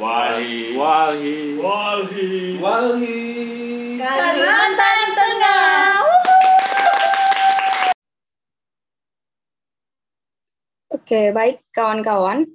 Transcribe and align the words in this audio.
Walhi. 0.00 0.80
Walhi. 0.80 2.56
Walhi. 2.56 3.20
Kalimantan 4.00 5.00
Tengah. 5.12 5.68
Oke, 10.96 11.36
baik 11.36 11.60
kawan-kawan. 11.76 12.48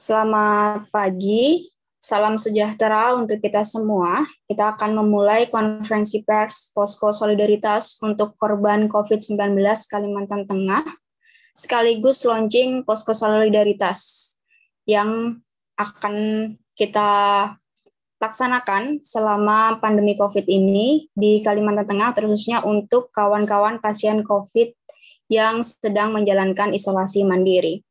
Selamat 0.00 0.88
pagi. 0.88 1.68
Salam 2.00 2.40
sejahtera 2.40 3.12
untuk 3.12 3.44
kita 3.44 3.60
semua. 3.60 4.24
Kita 4.48 4.72
akan 4.72 4.96
memulai 4.96 5.52
konferensi 5.52 6.24
pers 6.24 6.72
Posko 6.72 7.12
Solidaritas 7.12 8.00
untuk 8.00 8.32
korban 8.40 8.88
COVID-19 8.88 9.60
Kalimantan 9.92 10.48
Tengah, 10.48 10.88
sekaligus 11.52 12.24
launching 12.24 12.82
Posko 12.82 13.12
Solidaritas 13.12 14.32
yang 14.88 15.38
akan 15.82 16.14
kita 16.78 17.10
laksanakan 18.22 19.02
selama 19.02 19.82
pandemi 19.82 20.14
COVID 20.14 20.46
ini 20.46 21.10
di 21.10 21.42
Kalimantan 21.42 21.90
Tengah, 21.90 22.14
terkhususnya 22.14 22.62
untuk 22.62 23.10
kawan-kawan 23.10 23.82
pasien 23.82 24.22
COVID 24.22 24.70
yang 25.26 25.66
sedang 25.66 26.14
menjalankan 26.14 26.70
isolasi 26.70 27.26
mandiri. 27.26 27.82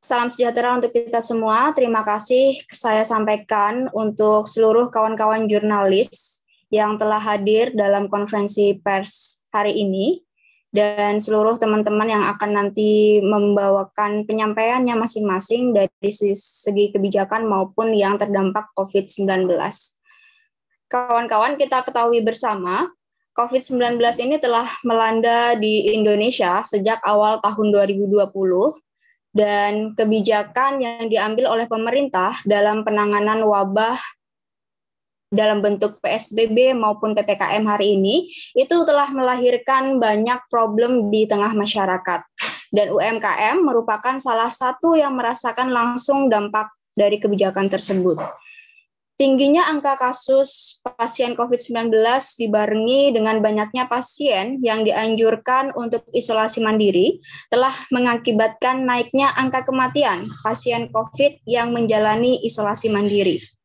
Salam 0.00 0.32
sejahtera 0.32 0.72
untuk 0.72 0.96
kita 0.96 1.20
semua. 1.20 1.76
Terima 1.76 2.00
kasih 2.00 2.56
saya 2.72 3.04
sampaikan 3.04 3.92
untuk 3.92 4.48
seluruh 4.48 4.88
kawan-kawan 4.88 5.44
jurnalis 5.44 6.40
yang 6.72 6.96
telah 6.96 7.20
hadir 7.20 7.76
dalam 7.76 8.08
konferensi 8.08 8.80
pers 8.80 9.44
hari 9.52 9.76
ini 9.76 10.24
dan 10.70 11.18
seluruh 11.18 11.58
teman-teman 11.58 12.06
yang 12.06 12.24
akan 12.30 12.50
nanti 12.54 13.18
membawakan 13.18 14.22
penyampaiannya 14.22 14.94
masing-masing 14.94 15.74
dari 15.74 16.10
segi 16.10 16.94
kebijakan 16.94 17.46
maupun 17.46 17.90
yang 17.90 18.14
terdampak 18.22 18.70
COVID-19. 18.78 19.50
Kawan-kawan, 20.90 21.58
kita 21.58 21.82
ketahui 21.82 22.22
bersama 22.22 22.86
COVID-19 23.34 23.98
ini 24.26 24.36
telah 24.42 24.66
melanda 24.86 25.54
di 25.58 25.94
Indonesia 25.94 26.62
sejak 26.62 27.02
awal 27.02 27.38
tahun 27.42 27.70
2020 27.74 28.30
dan 29.30 29.94
kebijakan 29.94 30.82
yang 30.82 31.06
diambil 31.06 31.54
oleh 31.54 31.66
pemerintah 31.70 32.34
dalam 32.42 32.82
penanganan 32.82 33.46
wabah 33.46 33.98
dalam 35.30 35.62
bentuk 35.62 36.02
PSBB 36.02 36.74
maupun 36.74 37.14
PPKM 37.14 37.62
hari 37.62 37.94
ini 37.94 38.28
itu 38.58 38.76
telah 38.82 39.06
melahirkan 39.14 40.02
banyak 40.02 40.42
problem 40.50 41.08
di 41.08 41.30
tengah 41.30 41.54
masyarakat. 41.54 42.26
Dan 42.70 42.94
UMKM 42.94 43.62
merupakan 43.62 44.18
salah 44.18 44.50
satu 44.50 44.94
yang 44.94 45.18
merasakan 45.18 45.74
langsung 45.74 46.30
dampak 46.30 46.70
dari 46.94 47.18
kebijakan 47.18 47.66
tersebut. 47.70 48.18
Tingginya 49.20 49.68
angka 49.68 50.00
kasus 50.00 50.80
pasien 50.80 51.36
COVID-19 51.36 51.92
dibarengi 52.40 53.12
dengan 53.12 53.44
banyaknya 53.44 53.84
pasien 53.84 54.64
yang 54.64 54.80
dianjurkan 54.80 55.76
untuk 55.76 56.08
isolasi 56.16 56.64
mandiri 56.64 57.20
telah 57.52 57.74
mengakibatkan 57.92 58.88
naiknya 58.88 59.28
angka 59.36 59.68
kematian 59.68 60.24
pasien 60.40 60.88
COVID 60.88 61.44
yang 61.44 61.76
menjalani 61.76 62.40
isolasi 62.48 62.88
mandiri. 62.88 63.59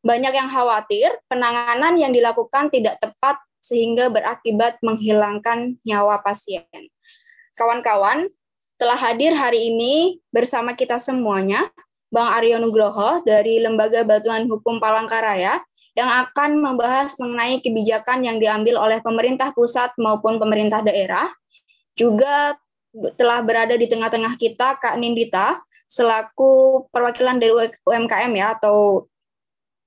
Banyak 0.00 0.32
yang 0.32 0.48
khawatir 0.48 1.12
penanganan 1.28 2.00
yang 2.00 2.12
dilakukan 2.16 2.72
tidak 2.72 2.96
tepat 3.00 3.36
sehingga 3.60 4.08
berakibat 4.08 4.80
menghilangkan 4.80 5.76
nyawa 5.84 6.24
pasien. 6.24 6.64
Kawan-kawan, 7.60 8.32
telah 8.80 8.96
hadir 8.96 9.36
hari 9.36 9.68
ini 9.68 10.16
bersama 10.32 10.72
kita 10.72 10.96
semuanya 10.96 11.68
Bang 12.08 12.32
Aryo 12.32 12.56
Nugroho 12.56 13.20
dari 13.28 13.60
Lembaga 13.60 14.02
Bantuan 14.08 14.48
Hukum 14.48 14.80
Palangkaraya 14.80 15.60
yang 15.92 16.08
akan 16.08 16.64
membahas 16.64 17.20
mengenai 17.20 17.60
kebijakan 17.60 18.24
yang 18.24 18.40
diambil 18.40 18.80
oleh 18.80 19.04
pemerintah 19.04 19.52
pusat 19.52 19.92
maupun 20.00 20.40
pemerintah 20.40 20.80
daerah. 20.80 21.28
Juga 21.92 22.56
telah 23.20 23.44
berada 23.44 23.76
di 23.76 23.84
tengah-tengah 23.84 24.34
kita 24.40 24.80
Kak 24.80 24.96
Nindita 24.96 25.60
selaku 25.90 26.86
perwakilan 26.88 27.36
dari 27.42 27.52
UMKM 27.84 28.32
ya 28.32 28.56
atau 28.56 29.09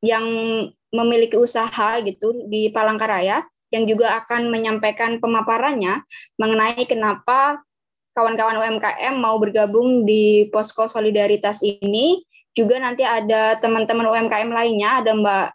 yang 0.03 0.25
memiliki 0.91 1.39
usaha 1.39 1.97
gitu 2.03 2.45
di 2.51 2.69
Palangkaraya 2.69 3.41
yang 3.73 3.89
juga 3.89 4.21
akan 4.21 4.53
menyampaikan 4.53 5.17
pemaparannya 5.17 6.05
mengenai 6.37 6.85
kenapa 6.85 7.63
kawan-kawan 8.13 8.61
UMKM 8.61 9.17
mau 9.17 9.41
bergabung 9.41 10.05
di 10.05 10.45
Posko 10.53 10.85
Solidaritas 10.85 11.65
ini. 11.65 12.21
Juga 12.53 12.77
nanti 12.77 13.01
ada 13.01 13.57
teman-teman 13.57 14.05
UMKM 14.05 14.53
lainnya, 14.53 15.01
ada 15.01 15.17
Mbak 15.17 15.47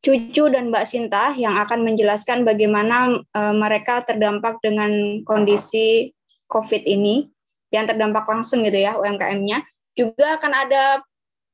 Cucu 0.00 0.48
dan 0.48 0.72
Mbak 0.72 0.88
Sinta 0.88 1.36
yang 1.36 1.60
akan 1.60 1.84
menjelaskan 1.84 2.48
bagaimana 2.48 3.20
uh, 3.36 3.52
mereka 3.52 4.00
terdampak 4.00 4.56
dengan 4.64 5.20
kondisi 5.28 6.16
COVID 6.48 6.88
ini, 6.88 7.28
yang 7.68 7.84
terdampak 7.84 8.24
langsung 8.24 8.64
gitu 8.64 8.80
ya 8.80 8.96
UMKM-nya. 8.96 9.60
Juga 9.92 10.40
akan 10.40 10.52
ada 10.56 11.04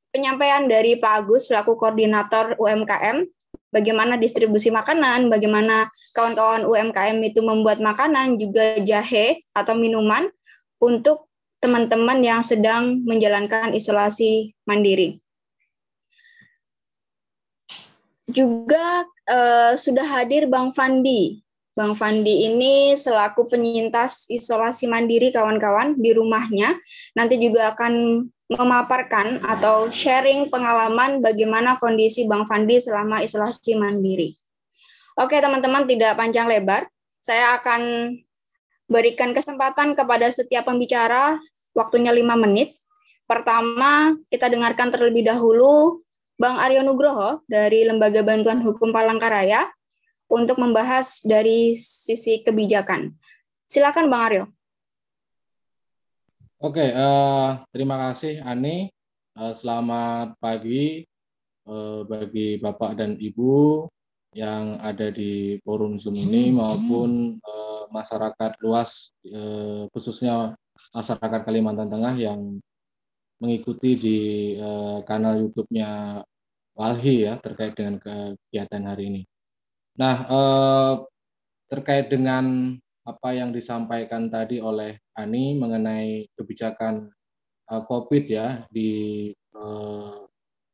penyampaian 0.09 0.65
dari 0.65 0.97
Pak 0.97 1.25
Agus 1.25 1.49
selaku 1.49 1.77
koordinator 1.77 2.57
UMKM 2.57 3.25
bagaimana 3.69 4.17
distribusi 4.17 4.73
makanan, 4.73 5.29
bagaimana 5.29 5.89
kawan-kawan 6.17 6.65
UMKM 6.65 7.17
itu 7.21 7.41
membuat 7.45 7.77
makanan, 7.81 8.41
juga 8.41 8.81
jahe 8.81 9.45
atau 9.53 9.77
minuman 9.77 10.29
untuk 10.81 11.29
teman-teman 11.59 12.23
yang 12.23 12.41
sedang 12.41 13.03
menjalankan 13.03 13.75
isolasi 13.75 14.55
mandiri. 14.63 15.19
Juga 18.29 19.03
uh, 19.27 19.73
sudah 19.73 20.05
hadir 20.05 20.45
Bang 20.45 20.71
Fandi. 20.71 21.41
Bang 21.73 21.95
Fandi 21.95 22.43
ini 22.51 22.91
selaku 22.93 23.47
penyintas 23.47 24.27
isolasi 24.27 24.91
mandiri 24.91 25.31
kawan-kawan 25.31 25.95
di 25.95 26.11
rumahnya, 26.11 26.75
nanti 27.15 27.39
juga 27.39 27.71
akan 27.71 28.25
memaparkan 28.49 29.45
atau 29.45 29.93
sharing 29.93 30.49
pengalaman 30.49 31.21
bagaimana 31.21 31.77
kondisi 31.77 32.25
Bang 32.25 32.49
Fandi 32.49 32.81
selama 32.81 33.21
isolasi 33.21 33.77
mandiri. 33.77 34.33
Oke 35.21 35.37
teman-teman, 35.37 35.85
tidak 35.85 36.17
panjang 36.17 36.49
lebar, 36.49 36.89
saya 37.21 37.61
akan 37.61 38.13
berikan 38.89 39.37
kesempatan 39.37 39.93
kepada 39.93 40.25
setiap 40.33 40.65
pembicara, 40.65 41.37
waktunya 41.77 42.09
lima 42.09 42.33
menit. 42.33 42.73
Pertama, 43.29 44.17
kita 44.33 44.49
dengarkan 44.49 44.89
terlebih 44.89 45.29
dahulu 45.29 46.01
Bang 46.41 46.57
Aryo 46.57 46.81
Nugroho 46.81 47.45
dari 47.45 47.85
Lembaga 47.85 48.25
Bantuan 48.25 48.65
Hukum 48.65 48.89
Palangkaraya 48.89 49.69
untuk 50.25 50.57
membahas 50.57 51.21
dari 51.21 51.77
sisi 51.77 52.41
kebijakan. 52.41 53.13
Silakan 53.69 54.09
Bang 54.09 54.23
Aryo. 54.25 54.43
Oke, 56.59 56.91
uh, 56.91 57.55
terima 57.71 57.95
kasih 58.11 58.43
Ani. 58.43 58.91
Uh, 59.31 59.55
selamat 59.55 60.35
pagi 60.43 61.07
uh, 61.63 62.03
bagi 62.03 62.59
Bapak 62.59 62.99
dan 62.99 63.15
Ibu 63.15 63.87
yang 64.35 64.75
ada 64.83 65.07
di 65.07 65.55
forum 65.63 65.95
Zoom 65.95 66.19
ini 66.19 66.51
maupun 66.51 67.39
uh, 67.39 67.87
masyarakat 67.95 68.59
luas, 68.59 69.15
uh, 69.31 69.87
khususnya 69.95 70.59
masyarakat 70.91 71.47
Kalimantan 71.47 71.87
Tengah 71.87 72.19
yang 72.19 72.59
mengikuti 73.39 73.95
di 73.95 74.19
uh, 74.59 74.99
kanal 75.07 75.39
YouTube-nya 75.39 76.19
Walhi 76.75 77.23
ya 77.23 77.39
terkait 77.39 77.71
dengan 77.79 78.03
kegiatan 78.03 78.83
hari 78.83 79.03
ini. 79.07 79.21
Nah, 79.95 80.27
uh, 80.27 80.93
terkait 81.71 82.11
dengan 82.11 82.75
apa 83.07 83.29
yang 83.33 83.49
disampaikan 83.55 84.27
tadi 84.27 84.59
oleh 84.59 84.99
Ani 85.15 85.55
mengenai 85.55 86.29
kebijakan 86.35 87.09
uh, 87.69 87.83
COVID 87.85 88.23
ya 88.27 88.65
di 88.69 89.29
uh, 89.55 90.25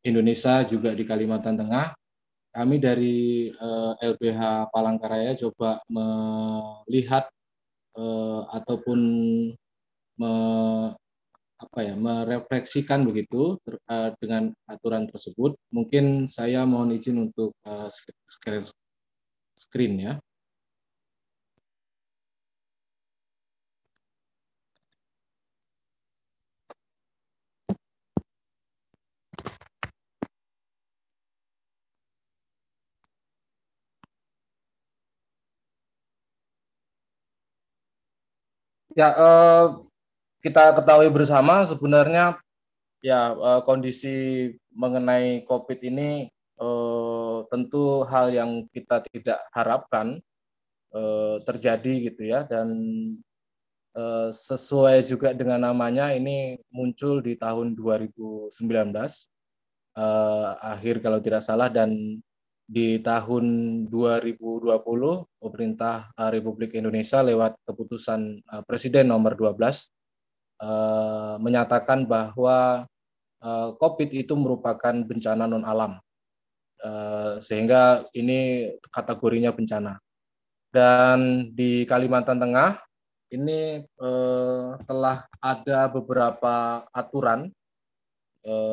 Indonesia 0.06 0.64
juga 0.66 0.96
di 0.96 1.04
Kalimantan 1.04 1.60
Tengah. 1.60 1.94
Kami 2.56 2.80
dari 2.80 3.52
uh, 3.52 4.00
LBH 4.00 4.72
Palangkaraya 4.72 5.36
coba 5.36 5.84
melihat 5.92 7.28
ataupun 8.52 9.00
me, 10.20 10.34
apa 11.56 11.80
ya 11.80 11.96
merefleksikan 11.96 13.08
begitu 13.08 13.56
ter, 13.64 13.80
dengan 14.20 14.52
aturan 14.68 15.08
tersebut. 15.08 15.56
Mungkin 15.72 16.28
saya 16.28 16.68
mohon 16.68 16.92
izin 16.92 17.24
untuk 17.32 17.56
screen, 18.28 18.68
screen 19.56 19.94
ya. 19.96 20.14
Ya, 38.96 39.12
eh, 39.12 39.66
kita 40.40 40.72
ketahui 40.72 41.12
bersama 41.12 41.68
sebenarnya 41.68 42.40
ya 43.04 43.36
kondisi 43.68 44.50
mengenai 44.72 45.44
COVID 45.44 45.80
ini 45.84 46.32
tentu 47.52 48.08
hal 48.08 48.32
yang 48.32 48.64
kita 48.72 49.04
tidak 49.12 49.44
harapkan 49.52 50.24
terjadi 51.44 51.94
gitu 52.08 52.24
ya. 52.24 52.48
Dan 52.48 52.72
sesuai 54.32 55.04
juga 55.04 55.36
dengan 55.36 55.68
namanya 55.68 56.16
ini 56.16 56.56
muncul 56.72 57.20
di 57.20 57.36
tahun 57.36 57.76
2019 57.76 58.56
akhir 60.64 61.04
kalau 61.04 61.20
tidak 61.20 61.44
salah 61.44 61.68
dan 61.68 62.24
di 62.66 62.98
tahun 62.98 63.46
2020 63.94 64.74
pemerintah 65.38 66.10
Republik 66.34 66.74
Indonesia 66.74 67.22
lewat 67.22 67.62
keputusan 67.62 68.42
Presiden 68.66 69.14
nomor 69.14 69.38
12 69.38 69.86
menyatakan 71.46 72.10
bahwa 72.10 72.90
COVID 73.78 74.10
itu 74.18 74.34
merupakan 74.34 74.98
bencana 75.06 75.46
non 75.46 75.62
alam 75.62 76.02
sehingga 77.38 78.10
ini 78.18 78.74
kategorinya 78.90 79.54
bencana. 79.54 80.02
Dan 80.74 81.54
di 81.54 81.86
Kalimantan 81.86 82.42
Tengah 82.42 82.82
ini 83.30 83.86
telah 84.90 85.30
ada 85.38 85.86
beberapa 85.86 86.82
aturan 86.90 87.54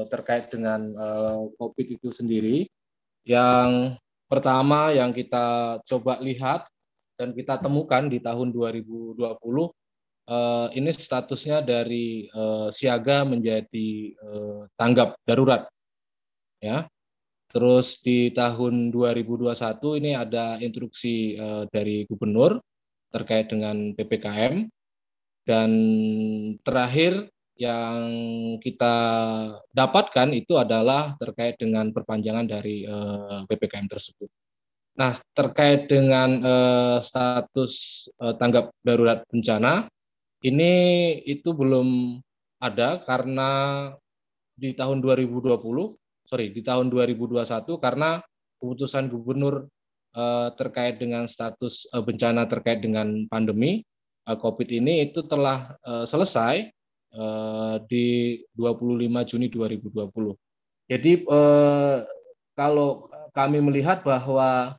terkait 0.09 0.49
dengan 0.49 0.81
COVID 1.61 2.01
itu 2.01 2.09
sendiri 2.09 2.72
yang 3.23 3.95
pertama 4.27 4.91
yang 4.91 5.13
kita 5.13 5.79
coba 5.85 6.19
lihat 6.25 6.67
dan 7.21 7.37
kita 7.37 7.61
temukan 7.61 8.09
di 8.09 8.19
tahun 8.19 8.51
2020 8.51 9.21
eh, 9.23 10.67
ini 10.81 10.91
statusnya 10.91 11.63
dari 11.63 12.27
eh, 12.27 12.69
siaga 12.73 13.23
menjadi 13.23 13.91
eh, 14.17 14.61
tanggap 14.75 15.21
darurat. 15.23 15.69
Ya. 16.59 16.89
Terus 17.53 18.01
di 18.01 18.33
tahun 18.33 18.89
2021 18.89 20.01
ini 20.01 20.17
ada 20.17 20.57
instruksi 20.57 21.37
dari 21.69 22.09
gubernur 22.09 22.57
terkait 23.13 23.53
dengan 23.53 23.93
PPKM 23.93 24.73
dan 25.45 25.71
terakhir 26.65 27.29
yang 27.57 28.01
kita 28.59 28.95
dapatkan 29.71 30.29
itu 30.33 30.57
adalah 30.57 31.13
terkait 31.21 31.61
dengan 31.61 31.93
perpanjangan 31.93 32.49
dari 32.49 32.89
uh, 32.89 33.45
eh, 33.45 33.49
PPKM 33.49 33.89
tersebut. 33.89 34.29
Nah, 34.97 35.17
terkait 35.33 35.89
dengan 35.89 36.31
uh, 36.45 36.99
status 37.01 38.05
uh, 38.21 38.37
tanggap 38.37 38.73
darurat 38.85 39.25
bencana, 39.29 39.89
ini 40.45 40.73
itu 41.25 41.53
belum 41.57 42.21
ada 42.61 43.01
karena 43.05 43.51
di 44.53 44.77
tahun 44.77 45.01
2020, 45.01 45.57
sorry, 46.29 46.53
di 46.53 46.61
tahun 46.61 46.93
2021 46.93 47.41
karena 47.81 48.21
keputusan 48.61 49.09
gubernur 49.09 49.67
uh, 50.17 50.49
terkait 50.55 51.01
dengan 51.01 51.25
status 51.25 51.89
uh, 51.93 52.05
bencana 52.05 52.45
terkait 52.47 52.85
dengan 52.85 53.27
pandemi 53.33 53.83
uh, 54.29 54.37
COVID 54.37 54.69
ini 54.71 55.09
itu 55.09 55.25
telah 55.25 55.75
uh, 55.83 56.05
selesai 56.05 56.69
di 57.93 58.41
25 58.57 59.29
Juni 59.29 59.47
2020. 59.53 60.33
Jadi 60.89 61.13
eh, 61.25 61.99
kalau 62.57 63.09
kami 63.33 63.61
melihat 63.65 64.05
bahwa 64.05 64.77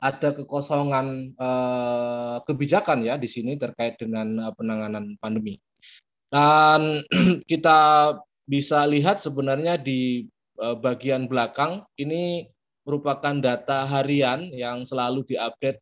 ada 0.00 0.28
kekosongan 0.32 1.36
eh, 1.36 2.36
kebijakan 2.46 3.06
ya 3.06 3.14
di 3.18 3.28
sini 3.30 3.54
terkait 3.54 3.98
dengan 3.98 4.50
penanganan 4.54 5.14
pandemi. 5.22 5.58
Dan 6.30 7.02
kita 7.50 8.14
bisa 8.46 8.86
lihat 8.86 9.22
sebenarnya 9.22 9.78
di 9.78 10.26
bagian 10.60 11.24
belakang 11.24 11.86
ini 11.96 12.44
merupakan 12.84 13.32
data 13.40 13.88
harian 13.88 14.44
yang 14.52 14.84
selalu 14.84 15.24
diupdate 15.24 15.80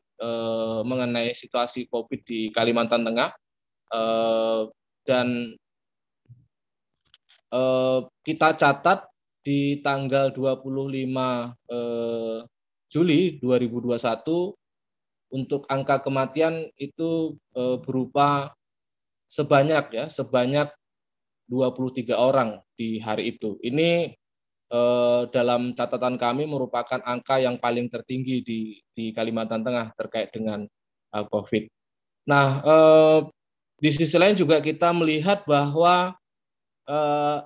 mengenai 0.86 1.34
situasi 1.34 1.90
COVID 1.90 2.22
di 2.22 2.54
Kalimantan 2.54 3.02
Tengah 3.02 3.34
dan 5.02 5.56
eh, 7.52 8.00
kita 8.24 8.54
catat 8.56 9.08
di 9.44 9.80
tanggal 9.80 10.32
25 10.34 10.64
eh, 11.68 12.38
Juli 12.88 13.20
2021 13.40 14.56
untuk 15.28 15.68
angka 15.68 16.00
kematian 16.00 16.68
itu 16.80 17.36
eh, 17.56 17.76
berupa 17.80 18.52
sebanyak 19.28 19.84
ya 19.92 20.04
sebanyak 20.08 20.72
23 21.48 22.12
orang 22.16 22.60
di 22.76 23.00
hari 23.00 23.36
itu. 23.36 23.56
Ini 23.64 24.12
dalam 25.32 25.72
catatan 25.72 26.20
kami 26.20 26.44
merupakan 26.44 27.00
angka 27.00 27.40
yang 27.40 27.56
paling 27.56 27.88
tertinggi 27.88 28.44
di 28.44 28.76
di 28.92 29.16
Kalimantan 29.16 29.64
Tengah 29.64 29.96
terkait 29.96 30.28
dengan 30.28 30.68
COVID. 31.08 31.64
Nah, 32.28 32.60
di 33.80 33.88
sisi 33.88 34.20
lain 34.20 34.36
juga 34.36 34.60
kita 34.60 34.92
melihat 34.92 35.48
bahwa 35.48 36.20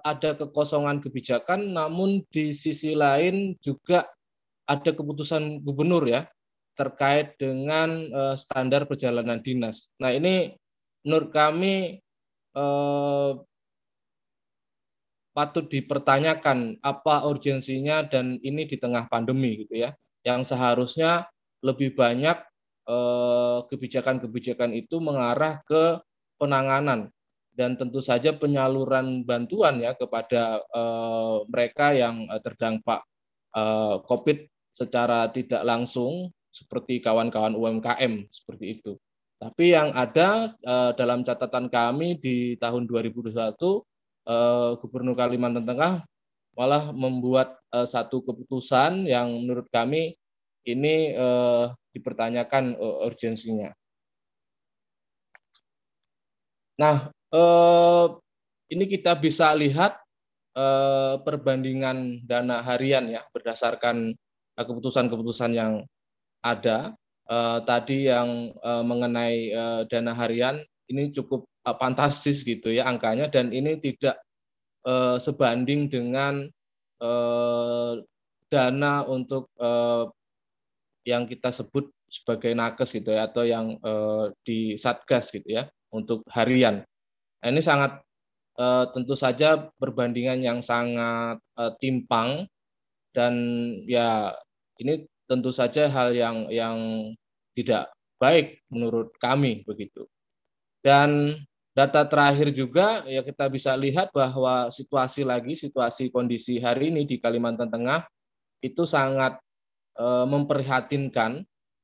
ada 0.07 0.39
kekosongan 0.39 1.03
kebijakan, 1.03 1.75
namun 1.75 2.23
di 2.31 2.55
sisi 2.55 2.95
lain 2.95 3.59
juga 3.59 4.07
ada 4.71 4.95
keputusan 4.95 5.67
gubernur 5.67 6.07
ya 6.07 6.31
terkait 6.79 7.35
dengan 7.37 8.07
uh, 8.15 8.39
standar 8.39 8.87
perjalanan 8.87 9.43
dinas. 9.43 9.93
Nah 9.99 10.15
ini 10.15 10.55
menurut 11.03 11.35
kami 11.35 11.99
uh, 12.55 13.37
patut 15.35 15.67
dipertanyakan 15.67 16.79
apa 16.79 17.27
urgensinya 17.27 18.07
dan 18.07 18.39
ini 18.47 18.63
di 18.65 18.79
tengah 18.79 19.11
pandemi 19.11 19.67
gitu 19.67 19.75
ya, 19.75 19.91
yang 20.23 20.47
seharusnya 20.47 21.27
lebih 21.67 21.99
banyak 21.99 22.39
kebijakan-kebijakan 23.71 24.75
itu 24.75 24.99
mengarah 24.99 25.63
ke 25.63 26.03
penanganan 26.35 27.15
dan 27.53 27.77
tentu 27.77 28.01
saja 28.01 28.33
penyaluran 28.33 29.29
bantuan 29.29 29.77
ya 29.81 29.93
kepada 29.93 30.65
uh, 30.73 31.45
mereka 31.45 31.93
yang 31.93 32.25
uh, 32.33 32.41
terdampak 32.41 33.05
uh, 33.53 34.01
COVID 34.09 34.49
secara 34.73 35.29
tidak 35.29 35.61
langsung 35.69 36.33
seperti 36.49 37.05
kawan-kawan 37.05 37.53
UMKM 37.53 38.29
seperti 38.33 38.81
itu. 38.81 38.93
Tapi 39.37 39.77
yang 39.77 39.93
ada 39.93 40.49
uh, 40.65 40.93
dalam 40.97 41.21
catatan 41.27 41.69
kami 41.69 42.17
di 42.17 42.57
tahun 42.57 42.89
2021 42.89 43.37
uh, 43.37 44.73
Gubernur 44.81 45.17
Kalimantan 45.17 45.69
Tengah 45.69 46.05
malah 46.53 46.93
membuat 46.93 47.57
satu 47.73 48.21
keputusan 48.29 49.09
yang 49.09 49.33
menurut 49.33 49.73
kami 49.73 50.13
ini 50.69 51.17
dipertanyakan 51.97 52.77
urgensinya. 53.09 53.73
Nah, 56.77 57.09
eh, 57.33 58.07
ini 58.73 58.85
kita 58.89 59.17
bisa 59.19 59.53
lihat 59.57 59.97
eh, 60.57 61.15
perbandingan 61.25 62.25
dana 62.29 62.61
harian 62.61 63.09
ya 63.09 63.25
berdasarkan 63.33 64.13
eh, 64.59 64.65
keputusan-keputusan 64.65 65.53
yang 65.57 65.85
ada. 66.45 66.95
Tadi 67.65 68.13
yang 68.13 68.53
mengenai 68.61 69.49
dana 69.89 70.13
harian 70.13 70.61
ini 70.91 71.09
cukup 71.17 71.49
fantastis 71.65 72.45
gitu 72.45 72.69
ya 72.69 72.85
angkanya 72.85 73.31
dan 73.31 73.55
ini 73.57 73.81
tidak 73.81 74.21
sebanding 75.17 75.89
dengan 75.89 76.53
dana 78.53 78.95
untuk 79.09 79.49
yang 81.09 81.25
kita 81.25 81.49
sebut 81.55 81.89
sebagai 82.11 82.53
nakes 82.53 83.01
gitu 83.01 83.17
ya 83.17 83.25
atau 83.31 83.49
yang 83.49 83.81
di 84.45 84.77
satgas 84.77 85.33
gitu 85.33 85.57
ya 85.57 85.73
untuk 85.89 86.27
harian. 86.29 86.85
Nah, 87.43 87.51
ini 87.51 87.59
sangat 87.59 87.99
uh, 88.55 88.87
tentu 88.95 89.19
saja 89.19 89.67
perbandingan 89.83 90.39
yang 90.47 90.63
sangat 90.63 91.43
uh, 91.59 91.73
timpang 91.83 92.47
dan 93.11 93.35
ya 93.85 94.31
ini 94.79 95.05
tentu 95.27 95.51
saja 95.51 95.91
hal 95.91 96.15
yang 96.15 96.47
yang 96.55 96.79
tidak 97.53 97.91
baik 98.23 98.63
menurut 98.71 99.11
kami 99.19 99.67
begitu. 99.67 100.07
Dan 100.83 101.35
data 101.75 102.07
terakhir 102.07 102.55
juga 102.55 103.03
ya 103.11 103.27
kita 103.27 103.51
bisa 103.51 103.75
lihat 103.75 104.15
bahwa 104.15 104.71
situasi 104.71 105.27
lagi 105.27 105.59
situasi 105.59 106.15
kondisi 106.15 106.63
hari 106.63 106.95
ini 106.95 107.03
di 107.03 107.19
Kalimantan 107.19 107.71
Tengah 107.71 108.07
itu 108.63 108.83
sangat 108.85 109.41
e, 109.97 110.07
memprihatinkan 110.27 111.43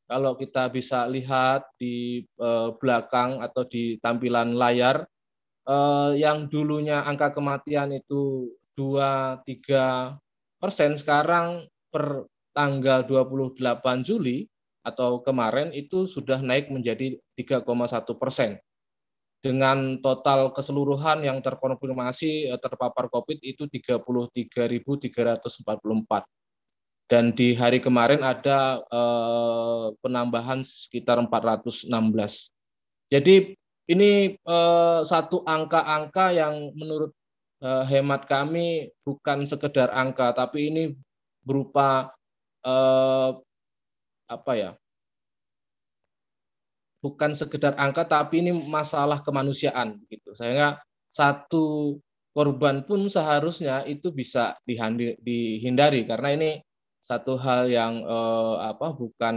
kalau 0.09 0.35
kita 0.41 0.73
bisa 0.73 1.05
lihat 1.05 1.69
di 1.77 2.25
belakang 2.81 3.45
atau 3.45 3.69
di 3.69 4.01
tampilan 4.01 4.57
layar 4.57 5.05
eh, 5.69 6.13
yang 6.17 6.49
dulunya 6.49 7.05
angka 7.05 7.37
kematian 7.37 7.93
itu 7.93 8.51
2-3 8.75 10.17
persen, 10.59 10.97
sekarang 10.97 11.69
per 11.93 12.27
tanggal 12.57 13.07
28 13.07 13.61
Juli 14.03 14.49
atau 14.83 15.23
kemarin 15.23 15.71
itu 15.71 16.09
sudah 16.09 16.41
naik 16.41 16.73
menjadi 16.73 17.21
3,1 17.37 18.17
persen. 18.17 18.59
dengan 19.39 20.03
total 20.03 20.51
keseluruhan 20.51 21.23
yang 21.23 21.39
terkonfirmasi 21.39 22.51
eh, 22.51 22.59
terpapar 22.59 23.07
COVID 23.07 23.39
itu 23.39 23.71
33.344. 23.71 26.27
Dan 27.09 27.33
di 27.33 27.57
hari 27.57 27.81
kemarin 27.81 28.21
ada 28.27 28.83
eh, 28.83 29.87
penambahan 30.03 30.67
sekitar 30.67 31.23
416. 31.23 31.87
Jadi 33.09 33.57
ini 33.89 34.37
eh, 34.37 35.01
satu 35.03 35.43
angka-angka 35.49 36.37
yang 36.37 36.77
menurut 36.77 37.13
eh, 37.65 37.85
hemat 37.89 38.29
kami 38.29 38.93
bukan 39.03 39.49
sekedar 39.49 39.89
angka, 39.93 40.37
tapi 40.37 40.69
ini 40.71 40.83
berupa 41.43 42.13
eh, 42.65 43.31
apa 44.29 44.53
ya 44.55 44.71
bukan 47.01 47.33
sekedar 47.33 47.79
angka 47.79 48.05
tapi 48.05 48.45
ini 48.45 48.53
masalah 48.53 49.23
kemanusiaan 49.23 50.03
gitu. 50.13 50.35
Sehingga 50.35 50.83
satu 51.09 51.97
korban 52.37 52.85
pun 52.85 53.09
seharusnya 53.09 53.83
itu 53.89 54.13
bisa 54.13 54.55
dihindari 54.69 56.05
karena 56.05 56.29
ini 56.37 56.51
satu 57.01 57.41
hal 57.41 57.73
yang 57.73 58.05
eh, 58.05 58.57
apa 58.69 58.93
bukan 58.93 59.37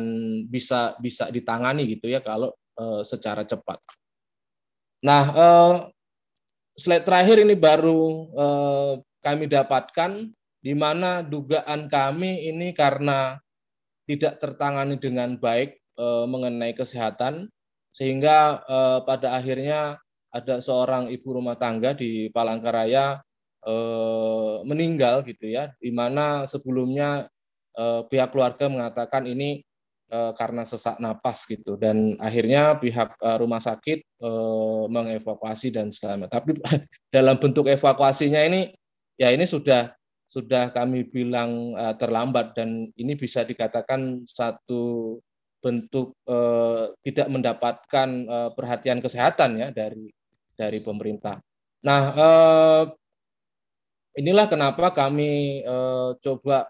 bisa 0.51 0.97
bisa 0.99 1.31
ditangani 1.31 1.87
gitu 1.87 2.11
ya 2.11 2.19
kalau 2.19 2.51
eh, 2.75 3.01
secara 3.07 3.47
cepat. 3.47 3.79
Nah, 5.01 5.23
eh, 5.33 5.73
slide 6.77 7.05
terakhir 7.05 7.37
ini 7.41 7.55
baru 7.57 8.01
eh, 8.33 8.91
kami 9.21 9.45
dapatkan 9.49 10.29
di 10.61 10.73
mana 10.77 11.25
dugaan 11.25 11.89
kami 11.89 12.49
ini 12.53 12.73
karena 12.73 13.41
tidak 14.05 14.37
tertangani 14.37 14.97
dengan 15.01 15.37
baik 15.37 15.81
uh, 15.97 16.25
mengenai 16.29 16.77
kesehatan 16.77 17.49
sehingga 17.89 18.61
uh, 18.65 18.99
pada 19.03 19.35
akhirnya 19.35 19.97
ada 20.31 20.61
seorang 20.63 21.11
ibu 21.11 21.27
rumah 21.33 21.57
tangga 21.57 21.97
di 21.97 22.29
Palangkaraya 22.31 23.19
uh, 23.65 24.63
meninggal 24.63 25.25
gitu 25.27 25.49
ya 25.49 25.73
di 25.81 25.91
mana 25.91 26.45
sebelumnya 26.47 27.27
uh, 27.75 28.05
pihak 28.07 28.31
keluarga 28.31 28.69
mengatakan 28.71 29.27
ini 29.27 29.65
karena 30.11 30.67
sesak 30.67 30.99
napas 30.99 31.47
gitu. 31.47 31.79
Dan 31.79 32.19
akhirnya 32.19 32.75
pihak 32.75 33.15
uh, 33.23 33.37
rumah 33.39 33.63
sakit 33.63 34.03
uh, 34.19 34.85
mengevakuasi 34.91 35.71
dan 35.71 35.95
segala 35.95 36.27
tapi 36.27 36.55
dalam 37.15 37.39
bentuk 37.39 37.71
evakuasinya 37.71 38.43
ini 38.43 38.75
ya 39.15 39.31
ini 39.31 39.47
sudah 39.47 39.95
sudah 40.27 40.71
kami 40.71 41.07
bilang 41.07 41.75
terlambat. 41.99 42.55
Dan 42.55 42.87
ini 42.95 43.19
bisa 43.19 43.43
dikatakan 43.43 44.23
satu 44.23 45.15
bentuk 45.61 46.17
eh, 46.25 46.85
tidak 47.05 47.27
mendapatkan 47.29 48.09
eh, 48.25 48.49
perhatian 48.57 48.99
kesehatan 48.99 49.61
ya 49.61 49.67
dari 49.69 50.09
dari 50.57 50.79
pemerintah. 50.81 51.37
Nah, 51.85 52.01
eh, 52.17 52.83
inilah 54.17 54.49
kenapa 54.49 54.89
kami 54.91 55.61
eh, 55.61 56.09
coba 56.17 56.67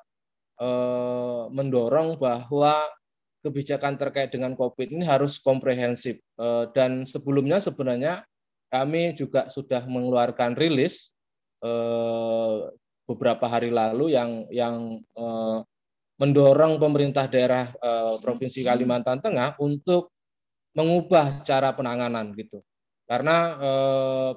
eh, 0.60 1.44
mendorong 1.50 2.20
bahwa 2.20 2.84
kebijakan 3.42 3.98
terkait 3.98 4.30
dengan 4.30 4.54
COVID 4.54 4.94
ini 4.94 5.04
harus 5.04 5.42
komprehensif 5.42 6.22
eh, 6.38 6.66
dan 6.78 7.04
sebelumnya 7.04 7.58
sebenarnya 7.58 8.22
kami 8.72 9.18
juga 9.18 9.50
sudah 9.50 9.84
mengeluarkan 9.90 10.54
rilis 10.56 11.12
eh, 11.66 12.58
beberapa 13.10 13.46
hari 13.50 13.74
lalu 13.74 14.14
yang 14.14 14.46
yang 14.54 15.02
eh, 15.02 15.60
mendorong 16.22 16.78
pemerintah 16.78 17.26
daerah 17.26 17.66
Provinsi 18.22 18.62
Kalimantan 18.62 19.26
Tengah 19.26 19.58
untuk 19.58 20.14
mengubah 20.78 21.42
cara 21.42 21.74
penanganan 21.74 22.38
gitu. 22.38 22.62
Karena 23.10 23.58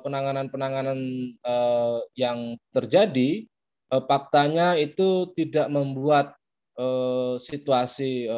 penanganan-penanganan 0.01 0.97
yang 2.17 2.57
terjadi 2.73 3.45
faktanya 4.09 4.81
itu 4.81 5.29
tidak 5.37 5.69
membuat 5.69 6.41
situasi 7.37 8.33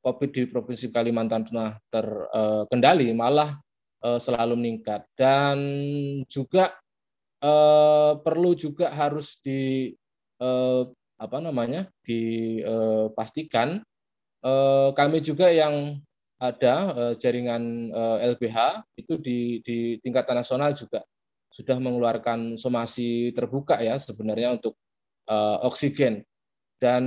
COVID 0.00 0.30
di 0.32 0.42
Provinsi 0.48 0.88
Kalimantan 0.88 1.44
Tengah 1.44 1.76
terkendali, 1.92 3.12
malah 3.12 3.60
eh, 4.04 4.18
selalu 4.20 4.56
meningkat. 4.56 5.04
Dan 5.12 5.58
juga 6.26 6.72
eh, 7.44 8.12
perlu 8.16 8.56
juga 8.56 8.88
harus 8.92 9.38
di 9.44 9.92
eh, 10.40 10.82
apa 11.20 11.36
namanya 11.36 11.84
dipastikan 12.00 13.84
kami 14.96 15.20
juga 15.20 15.52
yang 15.52 16.00
ada 16.40 17.12
jaringan 17.12 17.92
LBH 18.24 18.88
itu 18.96 19.20
di, 19.20 19.60
di 19.60 20.00
tingkatan 20.00 20.40
nasional 20.40 20.72
juga 20.72 21.04
sudah 21.52 21.76
mengeluarkan 21.76 22.56
somasi 22.56 23.36
terbuka 23.36 23.76
ya 23.84 24.00
sebenarnya 24.00 24.56
untuk 24.56 24.80
oksigen 25.60 26.24
dan 26.80 27.04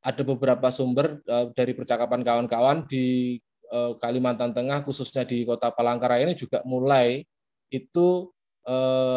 ada 0.00 0.22
beberapa 0.22 0.70
sumber 0.70 1.18
dari 1.58 1.74
percakapan 1.74 2.22
kawan-kawan 2.22 2.86
di 2.86 3.38
Kalimantan 3.98 4.54
Tengah 4.54 4.86
khususnya 4.86 5.26
di 5.26 5.42
Kota 5.42 5.74
Palangkaraya 5.74 6.22
ini 6.22 6.38
juga 6.38 6.62
mulai 6.62 7.26
itu 7.72 8.30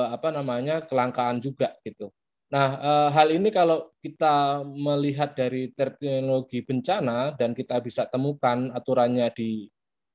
apa 0.09 0.33
namanya 0.33 0.81
kelangkaan 0.89 1.37
juga 1.37 1.77
gitu. 1.85 2.09
Nah, 2.47 2.67
eh, 2.79 3.09
hal 3.11 3.27
ini 3.35 3.51
kalau 3.51 3.91
kita 3.99 4.63
melihat 4.63 5.35
dari 5.35 5.67
teknologi 5.75 6.63
bencana 6.63 7.35
dan 7.35 7.51
kita 7.51 7.83
bisa 7.83 8.07
temukan 8.07 8.71
aturannya 8.71 9.27
di 9.35 9.67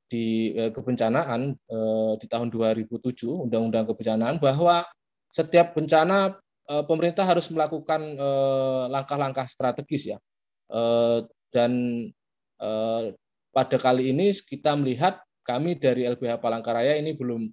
di 0.09 0.57
eh, 0.57 0.73
kebencanaan 0.73 1.53
eh, 1.53 2.13
di 2.17 2.27
tahun 2.29 2.49
2007 2.49 3.29
Undang-Undang 3.49 3.85
Kebencanaan 3.93 4.37
bahwa 4.41 4.81
setiap 5.29 5.77
bencana 5.77 6.41
pemerintah 6.89 7.25
harus 7.27 7.49
melakukan 7.53 8.01
langkah-langkah 8.89 9.45
strategis 9.45 10.15
ya. 10.15 10.19
dan 11.53 11.73
pada 13.53 13.77
kali 13.77 14.15
ini 14.17 14.33
kita 14.33 14.73
melihat 14.73 15.21
kami 15.45 15.77
dari 15.77 16.09
LBH 16.09 16.41
Palangkaraya 16.41 16.97
ini 16.97 17.13
belum 17.13 17.51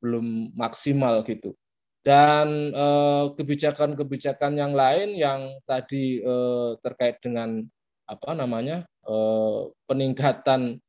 belum 0.00 0.56
maksimal 0.56 1.20
gitu 1.26 1.52
dan 2.00 2.72
eh, 2.72 3.24
kebijakan-kebijakan 3.36 4.56
yang 4.56 4.72
lain 4.72 5.12
yang 5.12 5.52
tadi 5.68 6.20
eh, 6.20 6.70
terkait 6.80 7.20
dengan 7.20 7.60
apa 8.08 8.30
namanya 8.32 8.88
eh, 9.04 9.60
peningkatan 9.86 10.80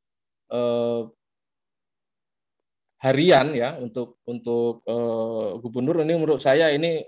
harian 3.00 3.56
ya 3.56 3.80
untuk 3.80 4.20
untuk 4.28 4.84
gubernur 5.64 6.04
ini 6.04 6.12
menurut 6.12 6.44
saya 6.44 6.68
ini 6.68 7.00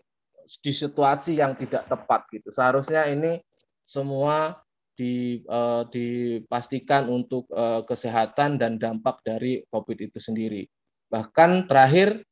di 0.60 0.72
situasi 0.74 1.40
yang 1.40 1.56
tidak 1.58 1.88
tepat 1.88 2.26
gitu 2.30 2.52
seharusnya 2.52 3.08
ini 3.08 3.40
semua 3.84 4.58
di, 4.94 5.42
dipastikan 5.90 7.10
untuk 7.10 7.50
kesehatan 7.84 8.62
dan 8.62 8.78
dampak 8.78 9.18
dari 9.26 9.66
COVID 9.66 9.98
itu 10.06 10.22
sendiri 10.22 10.62
bahkan 11.10 11.66
terakhir 11.66 12.22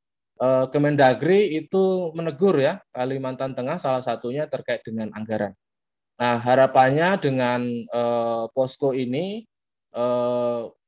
Eh, 0.42 0.66
Kemendagri 0.74 1.54
itu 1.54 2.10
menegur 2.18 2.58
ya 2.58 2.82
Kalimantan 2.90 3.54
Tengah 3.54 3.78
salah 3.78 4.02
satunya 4.02 4.50
terkait 4.50 4.82
dengan 4.82 5.14
anggaran. 5.14 5.54
Nah 6.18 6.34
harapannya 6.42 7.14
dengan 7.22 7.62
eh, 7.70 8.44
posko 8.50 8.90
ini 8.90 9.46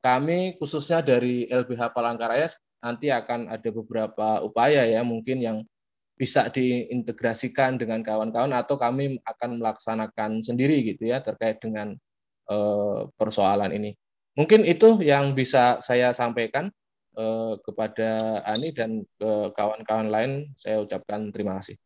kami 0.00 0.56
khususnya 0.56 1.04
dari 1.04 1.44
LBH 1.44 1.92
Palangkaraya 1.92 2.48
nanti 2.80 3.12
akan 3.12 3.52
ada 3.52 3.68
beberapa 3.68 4.40
upaya 4.40 4.80
ya 4.88 5.04
mungkin 5.04 5.44
yang 5.44 5.60
bisa 6.14 6.46
diintegrasikan 6.48 7.78
dengan 7.78 8.06
kawan-kawan 8.06 8.54
atau 8.54 8.78
kami 8.78 9.18
akan 9.26 9.58
melaksanakan 9.58 10.40
sendiri 10.40 10.82
gitu 10.86 11.10
ya 11.10 11.20
terkait 11.20 11.58
dengan 11.58 11.94
eh, 12.50 13.00
persoalan 13.18 13.74
ini. 13.74 13.94
Mungkin 14.34 14.66
itu 14.66 14.98
yang 15.02 15.34
bisa 15.34 15.78
saya 15.78 16.10
sampaikan. 16.10 16.70
Eh, 17.14 17.54
kepada 17.62 18.42
Ani 18.42 18.74
dan 18.74 19.06
ke 19.22 19.54
kawan-kawan 19.54 20.10
lain 20.10 20.50
saya 20.58 20.82
ucapkan 20.82 21.30
terima 21.30 21.62
kasih. 21.62 21.78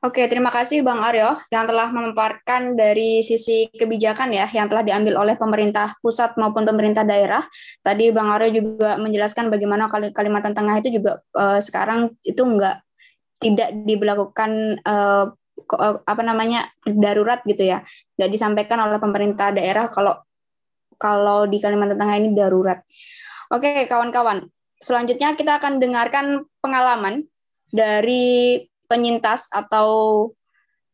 Oke, 0.00 0.24
terima 0.32 0.48
kasih 0.48 0.80
Bang 0.80 1.04
Aryo 1.04 1.36
yang 1.52 1.68
telah 1.68 1.92
memaparkan 1.92 2.72
dari 2.72 3.20
sisi 3.20 3.68
kebijakan 3.68 4.32
ya 4.32 4.48
yang 4.48 4.72
telah 4.72 4.80
diambil 4.80 5.20
oleh 5.20 5.36
pemerintah 5.36 5.92
pusat 6.00 6.40
maupun 6.40 6.64
pemerintah 6.64 7.04
daerah. 7.04 7.44
Tadi 7.84 8.08
Bang 8.16 8.32
Aryo 8.32 8.64
juga 8.64 8.96
menjelaskan 8.96 9.52
bagaimana 9.52 9.92
Kalimantan 9.92 10.56
Tengah 10.56 10.80
itu 10.80 11.00
juga 11.04 11.20
uh, 11.36 11.60
sekarang 11.60 12.16
itu 12.24 12.40
enggak 12.40 12.85
tidak 13.36 13.72
diberlakukan 13.84 14.80
uh, 14.84 15.32
apa 16.04 16.22
namanya 16.22 16.70
darurat 16.84 17.42
gitu 17.44 17.66
ya. 17.66 17.82
Enggak 18.16 18.30
disampaikan 18.32 18.78
oleh 18.80 19.00
pemerintah 19.00 19.52
daerah 19.52 19.88
kalau 19.88 20.20
kalau 20.96 21.44
di 21.44 21.60
Kalimantan 21.60 22.00
Tengah 22.00 22.16
ini 22.16 22.32
darurat. 22.32 22.80
Oke, 23.52 23.84
kawan-kawan. 23.86 24.48
Selanjutnya 24.80 25.36
kita 25.36 25.60
akan 25.60 25.80
dengarkan 25.80 26.44
pengalaman 26.60 27.24
dari 27.72 28.64
penyintas 28.86 29.48
atau 29.52 30.30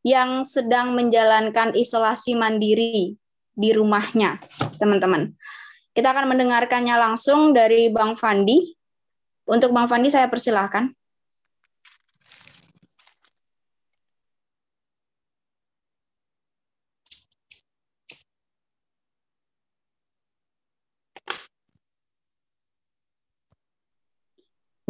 yang 0.03 0.43
sedang 0.43 0.99
menjalankan 0.99 1.79
isolasi 1.79 2.35
mandiri 2.35 3.15
di 3.55 3.71
rumahnya, 3.71 4.43
teman-teman. 4.81 5.35
Kita 5.93 6.11
akan 6.11 6.27
mendengarkannya 6.35 6.97
langsung 6.97 7.53
dari 7.53 7.93
Bang 7.93 8.19
Fandi. 8.19 8.75
Untuk 9.47 9.71
Bang 9.77 9.87
Fandi 9.87 10.09
saya 10.09 10.27
persilahkan. 10.27 10.91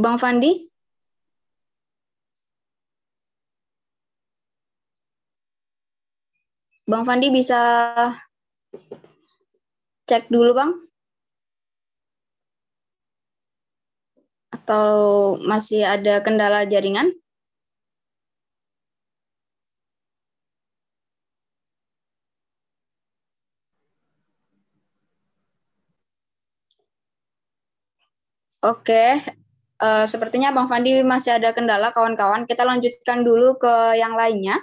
Bang 0.03 0.17
Fandi? 0.23 0.51
Bang 6.91 7.05
Fandi 7.09 7.27
bisa 7.37 7.61
cek 10.09 10.23
dulu, 10.33 10.51
Bang? 10.59 10.71
Atau 14.57 14.89
masih 15.51 15.81
ada 15.95 16.15
kendala 16.27 16.61
jaringan? 16.73 17.09
Oke, 28.63 29.19
uh, 29.83 30.07
sepertinya 30.07 30.55
Bang 30.55 30.71
Fandi 30.71 31.03
masih 31.03 31.43
ada 31.43 31.51
kendala 31.51 31.91
kawan-kawan. 31.91 32.47
Kita 32.47 32.63
lanjutkan 32.63 33.27
dulu 33.27 33.59
ke 33.59 33.99
yang 33.99 34.15
lainnya. 34.15 34.63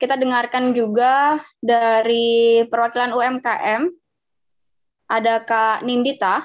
Kita 0.00 0.16
dengarkan 0.16 0.72
juga 0.72 1.36
dari 1.60 2.64
perwakilan 2.64 3.12
UMKM, 3.12 3.82
ada 5.12 5.34
Kak 5.44 5.84
Nindita. 5.84 6.40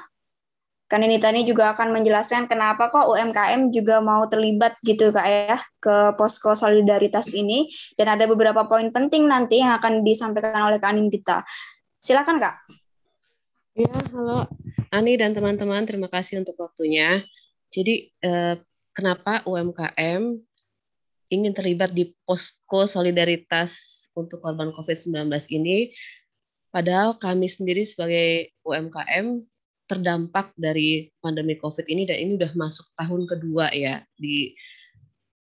Kak 0.85 0.99
Nindita 0.99 1.31
ini 1.31 1.47
juga 1.47 1.71
akan 1.71 1.95
menjelaskan 1.95 2.51
kenapa 2.51 2.91
kok 2.91 3.07
UMKM 3.07 3.71
juga 3.71 4.03
mau 4.03 4.27
terlibat 4.27 4.75
gitu 4.83 5.09
Kak 5.09 5.27
ya 5.27 5.57
ke 5.79 5.95
posko 6.19 6.51
solidaritas 6.51 7.31
ini. 7.31 7.71
Dan 7.95 8.11
ada 8.19 8.27
beberapa 8.27 8.67
poin 8.67 8.91
penting 8.91 9.23
nanti 9.23 9.63
yang 9.63 9.79
akan 9.79 10.03
disampaikan 10.03 10.67
oleh 10.67 10.83
Kak 10.83 10.91
Nindita. 10.91 11.47
Silakan 11.95 12.43
Kak. 12.43 12.59
Ya, 13.75 13.91
halo 14.11 14.47
Ani 14.91 15.17
dan 15.17 15.33
teman-teman, 15.33 15.85
terima 15.85 16.09
kasih 16.11 16.41
untuk 16.41 16.57
waktunya. 16.61 17.23
Jadi, 17.73 18.11
eh, 18.21 18.55
kenapa 18.93 19.41
UMKM 19.45 20.37
ingin 21.33 21.53
terlibat 21.57 21.91
di 21.91 22.13
posko 22.23 22.85
solidaritas 22.85 24.05
untuk 24.13 24.45
korban 24.45 24.69
COVID-19 24.71 25.49
ini, 25.49 25.91
padahal 26.69 27.17
kami 27.17 27.49
sendiri 27.49 27.81
sebagai 27.83 28.53
UMKM 28.61 29.41
terdampak 29.85 30.53
dari 30.57 31.13
pandemi 31.21 31.57
COVID 31.61 31.85
ini 31.85 32.09
dan 32.09 32.17
ini 32.17 32.31
sudah 32.41 32.53
masuk 32.57 32.85
tahun 32.97 33.21
kedua 33.29 33.69
ya 33.73 34.01
di 34.17 34.53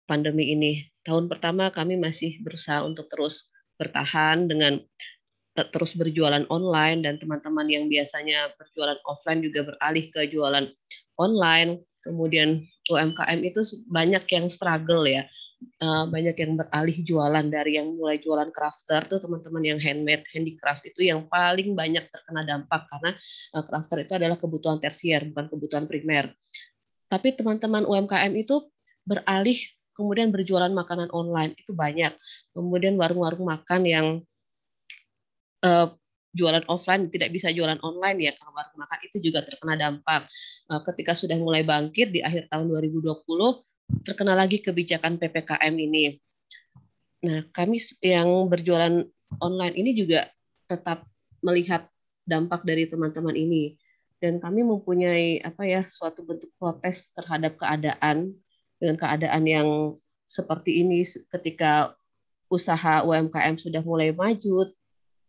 pandemi 0.05 0.53
ini. 0.53 0.85
Tahun 1.05 1.25
pertama 1.29 1.69
kami 1.73 1.97
masih 1.97 2.41
berusaha 2.41 2.85
untuk 2.85 3.09
terus 3.09 3.49
bertahan 3.77 4.45
dengan 4.45 4.81
terus 5.55 5.95
berjualan 5.95 6.43
online 6.51 7.07
dan 7.07 7.15
teman-teman 7.15 7.67
yang 7.71 7.87
biasanya 7.87 8.51
berjualan 8.59 8.99
offline 9.07 9.39
juga 9.39 9.71
beralih 9.71 10.05
ke 10.11 10.27
jualan 10.27 10.67
online. 11.15 11.79
Kemudian 12.03 12.61
UMKM 12.91 13.41
itu 13.41 13.65
banyak 13.89 14.29
yang 14.29 14.45
struggle 14.45 15.09
ya 15.09 15.25
uh, 15.81 16.05
banyak 16.09 16.35
yang 16.37 16.53
beralih 16.59 16.97
jualan 17.03 17.45
dari 17.47 17.77
yang 17.79 17.95
mulai 17.95 18.19
jualan 18.19 18.49
crafter 18.51 19.07
tuh 19.07 19.19
teman-teman 19.21 19.63
yang 19.63 19.79
handmade 19.79 20.25
handicraft 20.31 20.83
itu 20.87 21.09
yang 21.09 21.25
paling 21.27 21.73
banyak 21.73 22.05
terkena 22.11 22.43
dampak 22.45 22.87
karena 22.89 23.11
uh, 23.55 23.63
crafter 23.65 24.03
itu 24.03 24.13
adalah 24.15 24.37
kebutuhan 24.39 24.77
tersier 24.79 25.25
bukan 25.31 25.45
kebutuhan 25.51 25.85
primer. 25.89 26.31
Tapi 27.05 27.37
teman-teman 27.37 27.85
UMKM 27.85 28.33
itu 28.33 28.65
beralih 29.05 29.61
kemudian 29.95 30.33
berjualan 30.33 30.71
makanan 30.73 31.13
online 31.13 31.55
itu 31.55 31.71
banyak. 31.71 32.11
Kemudian 32.51 32.97
warung-warung 32.99 33.45
makan 33.45 33.81
yang 33.85 34.07
uh, 35.65 35.89
jualan 36.35 36.61
offline 36.69 37.09
tidak 37.09 37.33
bisa 37.33 37.49
jualan 37.49 37.79
online 37.81 38.29
ya 38.29 38.31
kalau 38.37 38.53
warung 38.53 38.77
makan 38.77 38.99
itu 39.07 39.17
juga 39.23 39.41
terkena 39.41 39.73
dampak. 39.79 40.29
Uh, 40.69 40.81
ketika 40.85 41.17
sudah 41.17 41.35
mulai 41.41 41.65
bangkit 41.65 42.13
di 42.13 42.21
akhir 42.21 42.53
tahun 42.53 42.69
2020 42.69 43.25
terkena 44.05 44.37
lagi 44.37 44.61
kebijakan 44.61 45.17
PPKM 45.17 45.73
ini. 45.73 46.21
Nah, 47.25 47.41
kami 47.49 47.81
yang 48.05 48.29
berjualan 48.45 49.01
online 49.41 49.75
ini 49.77 49.97
juga 49.97 50.29
tetap 50.69 51.09
melihat 51.41 51.89
dampak 52.25 52.65
dari 52.65 52.89
teman-teman 52.89 53.33
ini 53.33 53.77
dan 54.17 54.41
kami 54.41 54.65
mempunyai 54.65 55.41
apa 55.45 55.61
ya 55.65 55.85
suatu 55.85 56.25
bentuk 56.25 56.49
protes 56.57 57.13
terhadap 57.13 57.61
keadaan 57.61 58.33
dengan 58.81 58.97
keadaan 58.97 59.43
yang 59.45 59.69
seperti 60.25 60.81
ini 60.81 61.05
ketika 61.29 61.93
usaha 62.49 63.05
UMKM 63.05 63.61
sudah 63.61 63.85
mulai 63.85 64.09
maju 64.09 64.73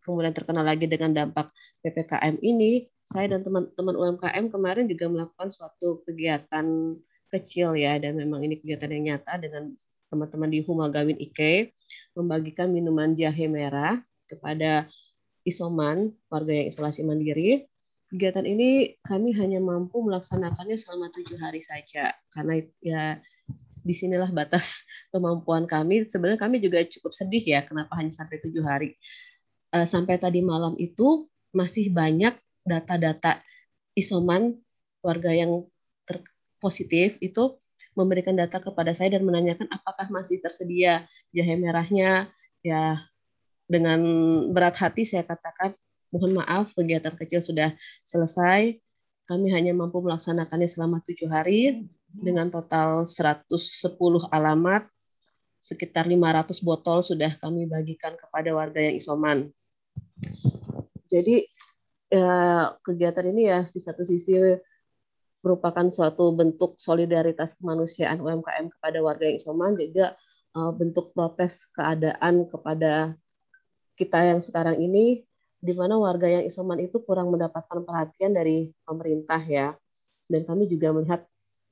kemudian 0.07 0.31
terkena 0.31 0.63
lagi 0.63 0.87
dengan 0.87 1.11
dampak 1.11 1.51
PPKM 1.83 2.39
ini 2.41 2.87
saya 3.03 3.35
dan 3.35 3.43
teman-teman 3.43 3.95
UMKM 3.99 4.47
kemarin 4.55 4.87
juga 4.87 5.11
melakukan 5.11 5.51
suatu 5.51 6.07
kegiatan 6.07 6.95
kecil 7.35 7.75
ya 7.75 7.99
dan 7.99 8.15
memang 8.15 8.47
ini 8.47 8.63
kegiatan 8.63 8.87
yang 8.95 9.05
nyata 9.15 9.43
dengan 9.43 9.75
teman-teman 10.11 10.49
di 10.51 10.63
Huma 10.63 10.87
Gawin 10.89 11.19
Ike 11.19 11.75
membagikan 12.15 12.71
minuman 12.71 13.19
jahe 13.19 13.51
merah 13.51 13.99
kepada 14.31 14.87
isoman 15.47 16.15
warga 16.27 16.51
yang 16.51 16.69
isolasi 16.71 17.07
mandiri. 17.07 17.67
Kegiatan 18.07 18.47
ini 18.47 18.95
kami 19.03 19.35
hanya 19.35 19.59
mampu 19.59 19.99
melaksanakannya 19.99 20.79
selama 20.79 21.11
tujuh 21.11 21.39
hari 21.43 21.59
saja 21.59 22.15
karena 22.31 22.63
ya 22.79 23.19
di 23.83 23.95
sinilah 23.95 24.31
batas 24.31 24.83
kemampuan 25.11 25.67
kami. 25.67 26.07
Sebenarnya 26.07 26.39
kami 26.39 26.63
juga 26.63 26.83
cukup 26.87 27.15
sedih 27.15 27.43
ya 27.43 27.67
kenapa 27.67 27.95
hanya 27.99 28.15
sampai 28.15 28.43
tujuh 28.43 28.63
hari. 28.63 28.95
Eh, 29.75 29.87
sampai 29.87 30.17
tadi 30.23 30.43
malam 30.45 30.79
itu 30.79 31.27
masih 31.51 31.91
banyak 31.91 32.37
data-data 32.63 33.43
isoman 33.97 34.55
warga 35.03 35.31
yang 35.33 35.67
positif 36.59 37.15
itu 37.23 37.59
memberikan 37.97 38.37
data 38.37 38.61
kepada 38.61 38.93
saya 38.93 39.17
dan 39.17 39.25
menanyakan 39.25 39.71
apakah 39.73 40.07
masih 40.13 40.39
tersedia 40.43 41.09
jahe 41.33 41.55
merahnya. 41.57 42.29
Ya 42.61 43.07
dengan 43.67 44.01
berat 44.55 44.79
hati 44.79 45.07
saya 45.07 45.27
katakan 45.27 45.75
mohon 46.15 46.39
maaf 46.39 46.71
kegiatan 46.75 47.15
kecil 47.15 47.43
sudah 47.43 47.75
selesai. 48.07 48.79
Kami 49.27 49.51
hanya 49.51 49.75
mampu 49.75 49.99
melaksanakannya 49.99 50.71
selama 50.71 51.03
tujuh 51.03 51.27
hari 51.27 51.83
dengan 52.15 52.47
total 52.47 53.03
110 53.03 53.51
alamat 54.31 54.87
sekitar 55.67 56.07
500 56.07 56.63
botol 56.63 57.03
sudah 57.03 57.35
kami 57.43 57.67
bagikan 57.67 58.15
kepada 58.15 58.55
warga 58.55 58.79
yang 58.79 58.95
isoman. 58.95 59.51
Jadi 61.11 61.51
ya, 62.07 62.71
kegiatan 62.87 63.27
ini 63.35 63.51
ya 63.51 63.67
di 63.75 63.83
satu 63.83 64.07
sisi 64.07 64.39
merupakan 65.43 65.91
suatu 65.91 66.31
bentuk 66.39 66.79
solidaritas 66.79 67.59
kemanusiaan 67.59 68.23
UMKM 68.23 68.71
kepada 68.79 68.99
warga 69.03 69.27
yang 69.27 69.43
isoman 69.43 69.75
juga 69.75 70.15
uh, 70.55 70.71
bentuk 70.71 71.11
protes 71.11 71.67
keadaan 71.75 72.47
kepada 72.47 73.19
kita 73.99 74.23
yang 74.23 74.39
sekarang 74.39 74.79
ini 74.79 75.27
di 75.59 75.73
mana 75.75 75.99
warga 75.99 76.31
yang 76.31 76.47
isoman 76.47 76.79
itu 76.79 77.03
kurang 77.03 77.35
mendapatkan 77.35 77.83
perhatian 77.83 78.31
dari 78.31 78.71
pemerintah 78.87 79.43
ya. 79.43 79.75
Dan 80.31 80.47
kami 80.47 80.71
juga 80.71 80.91
melihat 80.95 81.27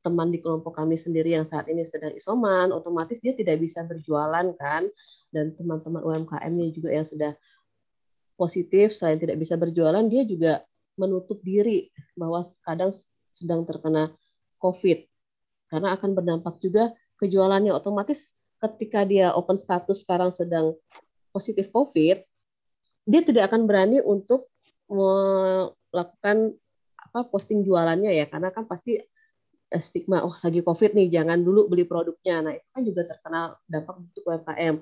teman 0.04 0.28
di 0.28 0.38
kelompok 0.44 0.76
kami 0.76 1.00
sendiri 1.00 1.32
yang 1.32 1.48
saat 1.48 1.64
ini 1.72 1.80
sedang 1.88 2.12
isoman 2.12 2.68
otomatis 2.76 3.16
dia 3.24 3.32
tidak 3.32 3.56
bisa 3.64 3.80
berjualan 3.88 4.44
kan? 4.60 4.84
Dan 5.32 5.56
teman-teman 5.56 6.04
UMKM-nya 6.04 6.68
juga 6.76 6.92
yang 6.92 7.08
sudah 7.08 7.32
positif 8.36 8.92
selain 8.92 9.16
tidak 9.16 9.40
bisa 9.40 9.56
berjualan 9.56 10.04
dia 10.06 10.22
juga 10.28 10.62
menutup 10.94 11.42
diri 11.42 11.90
bahwa 12.14 12.44
kadang 12.62 12.92
sedang 13.34 13.66
terkena 13.66 14.14
COVID. 14.62 14.98
Karena 15.72 15.96
akan 15.98 16.10
berdampak 16.14 16.62
juga 16.62 16.94
kejualannya. 17.18 17.74
Otomatis 17.74 18.38
ketika 18.62 19.02
dia 19.02 19.34
open 19.34 19.58
status 19.58 20.06
sekarang 20.06 20.30
sedang 20.30 20.78
positif 21.34 21.72
COVID, 21.74 22.22
dia 23.04 23.20
tidak 23.26 23.50
akan 23.50 23.66
berani 23.66 23.98
untuk 24.04 24.46
melakukan 24.86 26.54
apa 26.94 27.20
posting 27.26 27.66
jualannya 27.66 28.14
ya. 28.14 28.30
Karena 28.30 28.54
kan 28.54 28.70
pasti 28.70 29.02
stigma 29.80 30.22
oh 30.22 30.34
lagi 30.42 30.60
covid 30.62 30.94
nih 30.94 31.10
jangan 31.10 31.42
dulu 31.42 31.70
beli 31.70 31.88
produknya. 31.88 32.44
Nah 32.44 32.52
itu 32.54 32.68
kan 32.70 32.82
juga 32.86 33.02
terkena 33.08 33.40
dampak 33.66 33.94
untuk 33.98 34.22
UMKM 34.26 34.74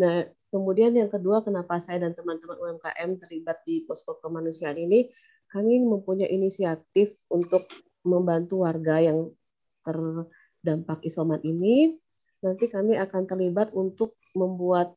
nah 0.00 0.14
kemudian 0.50 0.92
yang 0.96 1.10
kedua 1.10 1.46
kenapa 1.46 1.78
saya 1.78 2.02
dan 2.02 2.12
teman-teman 2.12 2.58
UMKM 2.58 3.10
terlibat 3.22 3.62
di 3.62 3.86
posko 3.86 4.18
kemanusiaan 4.18 4.76
ini? 4.76 5.10
Kami 5.50 5.82
mempunyai 5.82 6.30
inisiatif 6.30 7.18
untuk 7.26 7.66
membantu 8.06 8.62
warga 8.62 9.02
yang 9.02 9.34
terdampak 9.82 11.02
isoman 11.02 11.42
ini, 11.42 11.98
nanti 12.44 12.70
kami 12.70 12.96
akan 12.96 13.26
terlibat 13.26 13.74
untuk 13.74 14.16
membuat 14.36 14.94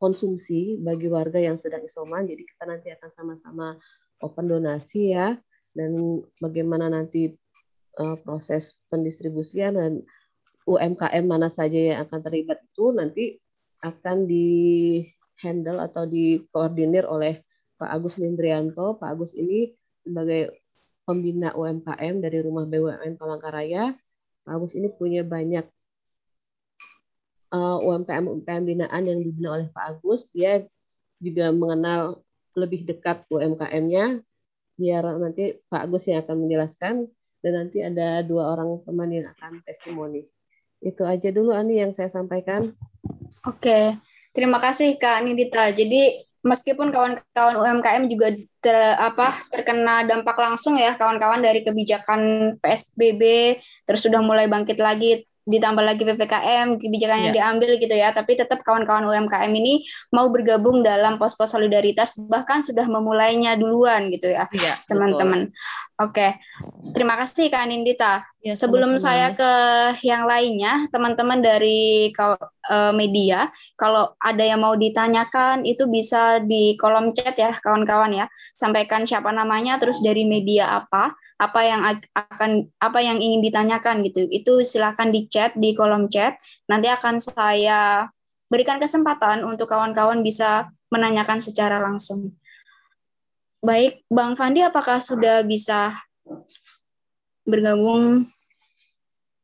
konsumsi 0.00 0.80
bagi 0.80 1.12
warga 1.12 1.36
yang 1.36 1.60
sedang 1.60 1.84
isoman. 1.84 2.24
Jadi 2.24 2.42
kita 2.48 2.64
nanti 2.64 2.88
akan 2.88 3.10
sama-sama 3.12 3.76
open 4.24 4.46
donasi 4.48 5.12
ya. 5.12 5.36
Dan 5.70 6.24
bagaimana 6.42 6.90
nanti 6.90 7.30
uh, 8.00 8.16
proses 8.24 8.80
pendistribusian 8.88 9.76
dan 9.76 9.92
UMKM 10.64 11.24
mana 11.28 11.52
saja 11.52 11.76
yang 11.76 11.98
akan 12.08 12.20
terlibat 12.24 12.64
itu 12.64 12.92
nanti 12.96 13.24
akan 13.84 14.28
di 14.28 14.48
handle 15.40 15.80
atau 15.80 16.04
dikoordinir 16.04 17.08
oleh 17.08 17.40
Pak 17.80 17.90
Agus 17.90 18.20
Lindrianto. 18.20 19.00
Pak 19.00 19.08
Agus 19.16 19.32
ini 19.32 19.72
sebagai 20.04 20.60
pembina 21.08 21.56
UMKM 21.56 22.20
dari 22.20 22.38
Rumah 22.44 22.68
BUMN 22.68 23.16
Palangkaraya. 23.16 23.88
Pak 24.44 24.52
Agus 24.52 24.76
ini 24.76 24.92
punya 24.92 25.24
banyak 25.24 25.64
uh, 27.56 27.78
UMKM 27.80 28.24
UMKM 28.28 28.62
binaan 28.68 29.02
yang 29.08 29.18
dibina 29.24 29.56
oleh 29.56 29.68
Pak 29.72 29.96
Agus. 29.96 30.28
Dia 30.36 30.60
juga 31.24 31.52
mengenal 31.56 32.20
lebih 32.52 32.84
dekat 32.84 33.24
UMKM-nya. 33.32 34.20
Biar 34.76 35.04
nanti 35.16 35.56
Pak 35.72 35.88
Agus 35.88 36.04
yang 36.04 36.20
akan 36.20 36.36
menjelaskan 36.44 37.08
dan 37.40 37.52
nanti 37.56 37.80
ada 37.80 38.24
dua 38.24 38.56
orang 38.56 38.80
teman 38.84 39.10
yang 39.12 39.26
akan 39.36 39.64
testimoni. 39.64 40.24
Itu 40.80 41.04
aja 41.04 41.28
dulu 41.28 41.52
Ani 41.52 41.80
yang 41.80 41.92
saya 41.92 42.08
sampaikan. 42.08 42.72
Oke, 43.44 43.96
terima 44.32 44.60
kasih 44.60 44.96
Kak 44.96 45.24
Nidita. 45.24 45.72
Jadi 45.72 46.16
meskipun 46.40 46.88
kawan-kawan 46.88 47.56
UMKM 47.60 48.08
juga 48.08 48.32
ter, 48.64 48.76
apa 48.96 49.36
terkena 49.52 50.08
dampak 50.08 50.36
langsung 50.40 50.80
ya 50.80 50.96
kawan-kawan 50.96 51.44
dari 51.44 51.60
kebijakan 51.60 52.56
PSBB 52.64 53.56
terus 53.84 54.00
sudah 54.08 54.24
mulai 54.24 54.48
bangkit 54.48 54.80
lagi 54.80 55.28
ditambah 55.48 55.84
lagi 55.84 56.02
PPKM 56.04 56.76
kebijakan 56.80 57.18
yang 57.24 57.32
yeah. 57.32 57.38
diambil 57.38 57.70
gitu 57.80 57.94
ya. 57.94 58.12
Tapi 58.12 58.36
tetap 58.36 58.60
kawan-kawan 58.66 59.08
UMKM 59.08 59.52
ini 59.52 59.84
mau 60.12 60.28
bergabung 60.28 60.84
dalam 60.84 61.16
posko 61.16 61.48
solidaritas 61.48 62.16
bahkan 62.28 62.60
sudah 62.60 62.84
memulainya 62.88 63.56
duluan 63.56 64.12
gitu 64.12 64.32
ya 64.32 64.48
yeah, 64.56 64.76
teman-teman. 64.88 65.52
Oke 66.00 66.36
terima 66.92 67.16
kasih 67.20 67.48
Kak 67.48 67.66
Nindita. 67.68 68.24
Ya, 68.40 68.56
sebelum 68.56 68.96
teman 68.96 69.00
-teman. 69.00 69.08
saya 69.12 69.28
ke 69.36 69.52
yang 70.08 70.24
lainnya 70.24 70.88
teman-teman 70.88 71.44
dari 71.44 72.08
eh, 72.08 72.92
media 72.96 73.52
kalau 73.76 74.16
ada 74.16 74.40
yang 74.40 74.64
mau 74.64 74.72
ditanyakan 74.72 75.68
itu 75.68 75.84
bisa 75.92 76.40
di 76.40 76.72
kolom 76.80 77.12
chat 77.12 77.36
ya 77.36 77.52
kawan-kawan 77.60 78.16
ya. 78.16 78.26
Sampaikan 78.56 79.04
siapa 79.04 79.28
namanya 79.32 79.76
terus 79.76 80.00
dari 80.00 80.24
media 80.24 80.80
apa 80.80 81.12
apa 81.40 81.60
yang 81.64 81.80
akan 82.12 82.68
apa 82.76 82.98
yang 83.00 83.16
ingin 83.16 83.40
ditanyakan 83.40 84.04
gitu. 84.04 84.28
Itu 84.28 84.60
silahkan 84.60 85.08
di 85.08 85.24
chat 85.32 85.56
di 85.56 85.72
kolom 85.72 86.12
chat. 86.12 86.36
Nanti 86.68 86.92
akan 86.92 87.16
saya 87.16 88.04
berikan 88.52 88.76
kesempatan 88.76 89.40
untuk 89.48 89.72
kawan-kawan 89.72 90.20
bisa 90.20 90.68
menanyakan 90.92 91.40
secara 91.40 91.80
langsung. 91.80 92.36
Baik 93.64 94.04
bang 94.12 94.36
Fandi 94.36 94.60
apakah 94.60 95.00
sudah 95.00 95.40
bisa 95.48 95.96
bergabung? 97.48 98.28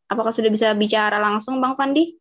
Apakah 0.06 0.30
sudah 0.30 0.52
bisa 0.52 0.76
bicara 0.76 1.16
langsung 1.16 1.64
bang 1.64 1.74
Fandi 1.80 2.12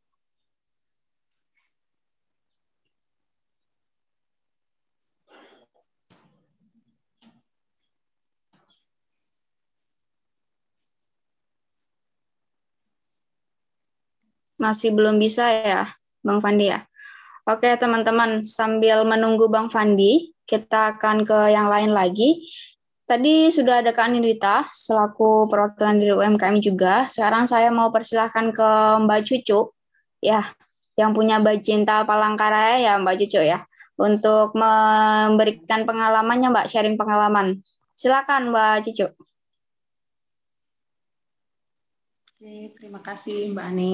Masih 14.66 14.98
belum 14.98 15.22
bisa 15.22 15.46
ya, 15.46 15.86
Bang 16.26 16.42
Fandi 16.42 16.74
ya? 16.74 16.82
Oke, 17.46 17.70
teman-teman, 17.78 18.42
sambil 18.42 19.06
menunggu 19.06 19.46
Bang 19.46 19.70
Fandi, 19.70 20.34
kita 20.50 20.98
akan 20.98 21.22
ke 21.22 21.54
yang 21.54 21.70
lain 21.70 21.94
lagi. 21.94 22.42
Tadi 23.06 23.54
sudah 23.54 23.86
ada 23.86 23.94
Kak 23.94 24.10
Nirita 24.10 24.66
selaku 24.66 25.46
perwakilan 25.46 26.02
dari 26.02 26.10
UMKM 26.18 26.58
juga. 26.58 27.06
Sekarang 27.06 27.46
saya 27.46 27.70
mau 27.70 27.94
persilahkan 27.94 28.50
ke 28.50 28.70
Mbak 29.06 29.22
Cucu, 29.30 29.70
ya, 30.26 30.42
yang 30.98 31.14
punya 31.14 31.38
Bacinta 31.38 32.02
Palangkaraya 32.02 32.82
ya 32.82 32.98
Mbak 32.98 33.16
Cucu 33.22 33.46
ya, 33.46 33.62
untuk 34.02 34.58
memberikan 34.58 35.86
pengalamannya 35.86 36.50
Mbak, 36.50 36.66
sharing 36.66 36.98
pengalaman. 36.98 37.62
Silakan 37.94 38.50
Mbak 38.50 38.90
Cucu. 38.90 39.14
Oke, 42.34 42.74
terima 42.74 43.06
kasih 43.06 43.54
Mbak 43.54 43.66
Ani. 43.70 43.92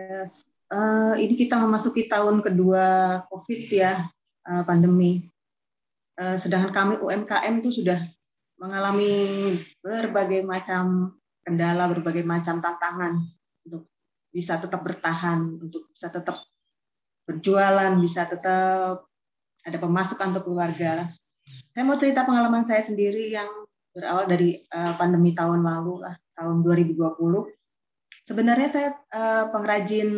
Yes. 0.00 0.48
Uh, 0.72 1.12
ini 1.20 1.36
kita 1.36 1.60
memasuki 1.60 2.08
tahun 2.08 2.40
kedua 2.40 3.20
COVID 3.28 3.60
ya, 3.68 4.08
uh, 4.48 4.62
pandemi. 4.64 5.28
Uh, 6.16 6.40
sedangkan 6.40 6.72
kami 6.72 6.94
UMKM 7.04 7.60
itu 7.60 7.84
sudah 7.84 8.00
mengalami 8.56 9.12
berbagai 9.84 10.40
macam 10.40 11.16
kendala, 11.44 11.84
berbagai 11.92 12.24
macam 12.24 12.64
tantangan 12.64 13.20
untuk 13.68 13.92
bisa 14.32 14.56
tetap 14.56 14.80
bertahan, 14.80 15.60
untuk 15.60 15.92
bisa 15.92 16.08
tetap 16.08 16.40
berjualan, 17.28 17.92
bisa 18.00 18.24
tetap 18.24 19.04
ada 19.60 19.78
pemasukan 19.80 20.32
untuk 20.32 20.48
keluarga. 20.48 21.12
Saya 21.76 21.84
mau 21.84 22.00
cerita 22.00 22.24
pengalaman 22.24 22.64
saya 22.64 22.80
sendiri 22.80 23.28
yang 23.36 23.48
berawal 23.92 24.24
dari 24.24 24.64
uh, 24.72 24.96
pandemi 24.96 25.36
tahun 25.36 25.60
lalu 25.60 26.08
lah 26.08 26.14
tahun 26.40 26.64
2020. 26.64 27.59
Sebenarnya 28.20 28.68
saya 28.68 28.88
uh, 29.10 29.44
pengrajin 29.50 30.10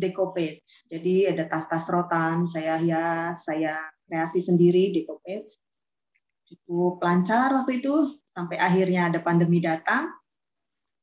decoupage. 0.00 0.88
Jadi 0.88 1.28
ada 1.28 1.44
tas-tas 1.46 1.84
rotan, 1.86 2.48
saya 2.48 2.80
hias, 2.80 3.44
saya 3.44 3.78
kreasi 4.08 4.40
sendiri 4.40 4.90
decoupage. 4.96 5.60
Cukup 6.50 6.98
lancar 7.04 7.54
waktu 7.54 7.78
itu 7.78 8.10
sampai 8.32 8.58
akhirnya 8.58 9.12
ada 9.12 9.20
pandemi 9.22 9.62
datang. 9.62 10.10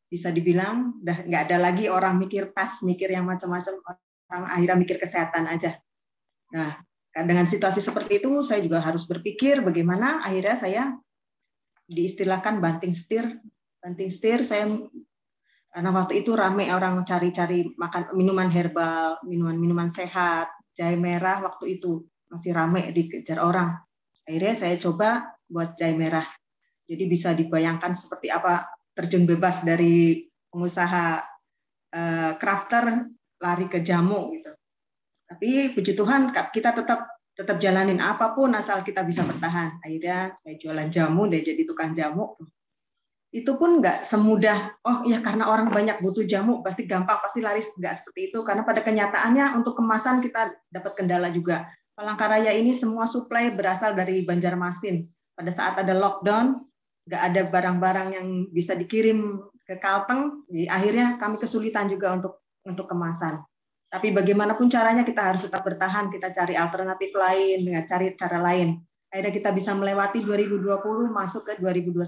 Bisa 0.07 0.31
dibilang 0.33 1.03
udah 1.03 1.27
nggak 1.27 1.43
ada 1.51 1.57
lagi 1.59 1.87
orang 1.87 2.19
mikir 2.19 2.51
tas, 2.51 2.83
mikir 2.83 3.11
yang 3.13 3.29
macam-macam. 3.29 3.79
Orang 4.27 4.49
akhirnya 4.51 4.77
mikir 4.79 4.97
kesehatan 4.99 5.47
aja. 5.47 5.79
Nah, 6.51 6.79
dengan 7.25 7.49
situasi 7.49 7.81
seperti 7.81 8.21
itu 8.21 8.45
saya 8.45 8.61
juga 8.61 8.83
harus 8.83 9.09
berpikir 9.09 9.65
bagaimana 9.65 10.21
akhirnya 10.21 10.55
saya 10.59 10.83
diistilahkan 11.87 12.59
banting 12.59 12.91
setir 12.91 13.39
banting 13.79 14.11
setir 14.11 14.43
saya 14.43 14.67
karena 15.77 15.93
waktu 15.93 16.25
itu 16.25 16.33
rame 16.33 16.73
orang 16.73 17.05
cari-cari 17.05 17.69
makan 17.77 18.09
minuman 18.17 18.49
herbal, 18.49 19.21
minuman-minuman 19.21 19.93
sehat, 19.93 20.49
jahe 20.73 20.97
merah 20.97 21.45
waktu 21.45 21.77
itu 21.77 22.01
masih 22.33 22.49
rame 22.57 22.89
dikejar 22.89 23.37
orang. 23.37 23.77
Akhirnya 24.25 24.57
saya 24.57 24.73
coba 24.81 25.37
buat 25.45 25.77
jahe 25.77 25.93
merah. 25.93 26.25
Jadi 26.89 27.03
bisa 27.05 27.37
dibayangkan 27.37 27.93
seperti 27.93 28.33
apa 28.33 28.65
terjun 28.97 29.29
bebas 29.29 29.61
dari 29.61 30.25
pengusaha 30.49 31.21
uh, 31.93 32.31
crafter 32.41 33.13
lari 33.37 33.69
ke 33.69 33.77
jamu 33.85 34.33
gitu. 34.33 34.49
Tapi 35.29 35.77
puji 35.77 35.93
Tuhan 35.93 36.33
kita 36.33 36.73
tetap 36.73 37.05
tetap 37.37 37.61
jalanin 37.61 38.01
apa 38.01 38.33
pun 38.33 38.49
asal 38.57 38.81
kita 38.81 39.05
bisa 39.05 39.21
bertahan. 39.21 39.77
Akhirnya 39.85 40.41
saya 40.41 40.57
jualan 40.57 40.89
jamu 40.89 41.29
dan 41.29 41.45
jadi 41.45 41.69
tukang 41.69 41.93
jamu 41.93 42.33
itu 43.37 43.53
pun 43.53 43.77
nggak 43.77 44.01
semudah 44.01 44.73
oh 44.81 45.05
ya 45.05 45.21
karena 45.21 45.45
orang 45.45 45.69
banyak 45.69 46.01
butuh 46.01 46.25
jamu 46.25 46.65
pasti 46.65 46.89
gampang 46.89 47.21
pasti 47.21 47.45
laris. 47.45 47.69
Nggak 47.77 48.01
seperti 48.01 48.33
itu 48.33 48.41
karena 48.41 48.65
pada 48.65 48.81
kenyataannya 48.81 49.53
untuk 49.61 49.77
kemasan 49.77 50.25
kita 50.25 50.57
dapat 50.73 50.97
kendala 50.97 51.29
juga. 51.29 51.69
Palangkaraya 51.93 52.53
ini 52.53 52.73
semua 52.73 53.05
suplai 53.05 53.53
berasal 53.53 53.93
dari 53.93 54.25
Banjarmasin. 54.25 55.05
Pada 55.37 55.51
saat 55.53 55.77
ada 55.77 55.93
lockdown 55.93 56.65
nggak 57.07 57.23
ada 57.23 57.41
barang-barang 57.47 58.09
yang 58.17 58.27
bisa 58.51 58.75
dikirim 58.75 59.39
ke 59.63 59.79
Kalteng 59.79 60.43
jadi 60.51 60.67
akhirnya 60.67 61.07
kami 61.21 61.37
kesulitan 61.37 61.87
juga 61.87 62.17
untuk 62.17 62.41
untuk 62.65 62.89
kemasan. 62.89 63.39
Tapi 63.87 64.11
bagaimanapun 64.11 64.67
caranya 64.67 65.07
kita 65.07 65.31
harus 65.31 65.47
tetap 65.47 65.63
bertahan 65.63 66.11
kita 66.11 66.35
cari 66.35 66.59
alternatif 66.59 67.15
lain 67.15 67.63
dengan 67.63 67.83
cari 67.87 68.11
cara 68.19 68.41
lain. 68.41 68.81
Akhirnya 69.07 69.31
kita 69.31 69.49
bisa 69.55 69.71
melewati 69.71 70.19
2020 70.19 71.07
masuk 71.07 71.47
ke 71.47 71.53
2021 71.63 72.03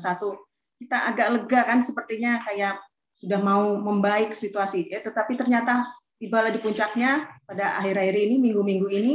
kita 0.80 0.98
agak 1.12 1.28
lega 1.36 1.62
kan 1.68 1.80
sepertinya 1.84 2.40
kayak 2.48 2.80
sudah 3.20 3.40
mau 3.44 3.76
membaik 3.76 4.32
situasi 4.32 4.88
ya 4.88 5.04
tetapi 5.04 5.36
ternyata 5.36 5.86
tiba 6.20 6.48
di 6.52 6.60
puncaknya 6.64 7.28
pada 7.44 7.80
akhir-akhir 7.84 8.16
ini 8.16 8.36
minggu-minggu 8.40 8.88
ini 8.88 9.14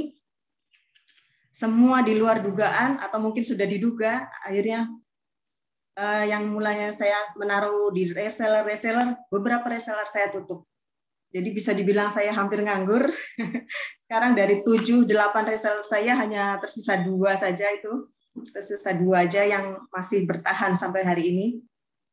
semua 1.54 2.04
di 2.04 2.18
luar 2.18 2.44
dugaan 2.44 3.00
atau 3.00 3.18
mungkin 3.22 3.46
sudah 3.46 3.64
diduga 3.64 4.28
akhirnya 4.44 4.90
uh, 5.98 6.24
yang 6.26 6.50
mulanya 6.50 6.92
saya 6.94 7.16
menaruh 7.38 7.94
di 7.94 8.10
reseller 8.10 8.66
reseller 8.66 9.14
beberapa 9.30 9.70
reseller 9.70 10.06
saya 10.10 10.30
tutup. 10.34 10.66
Jadi 11.34 11.50
bisa 11.50 11.74
dibilang 11.74 12.14
saya 12.14 12.30
hampir 12.30 12.62
nganggur. 12.62 13.10
Sekarang 14.06 14.38
dari 14.38 14.62
7 14.62 15.02
8 15.06 15.50
reseller 15.50 15.82
saya 15.82 16.14
hanya 16.14 16.62
tersisa 16.62 17.02
dua 17.02 17.34
saja 17.34 17.66
itu 17.74 18.06
tersisa 18.50 18.90
dua 18.94 19.24
aja 19.26 19.46
yang 19.46 19.86
masih 19.94 20.26
bertahan 20.26 20.74
sampai 20.74 21.06
hari 21.06 21.30
ini. 21.30 21.46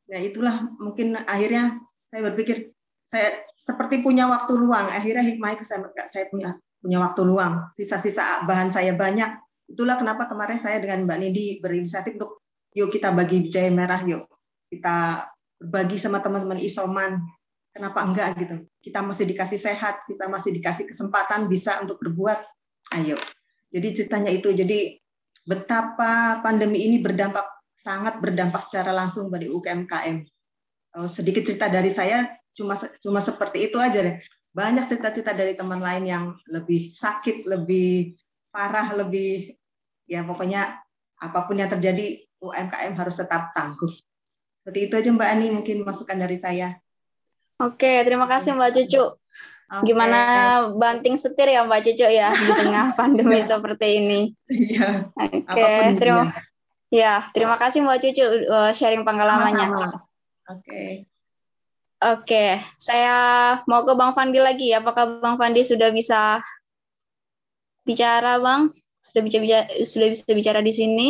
Ya 0.06 0.22
itulah 0.22 0.70
mungkin 0.78 1.18
akhirnya 1.26 1.74
saya 2.12 2.22
berpikir 2.30 2.76
saya 3.02 3.44
seperti 3.58 4.06
punya 4.06 4.30
waktu 4.30 4.54
luang. 4.56 4.88
Akhirnya 4.88 5.26
hikmah 5.26 5.58
itu 5.58 5.66
saya, 5.66 5.84
saya 6.06 6.30
punya 6.30 6.56
punya 6.80 7.02
waktu 7.02 7.22
luang. 7.26 7.68
Sisa-sisa 7.74 8.46
bahan 8.46 8.70
saya 8.70 8.94
banyak. 8.94 9.36
Itulah 9.72 9.98
kenapa 9.98 10.28
kemarin 10.28 10.60
saya 10.60 10.78
dengan 10.80 11.08
Mbak 11.08 11.18
Nindi 11.18 11.46
berinisiatif 11.64 12.20
untuk 12.20 12.44
yuk 12.76 12.92
kita 12.92 13.12
bagi 13.12 13.50
jahe 13.50 13.72
merah 13.72 14.04
yuk. 14.04 14.28
Kita 14.72 15.28
berbagi 15.60 15.98
sama 15.98 16.22
teman-teman 16.22 16.60
isoman. 16.62 17.20
Kenapa 17.72 18.04
enggak 18.04 18.36
gitu? 18.36 18.68
Kita 18.84 19.00
masih 19.00 19.32
dikasih 19.32 19.56
sehat, 19.56 20.04
kita 20.04 20.28
masih 20.28 20.52
dikasih 20.52 20.92
kesempatan 20.92 21.48
bisa 21.48 21.80
untuk 21.80 22.04
berbuat. 22.04 22.44
Ayo. 22.92 23.16
Jadi 23.72 23.88
ceritanya 23.96 24.28
itu. 24.28 24.52
Jadi 24.52 25.01
betapa 25.46 26.40
pandemi 26.46 26.86
ini 26.86 27.02
berdampak 27.02 27.46
sangat 27.74 28.22
berdampak 28.22 28.62
secara 28.70 28.94
langsung 28.94 29.34
bagi 29.34 29.50
UMKM. 29.50 30.22
Oh, 31.02 31.10
sedikit 31.10 31.48
cerita 31.48 31.72
dari 31.72 31.90
saya 31.90 32.30
cuma 32.54 32.78
cuma 33.02 33.20
seperti 33.24 33.72
itu 33.72 33.78
aja 33.82 34.06
deh. 34.06 34.22
Banyak 34.52 34.86
cerita-cerita 34.86 35.32
dari 35.32 35.56
teman 35.56 35.80
lain 35.80 36.04
yang 36.04 36.24
lebih 36.52 36.92
sakit, 36.92 37.48
lebih 37.48 38.20
parah, 38.52 38.92
lebih 38.94 39.56
ya 40.06 40.28
pokoknya 40.28 40.78
apa 41.22 41.40
pun 41.48 41.56
yang 41.56 41.72
terjadi 41.72 42.20
UMKM 42.44 42.94
harus 43.00 43.16
tetap 43.16 43.56
tangguh. 43.56 43.90
Seperti 44.62 44.80
itu 44.90 44.94
aja 44.94 45.10
Mbak 45.10 45.30
Ani 45.32 45.48
mungkin 45.50 45.78
masukan 45.82 46.18
dari 46.20 46.38
saya. 46.38 46.78
Oke, 47.62 48.02
terima 48.06 48.26
kasih 48.26 48.58
Mbak 48.58 48.70
Cucu. 48.74 49.21
Okay. 49.72 49.96
Gimana 49.96 50.20
banting 50.76 51.16
setir 51.16 51.48
ya 51.48 51.64
Mbak 51.64 51.80
Cucu 51.88 52.04
ya 52.04 52.36
di 52.36 52.52
tengah 52.52 52.92
pandemi 53.00 53.40
ya. 53.40 53.56
seperti 53.56 53.88
ini. 54.04 54.20
Iya. 54.52 55.08
Oke, 55.48 55.96
terima 55.96 56.28
Ya, 56.92 57.24
terima 57.32 57.56
kasih 57.56 57.88
Mbak 57.88 58.00
Cucu 58.04 58.26
uh, 58.52 58.76
sharing 58.76 59.08
pengalamannya. 59.08 59.72
Oke. 59.72 59.96
Okay. 60.60 60.90
Oke, 62.02 62.58
saya 62.82 63.14
mau 63.70 63.86
ke 63.86 63.94
Bang 63.94 64.18
Fandi 64.18 64.42
lagi. 64.42 64.74
Apakah 64.74 65.22
Bang 65.22 65.38
Fandi 65.38 65.62
sudah 65.62 65.94
bisa 65.94 66.42
bicara, 67.86 68.42
Bang? 68.42 68.74
Sudah 69.00 69.22
bisa 69.22 69.38
bicara, 69.38 69.70
sudah 69.86 70.10
bisa 70.10 70.34
bicara 70.34 70.60
di 70.66 70.74
sini? 70.74 71.10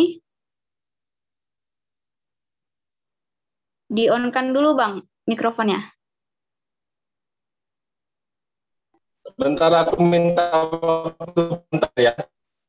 Di-on-kan 3.87 4.51
dulu, 4.51 4.75
Bang, 4.75 5.07
mikrofonnya. 5.25 5.79
Bentar 9.37 9.71
aku 9.75 10.01
minta 10.03 10.47
waktu 10.67 11.61
bentar 11.69 11.91
ya. 11.95 12.13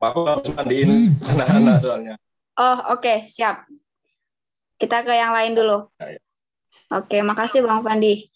Aku 0.03 0.27
harus 0.27 0.51
mandiin 0.53 0.91
anak-anak 1.35 1.77
soalnya. 1.79 2.15
Oh, 2.59 2.99
oke, 2.99 3.07
okay, 3.07 3.17
siap. 3.31 3.65
Kita 4.77 5.07
ke 5.07 5.15
yang 5.15 5.31
lain 5.31 5.55
dulu. 5.55 5.87
Ya, 6.03 6.19
ya. 6.19 6.21
Oke, 6.93 7.23
makasih 7.23 7.63
Bang 7.65 7.87
Fandi. 7.87 8.29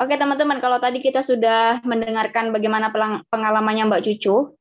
Oke 0.00 0.16
teman-teman, 0.16 0.64
kalau 0.64 0.80
tadi 0.80 1.04
kita 1.04 1.20
sudah 1.20 1.84
mendengarkan 1.84 2.56
bagaimana 2.56 2.88
pengalamannya 3.28 3.84
Mbak 3.88 4.02
Cucu, 4.04 4.56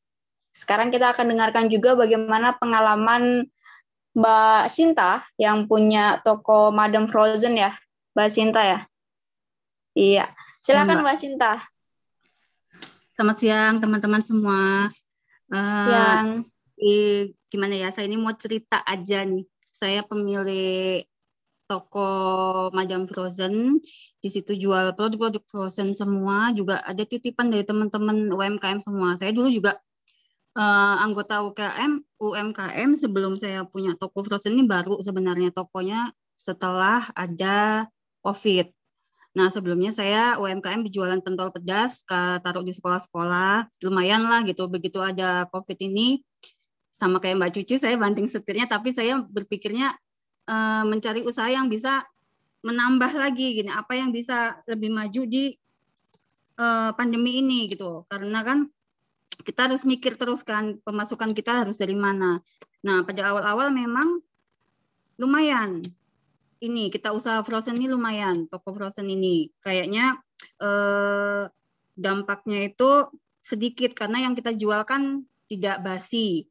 sekarang 0.51 0.91
kita 0.91 1.15
akan 1.15 1.31
dengarkan 1.31 1.71
juga 1.71 1.95
bagaimana 1.95 2.59
pengalaman 2.59 3.47
Mbak 4.19 4.63
Sinta 4.67 5.23
yang 5.39 5.65
punya 5.71 6.19
toko 6.27 6.75
Madam 6.75 7.07
Frozen 7.07 7.55
ya, 7.55 7.71
Mbak 8.19 8.29
Sinta 8.29 8.61
ya. 8.67 8.79
Iya, 9.95 10.27
silakan 10.59 11.01
Mbak, 11.01 11.05
Mbak 11.07 11.17
Sinta. 11.17 11.51
Selamat 13.19 13.35
siang 13.43 13.83
teman-teman 13.83 14.23
semua. 14.23 14.87
Uh, 15.51 15.59
siang. 15.59 16.27
Eh, 16.79 17.35
gimana 17.51 17.75
ya, 17.75 17.91
saya 17.91 18.07
ini 18.07 18.15
mau 18.15 18.31
cerita 18.31 18.79
aja 18.87 19.27
nih. 19.27 19.43
Saya 19.75 20.07
pemilik 20.07 21.03
toko 21.67 22.07
Madam 22.71 23.11
Frozen. 23.11 23.83
Di 24.23 24.31
situ 24.31 24.55
jual 24.55 24.95
produk-produk 24.95 25.43
frozen 25.51 25.99
semua. 25.99 26.55
Juga 26.55 26.79
ada 26.79 27.03
titipan 27.03 27.51
dari 27.51 27.67
teman-teman 27.67 28.31
UMKM 28.31 28.79
semua. 28.79 29.19
Saya 29.19 29.35
dulu 29.35 29.51
juga 29.51 29.75
uh, 30.55 30.95
anggota 31.03 31.43
UKM, 31.43 32.23
UMKM 32.23 32.95
sebelum 32.95 33.35
saya 33.35 33.67
punya 33.67 33.99
toko 33.99 34.23
frozen 34.23 34.55
ini 34.55 34.63
baru 34.63 34.95
sebenarnya 35.03 35.51
tokonya 35.51 36.15
setelah 36.39 37.11
ada 37.19 37.83
COVID. 38.23 38.78
Nah, 39.37 39.47
sebelumnya 39.53 39.93
saya 39.93 40.41
UMKM 40.41 40.89
berjualan 40.89 41.21
pentol 41.21 41.53
pedas, 41.53 42.01
taruh 42.07 42.65
di 42.65 42.73
sekolah-sekolah. 42.73 43.69
Lumayan 43.85 44.25
lah 44.25 44.41
gitu. 44.47 44.65
Begitu 44.65 44.97
ada 44.99 45.45
COVID 45.53 45.77
ini, 45.85 46.25
sama 46.89 47.21
kayak 47.21 47.37
Mbak 47.37 47.51
Cucu, 47.55 47.75
saya 47.77 47.95
banting 47.95 48.25
setirnya, 48.25 48.65
tapi 48.65 48.89
saya 48.89 49.21
berpikirnya 49.21 49.93
uh, 50.49 50.83
mencari 50.83 51.21
usaha 51.21 51.47
yang 51.47 51.69
bisa 51.69 52.03
menambah 52.59 53.15
lagi 53.15 53.55
gini 53.55 53.71
apa 53.71 53.95
yang 53.95 54.11
bisa 54.11 54.59
lebih 54.67 54.91
maju 54.91 55.23
di 55.23 55.55
uh, 56.59 56.91
pandemi 56.91 57.39
ini 57.39 57.71
gitu 57.71 58.03
karena 58.11 58.43
kan 58.43 58.67
kita 59.47 59.71
harus 59.71 59.87
mikir 59.87 60.19
terus 60.19 60.43
kan 60.43 60.75
pemasukan 60.83 61.31
kita 61.31 61.63
harus 61.63 61.79
dari 61.79 61.95
mana 61.95 62.43
nah 62.83 63.03
pada 63.07 63.31
awal-awal 63.31 63.71
memang 63.71 64.19
lumayan 65.15 65.79
ini 66.59 66.91
kita 66.91 67.15
usaha 67.15 67.39
frozen 67.43 67.79
ini 67.79 67.87
lumayan 67.91 68.47
toko 68.51 68.75
frozen 68.75 69.07
ini 69.07 69.49
kayaknya 69.63 70.19
eh, 70.59 71.47
dampaknya 71.95 72.67
itu 72.67 73.07
sedikit 73.39 73.95
karena 73.95 74.27
yang 74.27 74.33
kita 74.35 74.55
jual 74.55 74.83
kan 74.83 75.23
tidak 75.47 75.81
basi 75.81 76.45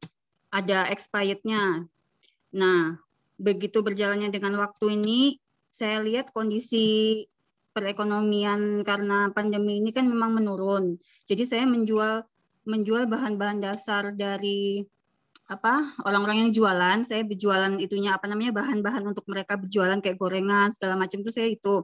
ada 0.49 0.89
expirednya 0.89 1.85
nah 2.49 2.97
begitu 3.39 3.79
berjalannya 3.79 4.29
dengan 4.29 4.59
waktu 4.59 4.99
ini, 4.99 5.39
saya 5.71 6.03
lihat 6.03 6.35
kondisi 6.35 7.23
perekonomian 7.71 8.83
karena 8.83 9.31
pandemi 9.31 9.79
ini 9.79 9.95
kan 9.95 10.05
memang 10.05 10.35
menurun. 10.35 10.99
Jadi 11.23 11.47
saya 11.47 11.63
menjual 11.63 12.27
menjual 12.67 13.07
bahan-bahan 13.07 13.63
dasar 13.63 14.11
dari 14.11 14.83
apa 15.49 15.97
orang-orang 16.05 16.47
yang 16.47 16.51
jualan, 16.53 16.97
saya 17.03 17.25
berjualan 17.25 17.73
itunya 17.81 18.13
apa 18.13 18.29
namanya 18.29 18.53
bahan-bahan 18.61 19.01
untuk 19.09 19.25
mereka 19.25 19.57
berjualan 19.57 19.97
kayak 19.97 20.17
gorengan 20.21 20.69
segala 20.77 20.93
macam 20.93 21.25
itu 21.25 21.31
saya 21.33 21.49
itu. 21.49 21.83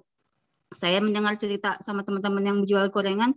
Saya 0.75 1.01
mendengar 1.01 1.33
cerita 1.41 1.81
sama 1.81 2.05
teman-teman 2.05 2.43
yang 2.45 2.57
menjual 2.61 2.93
gorengan, 2.93 3.33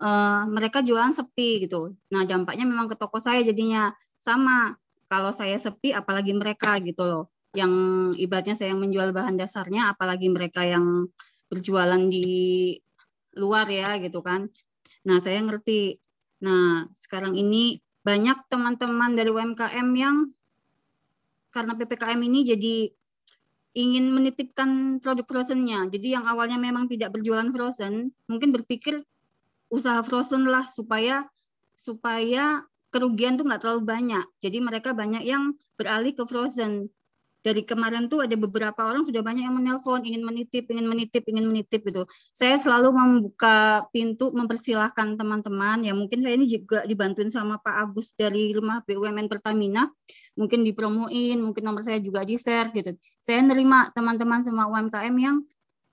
uh, 0.00 0.48
mereka 0.48 0.80
jualan 0.80 1.12
sepi 1.12 1.68
gitu. 1.68 1.92
Nah 2.12 2.24
dampaknya 2.24 2.64
memang 2.64 2.88
ke 2.88 2.96
toko 2.96 3.20
saya 3.20 3.44
jadinya 3.44 3.92
sama. 4.16 4.76
Kalau 5.10 5.34
saya 5.34 5.58
sepi, 5.58 5.90
apalagi 5.90 6.30
mereka 6.30 6.78
gitu 6.78 7.02
loh 7.02 7.24
yang 7.50 7.72
ibaratnya 8.14 8.54
saya 8.54 8.70
yang 8.74 8.82
menjual 8.82 9.10
bahan 9.10 9.34
dasarnya 9.34 9.90
apalagi 9.90 10.30
mereka 10.30 10.62
yang 10.62 11.10
berjualan 11.50 11.98
di 12.06 12.78
luar 13.34 13.66
ya 13.66 13.98
gitu 13.98 14.22
kan. 14.22 14.46
Nah, 15.06 15.18
saya 15.18 15.42
ngerti. 15.42 15.98
Nah, 16.46 16.86
sekarang 16.94 17.34
ini 17.34 17.78
banyak 18.00 18.38
teman-teman 18.48 19.12
dari 19.12 19.28
UMKM 19.28 19.88
yang 19.96 20.32
karena 21.50 21.74
PPKM 21.74 22.20
ini 22.22 22.40
jadi 22.46 22.76
ingin 23.74 24.10
menitipkan 24.10 24.98
produk 24.98 25.26
frozennya. 25.26 25.86
Jadi 25.90 26.14
yang 26.14 26.26
awalnya 26.26 26.58
memang 26.58 26.90
tidak 26.90 27.14
berjualan 27.14 27.46
frozen, 27.54 28.10
mungkin 28.26 28.50
berpikir 28.50 29.02
usaha 29.70 30.02
frozen 30.02 30.46
lah 30.46 30.66
supaya 30.66 31.26
supaya 31.78 32.66
kerugian 32.90 33.38
tuh 33.38 33.46
nggak 33.46 33.62
terlalu 33.62 33.82
banyak. 33.86 34.26
Jadi 34.42 34.58
mereka 34.58 34.90
banyak 34.90 35.22
yang 35.22 35.54
beralih 35.78 36.12
ke 36.12 36.26
frozen 36.26 36.90
dari 37.40 37.64
kemarin 37.64 38.12
tuh 38.12 38.24
ada 38.24 38.36
beberapa 38.36 38.80
orang 38.84 39.08
sudah 39.08 39.24
banyak 39.24 39.48
yang 39.48 39.56
menelpon 39.56 40.04
ingin 40.04 40.20
menitip, 40.20 40.68
ingin 40.68 40.84
menitip, 40.84 41.24
ingin 41.24 41.48
menitip 41.48 41.80
gitu. 41.88 42.04
Saya 42.36 42.60
selalu 42.60 42.92
membuka 42.92 43.88
pintu 43.90 44.28
mempersilahkan 44.36 45.16
teman-teman 45.16 45.80
ya 45.80 45.96
mungkin 45.96 46.20
saya 46.20 46.36
ini 46.36 46.46
juga 46.48 46.84
dibantuin 46.84 47.32
sama 47.32 47.56
Pak 47.60 47.76
Agus 47.90 48.12
dari 48.12 48.52
rumah 48.52 48.84
BUMN 48.84 49.26
Pertamina 49.32 49.88
mungkin 50.38 50.64
dipromoin, 50.64 51.36
mungkin 51.40 51.62
nomor 51.64 51.84
saya 51.84 52.00
juga 52.00 52.24
di 52.24 52.36
share 52.40 52.72
gitu. 52.72 52.96
Saya 53.20 53.44
nerima 53.44 53.92
teman-teman 53.92 54.40
semua 54.40 54.68
UMKM 54.72 55.16
yang 55.20 55.36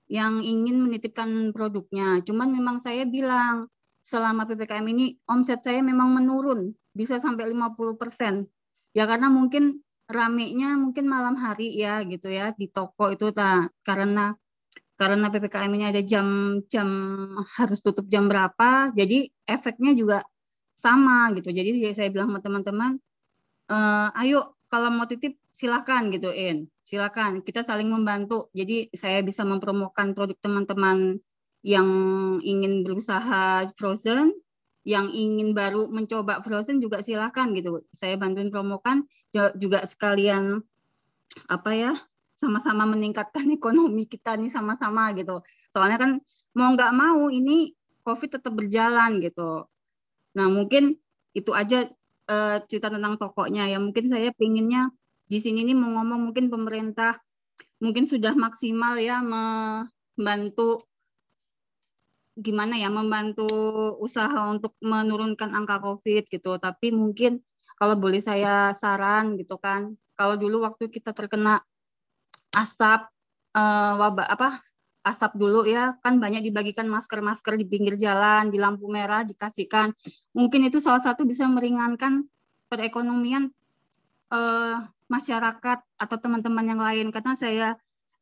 yang 0.08 0.40
ingin 0.40 0.80
menitipkan 0.80 1.52
produknya. 1.52 2.24
Cuman 2.24 2.48
memang 2.48 2.80
saya 2.80 3.04
bilang 3.04 3.68
selama 4.00 4.48
PPKM 4.48 4.88
ini 4.88 5.20
omset 5.28 5.60
saya 5.60 5.84
memang 5.84 6.16
menurun 6.16 6.72
bisa 6.96 7.20
sampai 7.20 7.52
50%. 7.52 8.48
Ya 8.96 9.04
karena 9.04 9.28
mungkin 9.28 9.84
ramenya 10.08 10.74
mungkin 10.80 11.04
malam 11.04 11.36
hari 11.36 11.76
ya 11.76 12.00
gitu 12.08 12.32
ya 12.32 12.56
di 12.56 12.66
toko 12.72 13.12
itu 13.12 13.28
tak 13.36 13.76
karena 13.84 14.32
karena 14.98 15.30
ppkm 15.30 15.70
ini 15.76 15.84
ada 15.92 16.02
jam 16.02 16.58
jam 16.66 16.88
harus 17.56 17.78
tutup 17.84 18.08
jam 18.10 18.26
berapa 18.26 18.90
jadi 18.96 19.30
efeknya 19.46 19.92
juga 19.94 20.26
sama 20.78 21.34
gitu. 21.34 21.50
Jadi 21.50 21.90
saya 21.90 22.08
bilang 22.14 22.30
sama 22.30 22.40
teman-teman 22.42 22.90
e, 23.66 23.76
ayo 24.22 24.54
kalau 24.70 24.94
mau 24.94 25.06
titip 25.10 25.34
silahkan 25.50 26.06
gitu 26.14 26.30
in 26.30 26.70
silahkan 26.86 27.42
kita 27.42 27.66
saling 27.66 27.90
membantu. 27.90 28.50
Jadi 28.54 28.90
saya 28.94 29.20
bisa 29.26 29.42
mempromokan 29.42 30.14
produk 30.14 30.38
teman-teman 30.38 31.18
yang 31.66 31.88
ingin 32.42 32.86
berusaha 32.86 33.66
frozen 33.74 34.30
yang 34.88 35.12
ingin 35.12 35.52
baru 35.52 35.92
mencoba 35.92 36.40
frozen 36.40 36.80
juga 36.80 37.04
silahkan 37.04 37.52
gitu. 37.52 37.84
Saya 37.92 38.16
bantuin 38.16 38.48
promokan 38.48 39.04
juga 39.60 39.84
sekalian 39.84 40.64
apa 41.44 41.70
ya 41.76 41.92
sama-sama 42.32 42.88
meningkatkan 42.88 43.44
ekonomi 43.58 44.08
kita 44.08 44.40
nih 44.40 44.48
sama-sama 44.48 45.12
gitu. 45.12 45.44
Soalnya 45.68 46.00
kan 46.00 46.10
mau 46.56 46.72
nggak 46.72 46.92
mau 46.96 47.28
ini 47.28 47.76
COVID 48.00 48.40
tetap 48.40 48.56
berjalan 48.56 49.20
gitu. 49.20 49.68
Nah 50.32 50.46
mungkin 50.48 50.96
itu 51.36 51.52
aja 51.52 51.84
uh, 52.32 52.56
cerita 52.64 52.88
tentang 52.88 53.20
tokonya 53.20 53.68
ya. 53.68 53.76
Mungkin 53.76 54.08
saya 54.08 54.32
pinginnya 54.32 54.88
di 55.28 55.36
sini 55.36 55.68
nih 55.68 55.76
mau 55.76 56.00
ngomong 56.00 56.32
mungkin 56.32 56.48
pemerintah 56.48 57.20
mungkin 57.84 58.08
sudah 58.08 58.32
maksimal 58.32 58.96
ya 58.96 59.20
membantu 59.20 60.87
gimana 62.38 62.78
ya 62.78 62.86
membantu 62.88 63.50
usaha 63.98 64.46
untuk 64.46 64.78
menurunkan 64.78 65.50
angka 65.52 65.82
COVID 65.82 66.30
gitu. 66.30 66.56
Tapi 66.62 66.94
mungkin 66.94 67.42
kalau 67.74 67.98
boleh 67.98 68.22
saya 68.22 68.70
saran 68.74 69.34
gitu 69.34 69.58
kan, 69.58 69.98
kalau 70.14 70.38
dulu 70.38 70.62
waktu 70.62 70.90
kita 70.90 71.10
terkena 71.14 71.62
asap 72.54 73.10
uh, 73.54 73.92
wabah 73.98 74.26
apa 74.26 74.62
asap 75.06 75.38
dulu 75.38 75.64
ya 75.64 75.96
kan 76.02 76.18
banyak 76.18 76.44
dibagikan 76.44 76.90
masker-masker 76.90 77.56
di 77.56 77.64
pinggir 77.64 77.94
jalan 77.96 78.50
di 78.52 78.58
lampu 78.60 78.90
merah 78.90 79.22
dikasihkan 79.24 79.94
mungkin 80.34 80.68
itu 80.68 80.82
salah 80.82 81.00
satu 81.00 81.24
bisa 81.24 81.46
meringankan 81.48 82.28
perekonomian 82.68 83.48
uh, 84.34 84.84
masyarakat 85.08 85.78
atau 85.80 86.16
teman-teman 86.20 86.66
yang 86.66 86.82
lain 86.82 87.08
karena 87.08 87.32
saya 87.38 87.68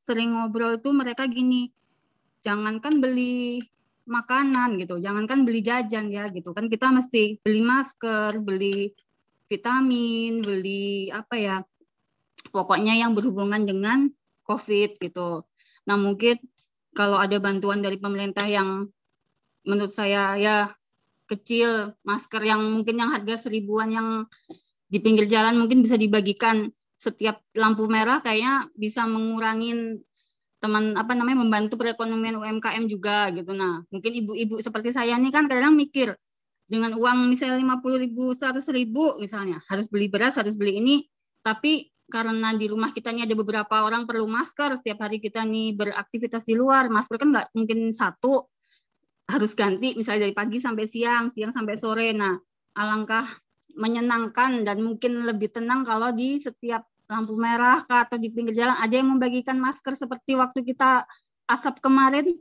sering 0.06 0.38
ngobrol 0.38 0.78
itu 0.78 0.94
mereka 0.94 1.26
gini 1.26 1.74
jangankan 2.46 3.02
beli 3.02 3.66
makanan 4.06 4.78
gitu. 4.80 5.02
Jangankan 5.02 5.42
beli 5.42 5.60
jajan 5.60 6.08
ya 6.08 6.30
gitu. 6.30 6.54
Kan 6.54 6.70
kita 6.70 6.88
mesti 6.94 7.42
beli 7.42 7.60
masker 7.60 8.38
beli 8.40 8.94
vitamin 9.46 10.42
beli 10.42 11.10
apa 11.14 11.34
ya 11.38 11.56
pokoknya 12.50 12.98
yang 12.98 13.14
berhubungan 13.14 13.66
dengan 13.66 14.10
covid 14.46 14.98
gitu. 14.98 15.46
Nah 15.86 15.96
mungkin 15.98 16.38
kalau 16.94 17.20
ada 17.20 17.36
bantuan 17.38 17.84
dari 17.84 17.98
pemerintah 18.00 18.46
yang 18.46 18.88
menurut 19.66 19.92
saya 19.92 20.38
ya 20.38 20.56
kecil 21.26 21.92
masker 22.06 22.40
yang 22.46 22.62
mungkin 22.62 23.02
yang 23.02 23.10
harga 23.10 23.50
seribuan 23.50 23.90
yang 23.90 24.08
di 24.86 25.02
pinggir 25.02 25.26
jalan 25.26 25.58
mungkin 25.58 25.82
bisa 25.82 25.98
dibagikan 25.98 26.70
setiap 26.96 27.42
lampu 27.52 27.90
merah 27.90 28.22
kayaknya 28.22 28.70
bisa 28.78 29.04
mengurangi 29.04 30.00
teman 30.66 30.98
apa 30.98 31.14
namanya 31.14 31.46
membantu 31.46 31.78
perekonomian 31.78 32.42
UMKM 32.42 32.90
juga 32.90 33.30
gitu. 33.30 33.54
Nah, 33.54 33.86
mungkin 33.94 34.10
ibu-ibu 34.10 34.58
seperti 34.58 34.90
saya 34.90 35.14
ini 35.14 35.30
kan 35.30 35.46
kadang 35.46 35.78
mikir 35.78 36.18
dengan 36.66 36.98
uang 36.98 37.30
misalnya 37.30 37.62
lima 37.62 37.78
puluh 37.78 38.02
ribu, 38.02 38.34
seratus 38.34 38.66
ribu 38.74 39.14
misalnya 39.22 39.62
harus 39.70 39.86
beli 39.86 40.10
beras, 40.10 40.34
harus 40.34 40.58
beli 40.58 40.82
ini, 40.82 41.06
tapi 41.46 41.94
karena 42.10 42.54
di 42.58 42.66
rumah 42.66 42.90
kita 42.90 43.14
ini 43.14 43.22
ada 43.22 43.34
beberapa 43.38 43.86
orang 43.86 44.06
perlu 44.10 44.26
masker 44.26 44.74
setiap 44.74 45.06
hari 45.06 45.22
kita 45.22 45.46
nih 45.46 45.78
beraktivitas 45.78 46.42
di 46.42 46.58
luar, 46.58 46.90
masker 46.90 47.22
kan 47.22 47.30
nggak 47.30 47.46
mungkin 47.54 47.94
satu 47.94 48.50
harus 49.30 49.54
ganti 49.54 49.94
misalnya 49.94 50.26
dari 50.26 50.34
pagi 50.34 50.58
sampai 50.58 50.86
siang, 50.90 51.30
siang 51.34 51.54
sampai 51.54 51.74
sore. 51.78 52.10
Nah, 52.14 52.34
alangkah 52.74 53.26
menyenangkan 53.78 54.66
dan 54.66 54.82
mungkin 54.82 55.22
lebih 55.22 55.54
tenang 55.54 55.86
kalau 55.86 56.10
di 56.10 56.38
setiap 56.38 56.86
lampu 57.06 57.38
merah 57.38 57.86
kah, 57.86 58.06
atau 58.06 58.18
di 58.18 58.28
pinggir 58.34 58.54
jalan 58.58 58.74
ada 58.76 58.94
yang 58.94 59.08
membagikan 59.14 59.56
masker 59.58 59.94
seperti 59.94 60.34
waktu 60.34 60.66
kita 60.66 61.06
asap 61.46 61.78
kemarin 61.78 62.34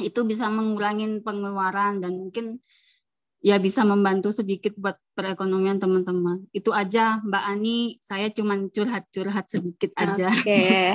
itu 0.00 0.20
bisa 0.24 0.48
mengurangi 0.48 1.20
pengeluaran 1.20 2.00
dan 2.00 2.16
mungkin 2.16 2.60
ya 3.40 3.56
bisa 3.56 3.84
membantu 3.88 4.32
sedikit 4.32 4.76
buat 4.76 5.00
perekonomian 5.16 5.80
teman-teman. 5.80 6.44
Itu 6.52 6.76
aja 6.76 7.20
Mbak 7.24 7.44
Ani, 7.44 7.96
saya 8.04 8.28
cuma 8.32 8.56
curhat-curhat 8.68 9.48
sedikit 9.48 9.96
aja. 9.96 10.28
Oke. 10.28 10.44
Okay. 10.44 10.86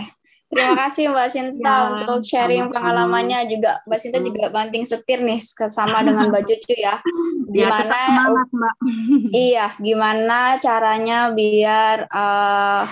Terima 0.46 0.78
kasih 0.78 1.10
Mbak 1.10 1.30
Sinta 1.34 1.74
ya, 1.74 1.86
untuk 1.98 2.22
sharing 2.22 2.70
pengalamannya 2.70 3.50
juga. 3.50 3.82
Mbak 3.90 4.00
Sinta 4.00 4.20
hmm. 4.22 4.28
juga 4.30 4.46
banting 4.54 4.86
setir 4.86 5.20
nih 5.26 5.42
sama 5.42 6.06
dengan 6.06 6.30
Mbak 6.30 6.44
Cucu 6.46 6.74
ya. 6.78 7.02
ya 7.58 7.66
gimana 7.66 7.96
ya, 7.98 8.08
semangat, 8.14 8.48
Mbak. 8.54 8.76
Iya, 9.50 9.66
gimana 9.82 10.40
caranya 10.62 11.18
biar 11.34 11.98
uh, 12.14 12.84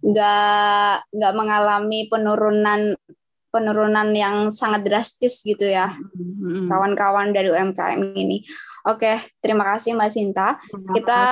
nggak 0.00 0.94
nggak 1.12 1.34
mengalami 1.36 2.00
penurunan 2.08 2.96
penurunan 3.52 4.08
yang 4.16 4.48
sangat 4.48 4.88
drastis 4.88 5.44
gitu 5.44 5.68
ya. 5.68 5.92
Hmm. 5.92 6.64
Kawan-kawan 6.64 7.36
dari 7.36 7.52
UMKM 7.52 8.16
ini. 8.16 8.40
Oke, 8.88 9.20
terima 9.44 9.68
kasih 9.68 10.00
Mbak 10.00 10.10
Sinta. 10.12 10.56
Kita 10.72 11.22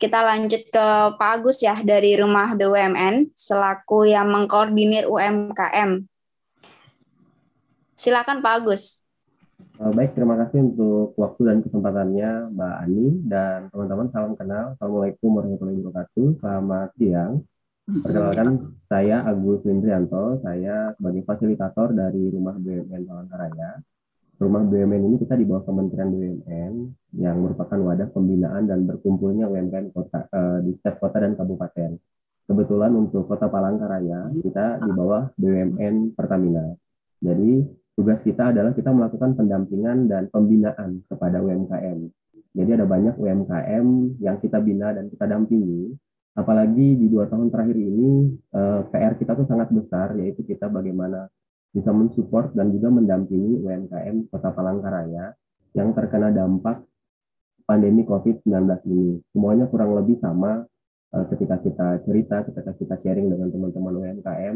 kita 0.00 0.24
lanjut 0.24 0.64
ke 0.72 0.86
Pak 1.20 1.30
Agus 1.36 1.60
ya 1.60 1.76
dari 1.84 2.16
Rumah 2.16 2.56
BUMN 2.56 3.36
selaku 3.36 4.08
yang 4.08 4.32
mengkoordinir 4.32 5.04
UMKM. 5.04 6.08
Silakan 7.92 8.40
Pak 8.40 8.54
Agus. 8.64 9.04
Eh, 9.60 9.92
baik, 9.92 10.16
terima 10.16 10.40
kasih 10.40 10.72
untuk 10.72 11.12
waktu 11.20 11.40
dan 11.52 11.58
kesempatannya 11.60 12.48
Mbak 12.56 12.74
Ani 12.80 13.06
dan 13.28 13.68
teman-teman 13.68 14.08
salam 14.08 14.32
kenal. 14.40 14.72
Assalamualaikum 14.80 15.36
warahmatullahi 15.36 15.84
wabarakatuh. 15.84 16.26
Selamat 16.40 16.88
siang. 16.96 17.32
Perkenalkan, 17.84 18.48
saya 18.88 19.20
Agus 19.28 19.60
Lindrianto. 19.68 20.40
Saya 20.40 20.96
sebagai 20.96 21.28
fasilitator 21.28 21.92
dari 21.92 22.32
Rumah 22.32 22.56
BUMN 22.56 23.04
Palangkaraya 23.04 23.84
rumah 24.40 24.64
BUMN 24.64 25.02
ini 25.04 25.16
kita 25.20 25.36
di 25.36 25.44
bawah 25.44 25.68
Kementerian 25.68 26.08
BUMN 26.08 26.72
yang 27.20 27.36
merupakan 27.44 27.76
wadah 27.76 28.08
pembinaan 28.08 28.64
dan 28.64 28.88
berkumpulnya 28.88 29.44
UMKM 29.44 29.92
kota 29.92 30.24
uh, 30.32 30.58
di 30.64 30.72
setiap 30.80 30.96
kota 30.96 31.20
dan 31.20 31.36
kabupaten. 31.36 32.00
Kebetulan 32.50 32.90
untuk 32.98 33.30
Kota 33.30 33.46
Palangkaraya 33.46 34.26
kita 34.34 34.82
di 34.82 34.90
bawah 34.90 35.30
BUMN 35.38 36.18
Pertamina. 36.18 36.74
Jadi 37.22 37.62
tugas 37.94 38.18
kita 38.26 38.50
adalah 38.50 38.74
kita 38.74 38.90
melakukan 38.90 39.38
pendampingan 39.38 40.10
dan 40.10 40.26
pembinaan 40.32 41.04
kepada 41.06 41.38
UMKM. 41.38 42.10
Jadi 42.50 42.70
ada 42.74 42.90
banyak 42.90 43.14
UMKM 43.14 43.86
yang 44.18 44.36
kita 44.42 44.58
bina 44.58 44.90
dan 44.90 45.06
kita 45.12 45.30
dampingi. 45.30 45.94
Apalagi 46.34 46.98
di 46.98 47.06
dua 47.06 47.30
tahun 47.30 47.54
terakhir 47.54 47.78
ini 47.78 48.34
eh, 48.34 48.80
PR 48.90 49.14
kita 49.14 49.38
tuh 49.38 49.46
sangat 49.46 49.70
besar, 49.70 50.18
yaitu 50.18 50.42
kita 50.42 50.66
bagaimana 50.66 51.30
bisa 51.70 51.90
mensupport 51.94 52.50
dan 52.54 52.74
juga 52.74 52.90
mendampingi 52.90 53.62
UMKM 53.62 54.26
Kota 54.30 54.50
Palangkaraya 54.50 55.34
yang 55.78 55.94
terkena 55.94 56.34
dampak 56.34 56.82
pandemi 57.62 58.02
COVID-19 58.02 58.50
ini. 58.90 59.22
Semuanya 59.30 59.70
kurang 59.70 59.94
lebih 59.94 60.18
sama 60.18 60.66
uh, 61.14 61.24
ketika 61.30 61.62
kita 61.62 62.02
cerita, 62.02 62.42
ketika 62.50 62.74
kita 62.74 62.94
sharing 62.98 63.30
dengan 63.30 63.54
teman-teman 63.54 63.94
UMKM, 64.02 64.54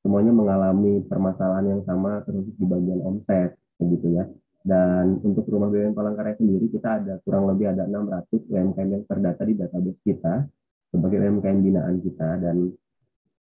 semuanya 0.00 0.32
mengalami 0.32 1.04
permasalahan 1.04 1.76
yang 1.76 1.82
sama 1.84 2.24
terus 2.24 2.48
di 2.56 2.64
bagian 2.64 3.00
omset, 3.04 3.60
begitu 3.76 4.16
ya. 4.16 4.24
Dan 4.64 5.20
untuk 5.20 5.44
rumah 5.52 5.68
BUMN 5.68 5.92
Palangkaraya 5.92 6.40
sendiri 6.40 6.72
kita 6.72 7.04
ada 7.04 7.20
kurang 7.20 7.52
lebih 7.52 7.68
ada 7.76 7.84
600 7.84 8.48
UMKM 8.48 8.88
yang 8.96 9.04
terdata 9.04 9.44
di 9.44 9.54
database 9.60 10.00
kita 10.00 10.48
sebagai 10.88 11.20
UMKM 11.20 11.58
binaan 11.60 12.00
kita 12.00 12.40
dan 12.40 12.72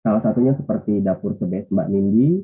salah 0.03 0.19
satunya 0.19 0.59
seperti 0.59 0.99
Dapur 0.99 1.39
Sebes 1.39 1.71
Mbak 1.71 1.89
Nindi, 1.95 2.43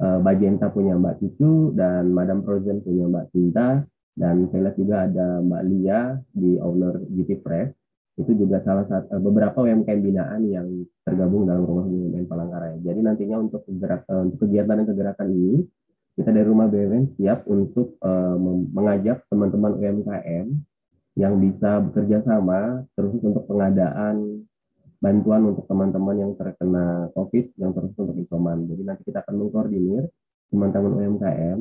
uh, 0.00 0.18
Bajenta 0.22 0.70
punya 0.70 0.94
Mbak 0.98 1.22
Cucu 1.22 1.74
dan 1.74 2.10
Madam 2.14 2.42
Frozen 2.42 2.82
punya 2.82 3.06
Mbak 3.06 3.26
Cinta 3.34 3.82
dan 4.18 4.50
saya 4.50 4.70
lihat 4.70 4.76
juga 4.78 4.96
ada 5.06 5.26
Mbak 5.42 5.62
Lia 5.70 6.00
di 6.34 6.58
owner 6.58 7.02
GT 7.06 7.42
Fresh 7.42 7.72
itu 8.18 8.34
juga 8.34 8.58
salah 8.66 8.82
satu 8.90 9.14
uh, 9.14 9.22
beberapa 9.22 9.62
UMKM 9.62 10.00
binaan 10.02 10.42
yang 10.50 10.66
tergabung 11.06 11.46
dalam 11.46 11.62
rumah 11.62 11.86
BUMN 11.86 12.26
Palangkaraya. 12.26 12.76
Jadi 12.82 12.98
nantinya 12.98 13.38
untuk 13.38 13.62
uh, 13.62 14.22
untuk 14.26 14.38
kegiatan 14.42 14.74
dan 14.74 14.86
kegerakan 14.90 15.28
ini 15.30 15.62
kita 16.18 16.34
dari 16.34 16.46
rumah 16.50 16.66
BUMN 16.66 17.14
siap 17.14 17.46
untuk 17.46 17.94
uh, 18.02 18.34
mengajak 18.74 19.22
teman-teman 19.30 19.78
UMKM 19.78 20.46
yang 21.14 21.34
bisa 21.38 21.78
bekerja 21.82 22.26
sama 22.26 22.82
terus 22.98 23.14
untuk 23.22 23.46
pengadaan 23.46 24.46
bantuan 24.98 25.54
untuk 25.54 25.64
teman-teman 25.70 26.16
yang 26.18 26.32
terkena 26.34 27.10
COVID 27.14 27.54
yang 27.58 27.70
terus 27.70 27.94
untuk 27.94 28.18
isoman. 28.18 28.66
Jadi 28.66 28.82
nanti 28.82 29.02
kita 29.06 29.22
akan 29.22 29.34
mengkoordinir 29.38 30.10
teman-teman 30.50 30.92
UMKM. 30.98 31.58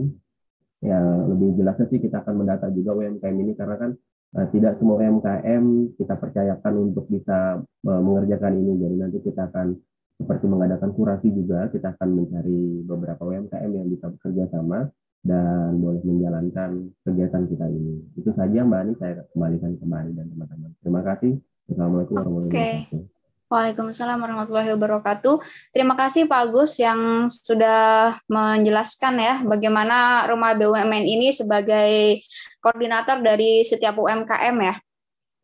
Ya 0.86 1.02
lebih 1.02 1.58
jelasnya 1.58 1.90
sih 1.90 1.98
kita 1.98 2.22
akan 2.22 2.46
mendata 2.46 2.70
juga 2.70 2.94
UMKM 2.98 3.34
ini 3.34 3.54
karena 3.58 3.76
kan 3.82 3.92
uh, 4.38 4.48
tidak 4.54 4.78
semua 4.78 5.02
UMKM 5.02 5.98
kita 5.98 6.14
percayakan 6.18 6.74
untuk 6.94 7.06
bisa 7.10 7.62
uh, 7.62 8.02
mengerjakan 8.02 8.58
ini. 8.58 8.74
Jadi 8.82 8.96
nanti 8.98 9.18
kita 9.22 9.50
akan 9.54 9.78
seperti 10.18 10.46
mengadakan 10.50 10.98
kurasi 10.98 11.30
juga, 11.30 11.70
kita 11.70 11.94
akan 11.94 12.10
mencari 12.10 12.82
beberapa 12.90 13.22
UMKM 13.22 13.70
yang 13.70 13.86
bisa 13.86 14.10
bekerja 14.10 14.50
sama 14.50 14.90
dan 15.22 15.78
boleh 15.78 16.02
menjalankan 16.02 16.90
kegiatan 17.06 17.44
kita 17.46 17.66
ini. 17.70 18.02
Itu 18.18 18.34
saja 18.34 18.66
Mbak 18.66 18.80
Ani, 18.82 18.94
saya 18.98 19.14
kembalikan 19.34 19.78
kembali 19.78 20.12
dan 20.18 20.26
teman-teman. 20.34 20.72
Terima 20.82 21.02
kasih. 21.06 21.38
Assalamualaikum 21.70 22.16
warahmatullahi 22.18 22.50
wabarakatuh. 22.50 22.98
Okay. 22.98 23.17
Waalaikumsalam 23.48 24.20
warahmatullahi 24.20 24.76
wabarakatuh. 24.76 25.40
Terima 25.72 25.96
kasih 25.96 26.28
Pak 26.28 26.52
Agus 26.52 26.84
yang 26.84 27.32
sudah 27.32 28.12
menjelaskan 28.28 29.24
ya 29.24 29.40
bagaimana 29.48 30.28
Rumah 30.28 30.60
BUMN 30.60 31.08
ini 31.08 31.32
sebagai 31.32 32.20
koordinator 32.60 33.24
dari 33.24 33.64
setiap 33.64 33.96
UMKM 34.04 34.52
ya 34.60 34.76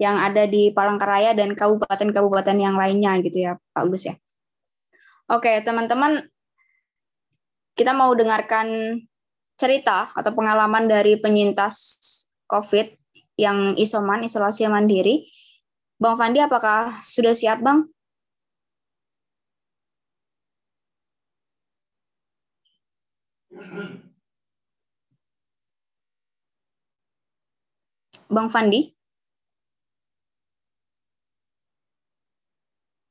yang 0.03 0.19
ada 0.19 0.43
di 0.43 0.75
Palangkaraya 0.75 1.31
dan 1.31 1.55
kabupaten-kabupaten 1.55 2.59
yang 2.59 2.75
lainnya 2.75 3.23
gitu 3.23 3.39
ya 3.39 3.51
Pak 3.71 3.87
Agus 3.87 4.11
ya. 4.11 4.19
Oke, 5.31 5.63
teman-teman 5.63 6.27
kita 7.79 7.95
mau 7.95 8.11
dengarkan 8.11 8.99
cerita 9.55 10.11
atau 10.11 10.35
pengalaman 10.35 10.91
dari 10.91 11.23
penyintas 11.23 12.03
COVID 12.51 12.99
yang 13.39 13.79
isoman, 13.79 14.27
isolasi 14.27 14.67
mandiri. 14.67 15.23
Bang 15.95 16.19
Fandi, 16.19 16.43
apakah 16.43 16.91
sudah 16.99 17.31
siap, 17.31 17.63
Bang? 17.63 17.92
Bang 28.29 28.47
Fandi? 28.51 28.91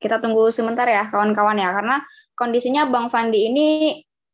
Kita 0.01 0.19
tunggu 0.19 0.51
sebentar 0.51 0.83
ya, 0.83 1.07
kawan-kawan 1.07 1.55
ya, 1.55 1.71
karena 1.71 2.03
kondisinya 2.35 2.91
Bang 2.91 3.07
Fandi 3.07 3.39
ini 3.47 3.67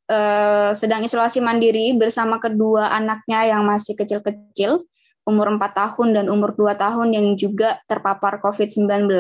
eh, 0.10 0.72
sedang 0.74 1.06
isolasi 1.06 1.46
mandiri 1.46 1.94
bersama 1.94 2.42
kedua 2.42 2.90
anaknya 2.90 3.46
yang 3.54 3.70
masih 3.70 3.94
kecil-kecil, 3.94 4.90
umur 5.30 5.48
4 5.54 5.62
tahun 5.78 6.18
dan 6.18 6.26
umur 6.34 6.58
2 6.58 6.74
tahun 6.74 7.14
yang 7.14 7.38
juga 7.38 7.78
terpapar 7.86 8.42
COVID-19. 8.42 9.14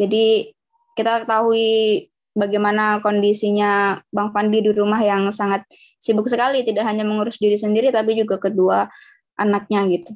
Jadi 0.00 0.48
kita 0.96 1.28
ketahui 1.28 2.08
bagaimana 2.32 3.04
kondisinya 3.04 4.00
Bang 4.08 4.32
Fandi 4.32 4.64
di 4.64 4.72
rumah 4.72 5.04
yang 5.04 5.28
sangat 5.28 5.68
sibuk 6.00 6.24
sekali, 6.24 6.64
tidak 6.64 6.88
hanya 6.88 7.04
mengurus 7.04 7.36
diri 7.36 7.60
sendiri, 7.60 7.92
tapi 7.92 8.16
juga 8.16 8.40
kedua 8.40 8.88
anaknya 9.36 9.84
gitu. 9.92 10.12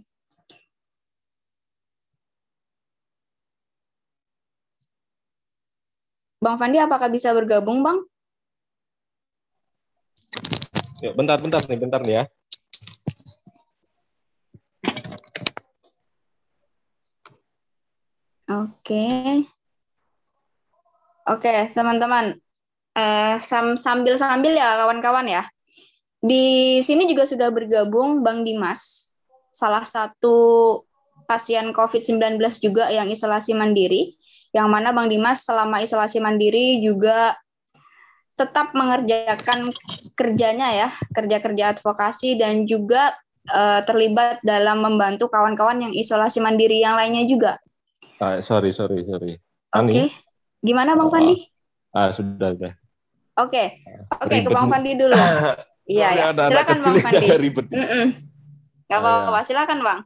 Bang 6.45 6.61
Fandi, 6.61 6.77
apakah 6.77 7.09
bisa 7.09 7.33
bergabung, 7.33 7.81
Bang? 7.81 8.05
Ya, 11.01 11.17
bentar, 11.17 11.41
bentar 11.41 11.65
nih, 11.65 11.81
bentar 11.81 12.05
nih 12.05 12.21
ya. 12.21 12.25
Oke. 18.45 19.09
Oke, 21.25 21.53
teman-teman. 21.73 22.37
Uh, 22.93 23.41
sambil-sambil 23.41 24.53
ya, 24.53 24.85
kawan-kawan 24.85 25.25
ya. 25.25 25.49
Di 26.21 26.77
sini 26.85 27.09
juga 27.09 27.25
sudah 27.25 27.49
bergabung 27.57 28.21
Bang 28.21 28.45
Dimas, 28.45 29.17
salah 29.49 29.89
satu 29.89 30.37
pasien 31.25 31.73
COVID-19 31.73 32.37
juga 32.61 32.93
yang 32.93 33.09
isolasi 33.09 33.57
mandiri 33.57 34.13
yang 34.55 34.71
mana 34.71 34.95
Bang 34.95 35.11
Dimas 35.11 35.43
selama 35.43 35.83
isolasi 35.83 36.23
mandiri 36.23 36.79
juga 36.79 37.35
tetap 38.39 38.71
mengerjakan 38.75 39.71
kerjanya 40.15 40.71
ya, 40.75 40.89
kerja-kerja 41.11 41.75
advokasi 41.75 42.39
dan 42.39 42.67
juga 42.67 43.15
uh, 43.51 43.83
terlibat 43.83 44.43
dalam 44.47 44.83
membantu 44.83 45.27
kawan-kawan 45.27 45.83
yang 45.83 45.93
isolasi 45.95 46.39
mandiri 46.39 46.79
yang 46.83 46.95
lainnya 46.95 47.27
juga. 47.27 47.59
Uh, 48.23 48.39
sorry, 48.43 48.71
sorry, 48.71 49.03
sorry. 49.07 49.43
Oke. 49.75 49.91
Okay. 49.91 50.07
Gimana 50.63 50.95
Bang 50.95 51.11
uh, 51.11 51.13
Fandi? 51.15 51.37
Ah, 51.95 51.99
uh, 51.99 52.11
sudah, 52.15 52.55
sudah. 52.55 52.73
Oke. 53.39 53.51
Okay. 53.51 53.67
Oke, 54.23 54.27
okay, 54.31 54.39
ke 54.47 54.51
Bang 54.55 54.71
Fandi 54.71 54.95
dulu. 54.95 55.19
Iya, 55.85 56.33
ya. 56.33 56.33
Silakan 56.33 56.81
Bang 56.81 56.97
Fandi. 57.05 57.29
Ribet. 57.29 57.69
Mm 57.69 57.77
-mm. 57.85 58.07
Gak 58.89 59.05
apa-apa, 59.05 59.45
silakan 59.45 59.85
Bang. 59.85 60.01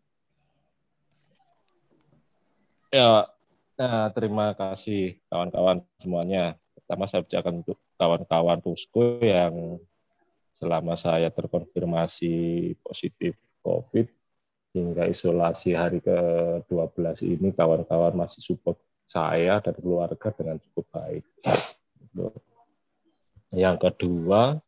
Ya, 2.90 3.30
Nah, 3.78 4.10
terima 4.10 4.58
kasih 4.58 5.22
kawan-kawan 5.30 5.86
semuanya. 6.02 6.58
Pertama 6.74 7.06
saya 7.06 7.22
ucapkan 7.22 7.62
untuk 7.62 7.78
kawan-kawan 7.94 8.58
Pusko 8.58 9.22
yang 9.22 9.78
selama 10.58 10.98
saya 10.98 11.30
terkonfirmasi 11.30 12.74
positif 12.82 13.38
COVID 13.62 14.10
hingga 14.74 15.06
isolasi 15.06 15.78
hari 15.78 16.02
ke-12 16.02 17.22
ini 17.22 17.54
kawan-kawan 17.54 18.18
masih 18.18 18.42
support 18.42 18.82
saya 19.06 19.62
dan 19.62 19.78
keluarga 19.78 20.28
dengan 20.34 20.58
cukup 20.58 20.84
baik. 20.90 21.24
Yang 23.54 23.76
kedua, 23.78 24.58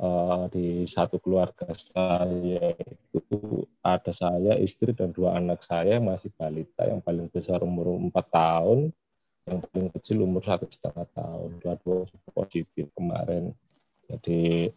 uh, 0.00 0.48
di 0.48 0.88
satu 0.88 1.20
keluarga 1.20 1.68
saya 1.76 2.72
itu 3.12 3.68
ada 3.84 4.10
saya, 4.10 4.56
istri 4.58 4.96
dan 4.96 5.12
dua 5.12 5.36
anak 5.36 5.62
saya 5.62 6.00
masih 6.00 6.32
balita, 6.34 6.88
yang 6.88 7.04
paling 7.04 7.28
besar 7.28 7.60
umur 7.60 8.00
empat 8.00 8.26
tahun, 8.32 8.90
yang 9.44 9.60
paling 9.68 9.88
kecil 9.94 10.24
umur 10.24 10.42
satu 10.42 10.66
setengah 10.72 11.06
tahun, 11.12 11.60
dua-dua 11.60 12.08
positif 12.32 12.88
kemarin. 12.96 13.52
Jadi 14.08 14.72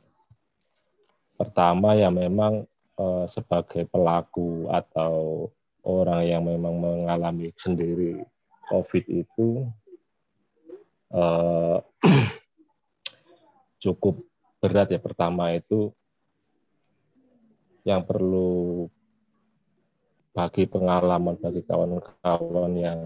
pertama 1.40 1.98
ya 1.98 2.14
memang 2.14 2.68
uh, 3.00 3.26
sebagai 3.26 3.90
pelaku 3.90 4.70
atau 4.70 5.50
orang 5.84 6.22
yang 6.24 6.44
memang 6.46 6.80
mengalami 6.80 7.52
sendiri 7.60 8.24
COVID 8.72 9.06
itu 9.12 9.68
uh, 11.12 11.84
cukup 13.84 14.24
berat 14.64 14.96
ya 14.96 15.00
pertama 15.04 15.52
itu 15.52 15.92
yang 17.84 18.08
perlu 18.08 18.88
bagi 20.32 20.64
pengalaman 20.72 21.36
bagi 21.36 21.68
kawan-kawan 21.68 22.72
yang 22.80 23.00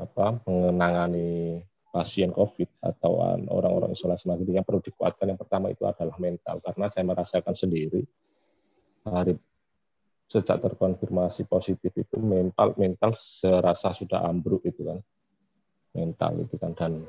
apa 0.00 0.40
mengenangani 0.48 1.60
pasien 1.92 2.32
COVID 2.32 2.80
atau 2.80 3.20
orang-orang 3.52 3.92
isolasi 3.92 4.24
mandiri 4.24 4.56
yang 4.56 4.64
perlu 4.64 4.80
dikuatkan 4.80 5.28
yang 5.28 5.36
pertama 5.36 5.68
itu 5.68 5.84
adalah 5.84 6.16
mental. 6.16 6.64
Karena 6.64 6.88
saya 6.88 7.04
merasakan 7.04 7.52
sendiri 7.52 8.00
hari 9.04 9.36
sejak 10.32 10.64
terkonfirmasi 10.64 11.44
positif 11.44 11.92
itu 11.92 12.16
mental 12.16 12.72
mental 12.80 13.12
serasa 13.12 13.92
sudah 13.92 14.24
ambruk 14.24 14.64
itu 14.64 14.88
kan. 14.88 14.98
Mental 15.92 16.32
itu 16.40 16.56
kan 16.56 16.72
dan 16.72 17.04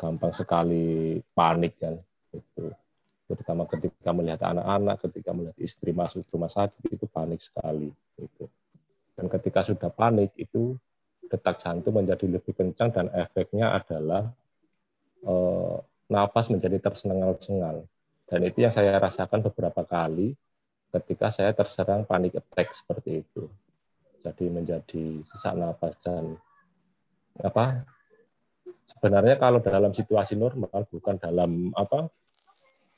gampang 0.00 0.32
sekali 0.32 1.20
panik 1.36 1.76
kan 1.76 2.00
itu 2.32 2.72
terutama 3.28 3.68
ketika 3.68 4.10
melihat 4.16 4.40
anak-anak 4.48 4.96
ketika 5.04 5.30
melihat 5.36 5.58
istri 5.60 5.92
masuk 5.92 6.24
rumah 6.32 6.48
sakit 6.48 6.88
itu 6.88 7.04
panik 7.04 7.44
sekali 7.44 7.92
itu 8.16 8.44
dan 9.20 9.28
ketika 9.28 9.60
sudah 9.68 9.92
panik 9.92 10.32
itu 10.40 10.80
detak 11.30 11.62
jantung 11.62 12.00
menjadi 12.00 12.26
lebih 12.26 12.56
kencang 12.56 12.90
dan 12.90 13.06
efeknya 13.14 13.76
adalah 13.76 14.32
eh, 15.22 15.76
nafas 16.10 16.50
menjadi 16.50 16.82
tersengal-sengal. 16.82 17.86
Dan 18.26 18.40
itu 18.42 18.66
yang 18.66 18.74
saya 18.74 18.98
rasakan 18.98 19.46
beberapa 19.46 19.86
kali 19.86 20.34
ketika 20.90 21.30
saya 21.30 21.54
terserang 21.54 22.02
panik 22.02 22.34
attack 22.34 22.74
seperti 22.74 23.22
itu. 23.22 23.46
Jadi 24.26 24.44
menjadi 24.50 25.22
sesak 25.30 25.54
nafas 25.54 25.94
dan 26.02 26.34
apa 27.40 27.86
sebenarnya 28.90 29.38
kalau 29.38 29.62
dalam 29.62 29.94
situasi 29.94 30.34
normal 30.34 30.86
bukan 30.90 31.16
dalam 31.16 31.70
apa 31.78 32.10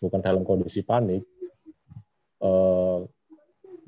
bukan 0.00 0.20
dalam 0.24 0.42
kondisi 0.42 0.82
panik 0.82 1.22
eh, 2.40 2.98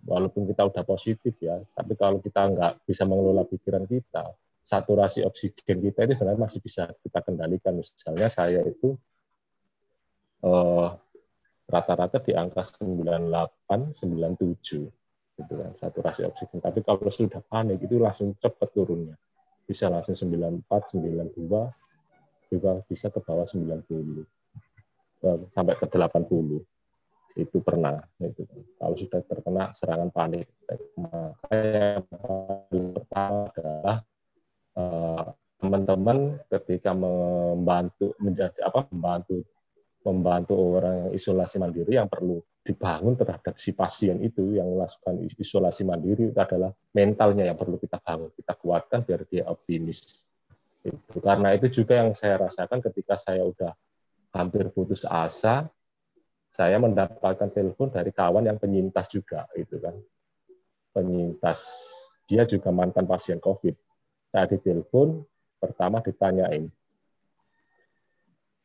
walaupun 0.04 0.42
kita 0.44 0.68
udah 0.68 0.84
positif 0.84 1.34
ya 1.40 1.58
tapi 1.72 1.96
kalau 1.96 2.20
kita 2.20 2.44
nggak 2.52 2.72
bisa 2.84 3.08
mengelola 3.08 3.48
pikiran 3.48 3.88
kita 3.88 4.36
saturasi 4.64 5.20
oksigen 5.28 5.84
kita 5.84 6.08
ini 6.08 6.16
sebenarnya 6.16 6.48
masih 6.48 6.60
bisa 6.64 6.88
kita 7.04 7.20
kendalikan. 7.20 7.76
Misalnya 7.76 8.32
saya 8.32 8.64
itu 8.64 8.96
eh, 10.40 10.88
rata-rata 11.68 12.18
di 12.24 12.32
angka 12.32 12.64
98 12.80 13.92
97 13.92 14.88
gitu 15.34 15.52
kan 15.52 15.72
saturasi 15.76 16.24
oksigen. 16.24 16.64
Tapi 16.64 16.80
kalau 16.80 17.12
sudah 17.12 17.44
panik 17.44 17.84
itu 17.84 18.00
langsung 18.00 18.32
cepat 18.40 18.72
turunnya. 18.72 19.20
Bisa 19.68 19.92
langsung 19.92 20.16
94 20.16 20.96
92 20.96 21.83
juga 22.54 22.78
bisa 22.86 23.10
ke 23.10 23.18
bawah 23.18 23.46
90 23.50 23.82
sampai 25.50 25.74
ke 25.80 25.86
80 25.88 26.62
itu 27.34 27.58
pernah 27.58 27.98
itu 28.22 28.46
kalau 28.78 28.94
sudah 28.94 29.20
terkena 29.26 29.74
serangan 29.74 30.10
panik 30.14 30.46
maka 30.94 31.50
yang 31.50 32.06
paling 32.06 32.86
pertama 32.94 33.50
adalah 33.50 33.96
eh, 34.78 35.24
teman-teman 35.58 36.18
ketika 36.46 36.94
membantu 36.94 38.14
menjadi 38.22 38.70
apa 38.70 38.86
membantu 38.94 39.42
membantu 40.04 40.52
orang 40.54 40.94
yang 41.08 41.10
isolasi 41.16 41.56
mandiri 41.58 41.98
yang 41.98 42.06
perlu 42.06 42.38
dibangun 42.64 43.18
terhadap 43.18 43.58
si 43.58 43.74
pasien 43.74 44.20
itu 44.22 44.54
yang 44.54 44.70
melakukan 44.70 45.18
isolasi 45.34 45.82
mandiri 45.82 46.30
itu 46.30 46.38
adalah 46.38 46.70
mentalnya 46.94 47.50
yang 47.50 47.58
perlu 47.58 47.80
kita 47.82 47.98
bangun 47.98 48.30
kita 48.36 48.52
kuatkan 48.60 49.02
biar 49.02 49.26
dia 49.26 49.42
optimis 49.50 50.22
itu 50.84 51.16
karena 51.24 51.56
itu 51.56 51.66
juga 51.72 51.96
yang 51.96 52.12
saya 52.12 52.44
rasakan 52.44 52.84
ketika 52.84 53.16
saya 53.16 53.40
udah 53.40 53.72
hampir 54.36 54.68
putus 54.68 55.00
asa, 55.08 55.72
saya 56.52 56.76
mendapatkan 56.76 57.48
telepon 57.48 57.88
dari 57.88 58.12
kawan 58.12 58.44
yang 58.44 58.60
penyintas 58.60 59.08
juga, 59.08 59.48
itu 59.56 59.80
kan. 59.80 59.96
Penyintas, 60.94 61.64
dia 62.28 62.44
juga 62.44 62.70
mantan 62.70 63.08
pasien 63.08 63.40
COVID. 63.40 63.74
Saya 64.30 64.46
ditelepon, 64.46 65.24
pertama 65.58 66.04
ditanyain, 66.04 66.68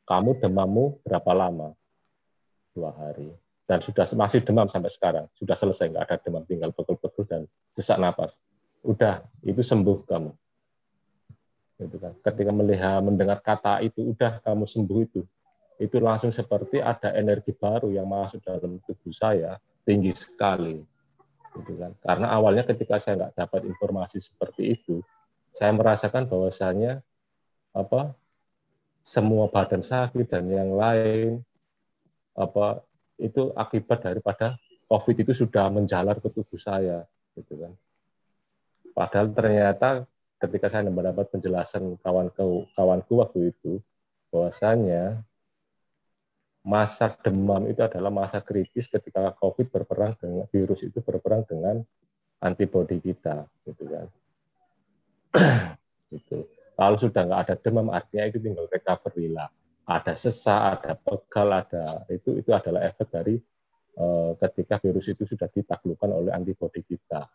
kamu 0.06 0.38
demammu 0.42 1.02
berapa 1.06 1.32
lama? 1.34 1.74
Dua 2.74 2.94
hari. 2.94 3.32
dan 3.70 3.86
sudah 3.86 4.10
masih 4.18 4.42
demam 4.42 4.66
sampai 4.66 4.90
sekarang 4.90 5.30
sudah 5.38 5.54
selesai 5.54 5.94
nggak 5.94 6.10
ada 6.10 6.18
demam 6.26 6.42
tinggal 6.50 6.74
pegel-pegel 6.74 7.24
dan 7.30 7.42
sesak 7.78 8.02
napas 8.02 8.34
udah 8.82 9.22
itu 9.46 9.62
sembuh 9.62 10.10
kamu 10.10 10.34
gitu 11.80 11.96
kan. 11.98 12.14
Ketika 12.20 12.52
melihat 12.52 13.00
mendengar 13.00 13.40
kata 13.40 13.80
itu 13.80 14.12
udah 14.12 14.44
kamu 14.44 14.68
sembuh 14.68 15.00
itu. 15.00 15.22
Itu 15.80 16.04
langsung 16.04 16.36
seperti 16.36 16.84
ada 16.84 17.16
energi 17.16 17.56
baru 17.56 17.88
yang 17.88 18.04
masuk 18.04 18.44
dalam 18.44 18.84
tubuh 18.84 19.16
saya 19.16 19.56
tinggi 19.88 20.12
sekali. 20.12 20.84
Gitu 21.56 21.74
kan. 21.80 21.96
Karena 22.04 22.36
awalnya 22.36 22.68
ketika 22.68 23.00
saya 23.00 23.26
nggak 23.26 23.36
dapat 23.40 23.62
informasi 23.64 24.20
seperti 24.20 24.76
itu 24.76 25.00
saya 25.56 25.74
merasakan 25.74 26.30
bahwasanya 26.30 27.02
apa 27.74 28.14
semua 29.02 29.50
badan 29.50 29.82
sakit 29.82 30.30
dan 30.30 30.46
yang 30.50 30.76
lain 30.78 31.42
apa 32.38 32.84
itu 33.20 33.52
akibat 33.58 34.06
daripada 34.06 34.56
COVID 34.90 35.16
itu 35.28 35.34
sudah 35.36 35.70
menjalar 35.70 36.18
ke 36.18 36.30
tubuh 36.32 36.60
saya. 36.60 37.06
Gitu 37.36 37.56
kan. 37.56 37.74
Padahal 38.96 39.28
ternyata 39.32 39.90
ketika 40.40 40.72
saya 40.72 40.88
mendapat 40.88 41.28
penjelasan 41.30 42.00
kawanku 42.00 42.66
kawanku 42.74 43.14
waktu 43.20 43.52
itu 43.52 43.84
bahwasanya 44.32 45.20
masa 46.64 47.12
demam 47.24 47.68
itu 47.68 47.80
adalah 47.84 48.12
masa 48.12 48.44
kritis 48.44 48.88
ketika 48.88 49.36
COVID 49.40 49.72
berperang 49.72 50.16
dengan 50.20 50.46
virus 50.52 50.84
itu 50.84 51.00
berperang 51.00 51.48
dengan 51.48 51.84
antibodi 52.40 53.00
kita, 53.00 53.48
gitu 53.68 53.84
kan. 53.88 54.08
gitu. 56.14 56.48
Kalau 56.80 56.96
sudah 56.96 57.22
nggak 57.28 57.42
ada 57.48 57.56
demam, 57.60 57.92
artinya 57.92 58.32
itu 58.32 58.40
tinggal 58.40 58.68
recovery 58.72 59.32
lah. 59.32 59.52
Ada 59.90 60.16
sesak, 60.16 60.80
ada 60.80 60.94
pegal, 60.96 61.50
ada 61.52 62.06
itu 62.08 62.38
itu 62.40 62.52
adalah 62.54 62.86
efek 62.88 63.10
dari 63.10 63.36
uh, 63.98 64.38
ketika 64.38 64.78
virus 64.80 65.10
itu 65.12 65.26
sudah 65.26 65.50
ditaklukkan 65.50 66.10
oleh 66.14 66.32
antibodi 66.32 66.86
kita 66.86 67.26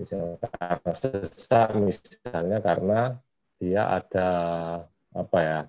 misalnya 0.00 0.40
karena 0.40 0.92
sesak 0.96 1.68
misalnya 1.76 2.58
karena 2.64 3.00
dia 3.60 3.82
ada 4.00 4.30
apa 5.12 5.38
ya 5.44 5.60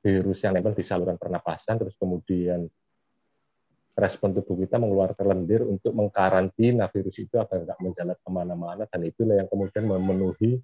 virus 0.00 0.46
yang 0.46 0.54
nempel 0.54 0.72
di 0.72 0.86
saluran 0.86 1.18
pernapasan 1.18 1.76
terus 1.82 1.98
kemudian 1.98 2.70
respon 3.98 4.32
tubuh 4.32 4.56
kita 4.64 4.80
mengeluarkan 4.80 5.26
lendir 5.28 5.66
untuk 5.66 5.92
mengkarantina 5.92 6.88
virus 6.88 7.20
itu 7.20 7.36
agar 7.36 7.66
tidak 7.66 7.78
menjalar 7.82 8.16
ke 8.16 8.30
mana-mana 8.30 8.88
dan 8.88 9.00
itulah 9.04 9.36
yang 9.36 9.48
kemudian 9.50 9.84
memenuhi 9.84 10.62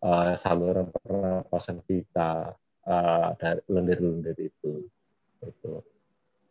uh, 0.00 0.38
saluran 0.40 0.88
pernapasan 0.88 1.84
kita 1.84 2.56
uh, 2.86 3.28
dari 3.36 3.60
lendir-lendir 3.68 4.36
itu. 4.40 4.88
itu. 5.42 5.72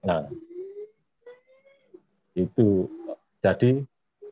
Nah, 0.06 0.30
itu 2.38 2.68
jadi 3.42 3.82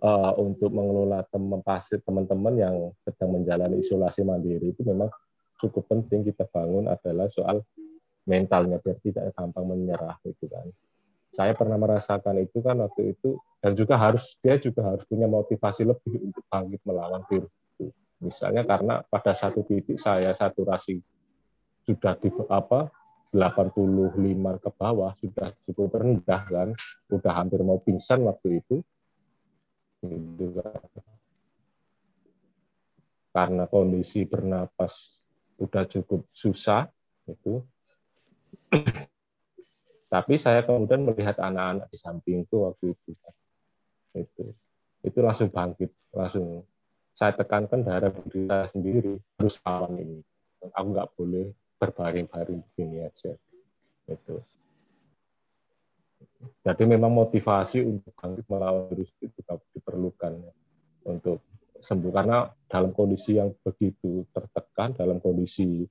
uh, 0.04 0.34
untuk 0.40 0.72
mengelola 0.72 1.24
teman 1.28 1.62
pasir 1.64 2.00
teman-teman 2.04 2.54
yang 2.56 2.76
sedang 3.04 3.36
menjalani 3.40 3.84
isolasi 3.84 4.24
mandiri 4.24 4.72
itu 4.72 4.82
memang 4.88 5.12
cukup 5.60 5.92
penting 5.92 6.24
kita 6.24 6.48
bangun 6.48 6.88
adalah 6.88 7.28
soal 7.28 7.62
mentalnya 8.24 8.80
biar 8.80 8.98
tidak 9.04 9.36
gampang 9.36 9.66
menyerah 9.68 10.16
itu 10.24 10.46
kan. 10.48 10.68
Saya 11.30 11.54
pernah 11.54 11.78
merasakan 11.78 12.42
itu 12.42 12.58
kan 12.64 12.82
waktu 12.82 13.14
itu 13.14 13.38
dan 13.62 13.78
juga 13.78 14.00
harus 14.00 14.40
dia 14.42 14.58
juga 14.58 14.82
harus 14.94 15.04
punya 15.06 15.30
motivasi 15.30 15.86
lebih 15.86 16.32
untuk 16.32 16.44
bangkit 16.48 16.82
melawan 16.88 17.22
virus 17.30 17.52
itu. 17.76 17.92
Misalnya 18.24 18.64
karena 18.66 19.04
pada 19.06 19.36
satu 19.36 19.62
titik 19.68 20.00
saya 20.00 20.34
saturasi 20.34 20.98
sudah 21.86 22.18
di 22.18 22.30
apa 22.50 22.90
85 23.30 24.18
ke 24.58 24.70
bawah 24.74 25.14
sudah 25.22 25.54
cukup 25.70 26.02
rendah 26.02 26.44
kan, 26.50 26.70
sudah 27.06 27.34
hampir 27.34 27.62
mau 27.62 27.78
pingsan 27.78 28.26
waktu 28.26 28.62
itu 28.66 28.82
gitu 30.04 30.46
karena 33.30 33.64
kondisi 33.70 34.26
bernapas 34.26 35.14
udah 35.60 35.84
cukup 35.86 36.26
susah 36.32 36.88
itu 37.28 37.62
tapi 40.14 40.34
saya 40.40 40.66
kemudian 40.66 41.06
melihat 41.06 41.38
anak-anak 41.38 41.88
di 41.92 41.98
sampingku 42.00 42.66
waktu 42.66 42.96
itu 42.96 43.12
itu 44.18 44.56
itu 45.04 45.20
langsung 45.24 45.48
bangkit 45.52 45.92
langsung. 46.12 46.66
Saya 47.16 47.36
tekankan 47.36 47.84
darah 47.84 48.12
diri 48.12 48.48
saya 48.48 48.68
sendiri 48.72 49.20
harus 49.40 49.60
lawan 49.64 50.00
ini. 50.00 50.20
Aku 50.72 50.88
nggak 50.96 51.10
boleh 51.20 51.52
berbaring-baring 51.80 52.64
begini 52.72 53.04
aja. 53.04 53.36
Itu 54.08 54.40
jadi 56.40 56.84
memang 56.88 57.12
motivasi 57.12 57.84
untuk 57.84 58.16
bangkit 58.16 58.48
melawan 58.48 58.88
virus 58.92 59.12
itu 59.20 59.28
juga 59.44 59.60
diperlukan 59.76 60.32
ya, 60.40 60.54
untuk 61.12 61.44
sembuh. 61.84 62.12
Karena 62.16 62.48
dalam 62.72 62.96
kondisi 62.96 63.36
yang 63.36 63.52
begitu 63.60 64.24
tertekan, 64.32 64.96
dalam 64.96 65.20
kondisi 65.20 65.84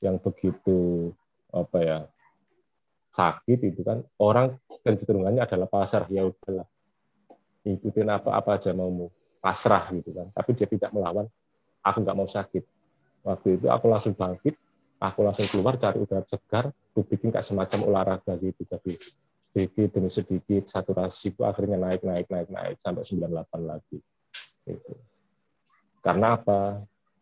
yang 0.00 0.16
begitu 0.16 1.10
apa 1.52 1.78
ya 1.82 1.98
sakit 3.10 3.58
itu 3.66 3.82
kan 3.82 4.00
orang 4.22 4.54
kecenderungannya 4.70 5.42
adalah 5.42 5.66
pasar 5.66 6.06
ya 6.14 6.30
udahlah 6.30 6.62
ikutin 7.66 8.06
apa 8.06 8.38
apa 8.38 8.56
aja 8.56 8.70
mau 8.72 9.12
pasrah 9.42 9.92
gitu 9.92 10.16
kan. 10.16 10.32
Tapi 10.32 10.50
dia 10.56 10.64
tidak 10.64 10.96
melawan 10.96 11.28
aku 11.84 11.98
nggak 12.00 12.16
mau 12.16 12.28
sakit. 12.28 12.64
Waktu 13.20 13.60
itu 13.60 13.66
aku 13.68 13.84
langsung 13.92 14.16
bangkit 14.16 14.56
aku 15.00 15.24
langsung 15.24 15.48
keluar 15.48 15.80
cari 15.80 15.96
udara 16.00 16.24
segar 16.28 16.72
aku 16.92 17.04
bikin 17.08 17.32
kayak 17.32 17.44
semacam 17.44 17.88
olahraga 17.88 18.36
gitu. 18.40 18.64
Jadi 18.64 18.96
sedikit 19.50 19.98
demi 19.98 20.10
sedikit 20.10 20.70
saturasi 20.70 21.34
itu 21.34 21.42
akhirnya 21.42 21.74
naik 21.74 22.06
naik 22.06 22.30
naik 22.30 22.48
naik 22.48 22.76
sampai 22.78 23.02
98 23.02 23.66
lagi. 23.66 23.98
Itu 24.66 24.94
karena 26.00 26.36
apa? 26.40 26.80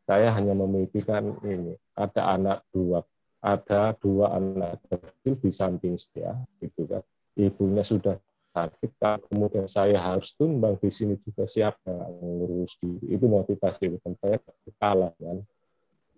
Saya 0.08 0.32
hanya 0.32 0.56
memikirkan 0.56 1.36
ini 1.44 1.76
ada 1.92 2.32
anak 2.32 2.64
dua 2.72 3.04
ada 3.44 3.92
dua 4.00 4.40
anak 4.40 4.80
kecil 4.88 5.36
di 5.36 5.50
samping 5.52 6.00
saya 6.00 6.38
itu 6.64 6.88
kan. 6.88 7.04
Ibunya 7.38 7.86
sudah 7.86 8.18
sakit 8.50 8.98
kemudian 9.30 9.70
saya 9.70 10.00
harus 10.00 10.34
tumbang 10.34 10.74
di 10.80 10.90
sini 10.90 11.14
juga 11.22 11.46
siapa 11.46 11.92
ngurus 12.18 12.74
diri 12.82 13.14
itu 13.14 13.30
motivasi 13.30 13.94
bukan 13.94 14.18
saya 14.18 14.42
kalah 14.80 15.12
kan 15.20 15.38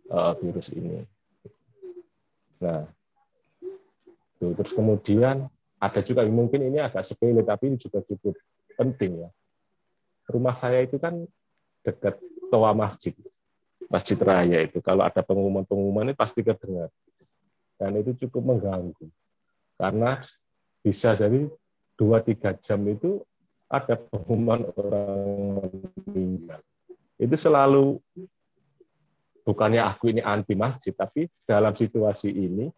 uh, 0.08 0.32
virus 0.38 0.70
ini. 0.72 1.04
Nah 2.62 2.86
terus 4.40 4.72
kemudian 4.72 5.50
ada 5.80 6.00
juga 6.04 6.28
mungkin 6.28 6.68
ini 6.68 6.76
agak 6.76 7.02
sepele 7.08 7.40
tapi 7.40 7.72
ini 7.72 7.76
juga 7.80 8.04
cukup 8.04 8.36
penting 8.76 9.24
ya. 9.24 9.30
Rumah 10.28 10.54
saya 10.54 10.84
itu 10.84 11.00
kan 11.00 11.24
dekat 11.80 12.20
toa 12.52 12.76
masjid, 12.76 13.16
masjid 13.88 14.20
raya 14.20 14.60
itu. 14.62 14.78
Kalau 14.84 15.02
ada 15.02 15.24
pengumuman-pengumuman 15.24 16.12
ini 16.12 16.14
pasti 16.14 16.44
kedengar. 16.44 16.92
Dan 17.80 17.96
itu 17.96 18.12
cukup 18.28 18.54
mengganggu. 18.54 19.08
Karena 19.80 20.20
bisa 20.84 21.16
jadi 21.16 21.48
dua 21.96 22.20
tiga 22.20 22.52
jam 22.60 22.84
itu 22.84 23.24
ada 23.72 23.96
pengumuman 23.96 24.68
orang 24.76 25.20
meninggal. 26.04 26.60
Itu 27.16 27.36
selalu 27.40 27.96
bukannya 29.44 29.80
aku 29.80 30.12
ini 30.12 30.20
anti 30.20 30.52
masjid, 30.52 30.92
tapi 30.92 31.26
dalam 31.48 31.72
situasi 31.72 32.28
ini 32.28 32.68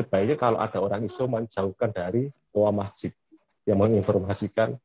sebaiknya 0.00 0.40
kalau 0.40 0.56
ada 0.56 0.80
orang 0.80 1.04
isoman 1.04 1.44
jauhkan 1.44 1.92
dari 1.92 2.32
toa 2.56 2.72
masjid 2.72 3.12
yang 3.68 3.76
menginformasikan 3.76 4.80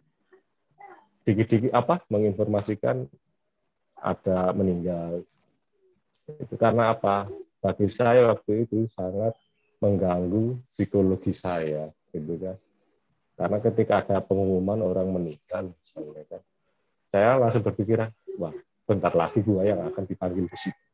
dikit-dikit 1.24 1.72
apa 1.72 2.03
menginformasikan 2.11 3.07
ada 3.95 4.51
meninggal. 4.51 5.24
Itu 6.28 6.59
karena 6.59 6.93
apa? 6.93 7.32
Bagi 7.63 7.89
saya 7.89 8.30
waktu 8.30 8.68
itu 8.68 8.86
sangat 8.93 9.34
mengganggu 9.82 10.59
psikologi 10.70 11.34
saya 11.34 11.89
gitu 12.13 12.38
kan. 12.38 12.57
Karena 13.36 13.57
ketika 13.63 14.05
ada 14.05 14.22
pengumuman 14.22 14.84
orang 14.84 15.09
meninggal 15.09 15.74
misalnya 15.74 16.24
kan 16.28 16.41
saya 17.16 17.39
langsung 17.39 17.63
berpikiran 17.63 18.11
wah 18.36 18.51
bentar 18.84 19.16
lagi 19.16 19.39
gua 19.39 19.63
yang 19.63 19.80
akan 19.88 20.03
dipanggil 20.03 20.51
ke 20.51 20.57
situ 20.59 20.85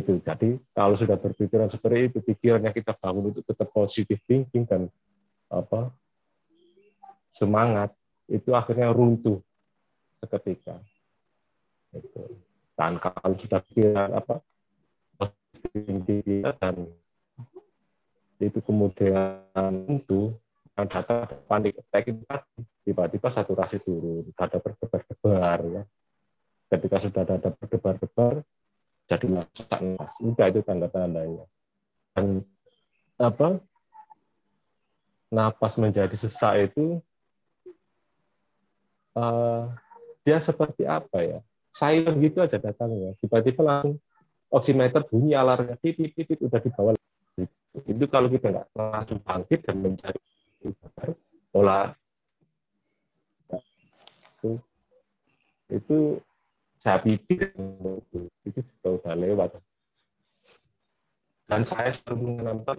itu. 0.00 0.18
Jadi 0.22 0.58
kalau 0.74 0.98
sudah 0.98 1.14
berpikiran 1.14 1.70
seperti 1.70 2.10
itu 2.10 2.18
pikirannya 2.24 2.74
kita 2.74 2.96
bangun 2.98 3.30
itu 3.30 3.40
tetap 3.46 3.70
positif 3.70 4.18
thinking 4.26 4.66
dan 4.66 4.90
apa 5.52 5.94
semangat 7.34 7.94
itu 8.26 8.50
akhirnya 8.54 8.90
runtuh 8.90 9.38
seketika. 10.22 10.80
Itu. 11.94 12.40
Dan 12.74 12.98
kalau 12.98 13.38
sudah 13.38 13.60
pikiran 13.62 14.10
apa 14.18 14.42
positif 15.20 16.42
dan 16.58 16.90
itu 18.42 18.58
kemudian 18.66 19.46
runtuh 19.54 20.34
dan 20.74 20.90
data 20.90 21.30
panik 21.46 21.78
attack 21.78 22.10
itu 22.10 22.22
tiba-tiba 22.82 23.28
saturasi 23.30 23.78
turun 23.78 24.26
dada 24.34 24.58
berdebar-debar 24.58 25.60
ya. 25.70 25.82
Ketika 26.66 26.96
sudah 26.98 27.22
ada 27.22 27.50
berdebar-debar 27.54 28.42
jadi 29.04 29.26
masak 29.28 29.80
nas 29.80 30.12
udah 30.20 30.46
itu 30.48 30.60
tanda 30.64 30.88
tandanya 30.88 31.44
dan 32.16 32.40
apa 33.20 33.60
napas 35.34 35.74
menjadi 35.76 36.14
sesak 36.14 36.70
itu 36.72 37.02
uh, 39.18 39.74
dia 40.22 40.38
seperti 40.40 40.86
apa 40.86 41.18
ya? 41.20 41.38
Silent 41.74 42.22
gitu 42.22 42.38
aja 42.38 42.56
datangnya. 42.56 43.18
Tiba-tiba 43.18 43.60
langsung 43.66 43.98
oximeter 44.48 45.02
bunyi 45.02 45.34
alarmnya 45.34 45.74
titit 45.82 46.14
titit 46.14 46.38
udah 46.38 46.60
di 46.62 46.70
bawah. 46.70 46.94
Itu 47.84 48.06
kalau 48.06 48.30
kita 48.30 48.54
nggak 48.54 48.68
langsung 48.78 49.18
bangkit 49.26 49.66
dan 49.66 49.82
mencari 49.82 50.20
pola 51.50 51.90
itu, 54.38 54.50
itu 55.70 55.98
saya 56.84 57.00
pikir 57.00 57.48
itu 58.44 58.60
sudah 58.84 59.16
lewat 59.16 59.56
dan 61.48 61.64
saya 61.64 61.96
selalu 61.96 62.44
menonton 62.44 62.76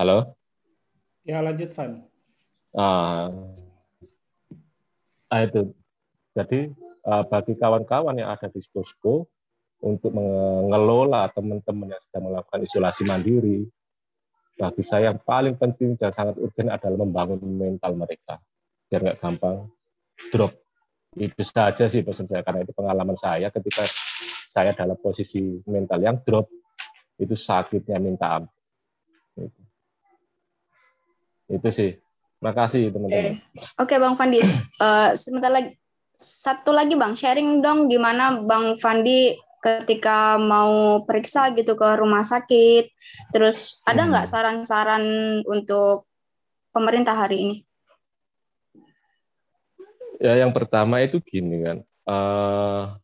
Halo? 0.00 0.32
Ya, 1.28 1.44
lanjut, 1.44 1.76
Van. 1.76 2.08
Ah, 2.72 3.28
ah 5.28 5.40
itu. 5.44 5.76
Jadi 6.40 6.72
uh, 7.04 7.24
bagi 7.28 7.52
kawan-kawan 7.60 8.16
yang 8.16 8.32
ada 8.32 8.48
di 8.48 8.64
Skosko 8.64 9.28
untuk 9.84 10.12
mengelola 10.16 11.28
teman-teman 11.36 11.92
yang 11.92 12.02
sedang 12.08 12.32
melakukan 12.32 12.64
isolasi 12.64 13.04
mandiri, 13.04 13.68
bagi 14.56 14.82
saya 14.84 15.12
yang 15.12 15.20
paling 15.20 15.56
penting 15.60 16.00
dan 16.00 16.12
sangat 16.16 16.40
urgent 16.40 16.72
adalah 16.72 17.04
membangun 17.04 17.40
mental 17.44 17.92
mereka. 17.96 18.40
Biar 18.88 19.04
nggak 19.04 19.20
gampang 19.20 19.68
drop. 20.32 20.56
Itu 21.16 21.42
saja 21.44 21.88
sih 21.92 22.00
pesan 22.00 22.28
saya 22.28 22.40
karena 22.40 22.64
itu 22.64 22.72
pengalaman 22.72 23.16
saya 23.20 23.52
ketika 23.52 23.84
saya 24.48 24.72
dalam 24.72 24.96
posisi 24.96 25.60
mental 25.68 26.00
yang 26.00 26.16
drop 26.24 26.48
itu 27.20 27.36
sakitnya 27.36 28.00
minta 28.00 28.40
ampun. 28.40 29.48
Itu. 31.50 31.68
Sih. 31.68 32.00
Makasih 32.40 32.88
teman-teman. 32.88 33.36
Oke. 33.36 33.36
Okay. 33.52 33.96
okay, 33.96 33.96
bang 34.00 34.14
Fandi 34.16 34.40
uh, 34.80 35.12
sebentar 35.12 35.52
lagi 35.52 35.76
satu 36.20 36.76
lagi 36.76 36.94
bang 37.00 37.16
sharing 37.16 37.64
dong 37.64 37.88
gimana 37.88 38.44
bang 38.44 38.76
Fandi 38.76 39.34
ketika 39.60 40.36
mau 40.40 41.04
periksa 41.04 41.52
gitu 41.56 41.76
ke 41.76 41.88
rumah 41.96 42.24
sakit 42.24 42.92
terus 43.32 43.80
ada 43.88 44.08
nggak 44.08 44.26
hmm. 44.28 44.32
saran-saran 44.32 45.04
untuk 45.48 46.08
pemerintah 46.72 47.16
hari 47.16 47.36
ini 47.44 47.56
ya 50.20 50.36
yang 50.36 50.52
pertama 50.52 51.00
itu 51.00 51.20
gini 51.24 51.64
kan 51.64 51.78
uh, 52.08 53.00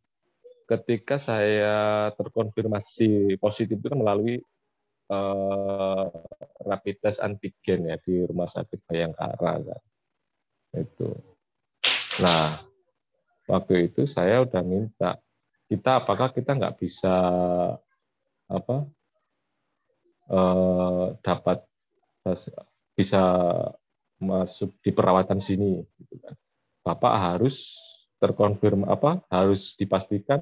ketika 0.67 1.17
saya 1.17 2.11
terkonfirmasi 2.19 3.41
positif 3.41 3.81
itu 3.81 3.89
kan 3.89 4.01
melalui 4.01 4.43
uh, 5.11 6.11
rapid 6.67 6.97
test 6.99 7.23
antigen 7.23 7.87
ya 7.87 7.97
di 8.03 8.27
Rumah 8.27 8.51
Sakit 8.51 8.83
Bayangkara 8.87 9.55
kan. 9.63 9.83
Itu. 10.75 11.15
Nah, 12.21 12.66
waktu 13.47 13.91
itu 13.91 14.05
saya 14.07 14.43
udah 14.43 14.63
minta 14.63 15.19
kita 15.67 16.03
apakah 16.03 16.31
kita 16.31 16.55
nggak 16.55 16.79
bisa 16.79 17.15
apa 18.47 18.77
uh, 20.31 21.15
dapat 21.23 21.67
bisa 22.95 23.23
masuk 24.19 24.73
di 24.81 24.91
perawatan 24.91 25.39
sini 25.43 25.85
gitu 26.01 26.17
kan. 26.23 26.35
Bapak 26.87 27.15
harus 27.35 27.75
terkonfirm 28.17 28.87
apa 28.89 29.21
harus 29.29 29.77
dipastikan 29.77 30.41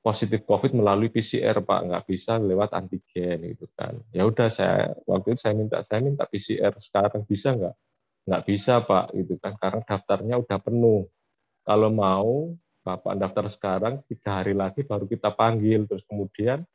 positif 0.00 0.48
COVID 0.48 0.72
melalui 0.72 1.12
PCR 1.12 1.60
Pak, 1.60 1.80
nggak 1.84 2.04
bisa 2.08 2.40
lewat 2.40 2.72
antigen 2.72 3.52
gitu 3.52 3.68
kan. 3.76 4.00
Ya 4.12 4.24
udah 4.24 4.48
saya 4.48 4.96
waktu 5.04 5.36
itu 5.36 5.40
saya 5.44 5.54
minta 5.56 5.84
saya 5.84 6.00
minta 6.00 6.24
PCR 6.24 6.72
sekarang 6.80 7.22
bisa 7.28 7.52
nggak? 7.52 7.76
Nggak 8.28 8.42
bisa 8.48 8.72
Pak 8.84 9.12
gitu 9.16 9.34
kan 9.40 9.56
karena 9.60 9.82
daftarnya 9.84 10.36
udah 10.40 10.58
penuh. 10.60 11.08
Kalau 11.70 11.90
mau 11.94 12.50
Bapak 12.82 13.14
daftar 13.14 13.46
sekarang 13.46 13.94
tiga 14.10 14.42
hari 14.42 14.56
lagi 14.56 14.82
baru 14.82 15.06
kita 15.06 15.30
panggil 15.30 15.86
terus 15.86 16.02
kemudian 16.10 16.66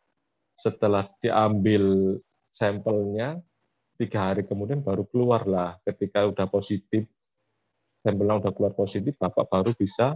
setelah 0.55 1.11
diambil 1.19 2.15
sampelnya 2.47 3.41
tiga 3.99 4.31
hari 4.31 4.47
kemudian 4.47 4.79
baru 4.79 5.03
keluar 5.09 5.43
lah 5.43 5.75
ketika 5.83 6.23
udah 6.23 6.47
positif 6.47 7.03
sampelnya 8.05 8.39
udah 8.39 8.53
keluar 8.55 8.71
positif 8.71 9.19
Bapak 9.19 9.51
baru 9.51 9.75
bisa 9.75 10.15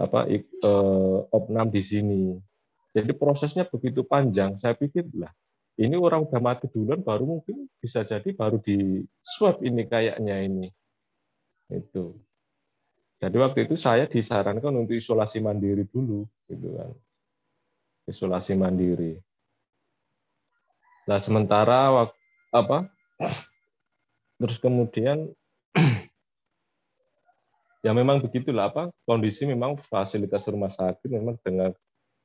apa 0.00 0.24
eh, 0.32 1.18
opnam 1.28 1.68
di 1.68 1.82
sini. 1.84 2.22
Jadi 2.96 3.12
prosesnya 3.12 3.68
begitu 3.68 4.08
panjang. 4.08 4.56
Saya 4.56 4.72
pikir 4.72 5.04
lah 5.12 5.34
ini 5.76 6.00
orang 6.00 6.24
udah 6.24 6.40
mati 6.40 6.64
duluan 6.72 7.04
baru 7.04 7.28
mungkin 7.28 7.68
bisa 7.76 8.08
jadi 8.08 8.32
baru 8.32 8.56
di 8.56 9.04
swab 9.20 9.60
ini 9.60 9.84
kayaknya 9.84 10.36
ini. 10.48 10.68
Itu. 11.68 12.31
Jadi 13.22 13.36
waktu 13.38 13.70
itu 13.70 13.78
saya 13.78 14.10
disarankan 14.10 14.74
untuk 14.82 14.98
isolasi 14.98 15.38
mandiri 15.38 15.86
dulu, 15.86 16.26
gitu 16.50 16.74
kan. 16.74 16.90
Isolasi 18.10 18.58
mandiri. 18.58 19.22
Nah 21.06 21.22
sementara 21.22 21.94
waktu 21.94 22.18
apa? 22.50 22.90
Terus 24.42 24.58
kemudian 24.58 25.30
ya 27.86 27.94
memang 27.94 28.18
begitulah 28.18 28.74
apa 28.74 28.90
kondisi 29.06 29.46
memang 29.46 29.78
fasilitas 29.86 30.46
rumah 30.50 30.74
sakit 30.74 31.06
memang 31.06 31.38
dengan 31.46 31.70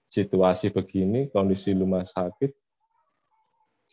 situasi 0.09 0.73
begini 0.73 1.29
kondisi 1.29 1.77
rumah 1.77 2.05
sakit 2.05 2.53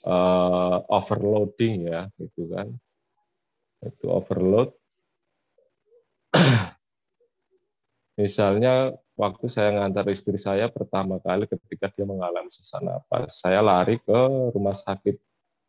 uh, 0.08 0.84
overloading 0.88 1.88
ya 1.88 2.08
gitu 2.20 2.48
kan 2.52 2.68
itu 3.84 4.06
overload 4.08 4.72
misalnya 8.14 8.94
waktu 9.14 9.46
saya 9.50 9.74
ngantar 9.78 10.06
istri 10.10 10.38
saya 10.38 10.70
pertama 10.70 11.18
kali 11.22 11.46
ketika 11.46 11.90
dia 11.94 12.06
mengalami 12.06 12.50
sesak 12.50 12.82
napas 12.82 13.42
saya 13.42 13.62
lari 13.62 13.98
ke 14.02 14.18
rumah 14.54 14.74
sakit 14.74 15.18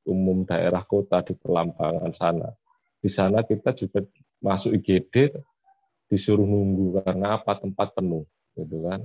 umum 0.06 0.46
daerah 0.46 0.86
kota 0.86 1.26
di 1.26 1.34
Pelampangan 1.34 2.14
sana. 2.14 2.50
Di 3.02 3.10
sana 3.10 3.41
kita 3.41 3.74
juga 3.74 4.06
masuk 4.41 4.78
IGD 4.78 5.34
disuruh 6.06 6.46
nunggu 6.46 7.02
karena 7.02 7.41
apa 7.41 7.58
tempat 7.58 7.98
penuh 7.98 8.26
gitu 8.54 8.86
kan. 8.86 9.02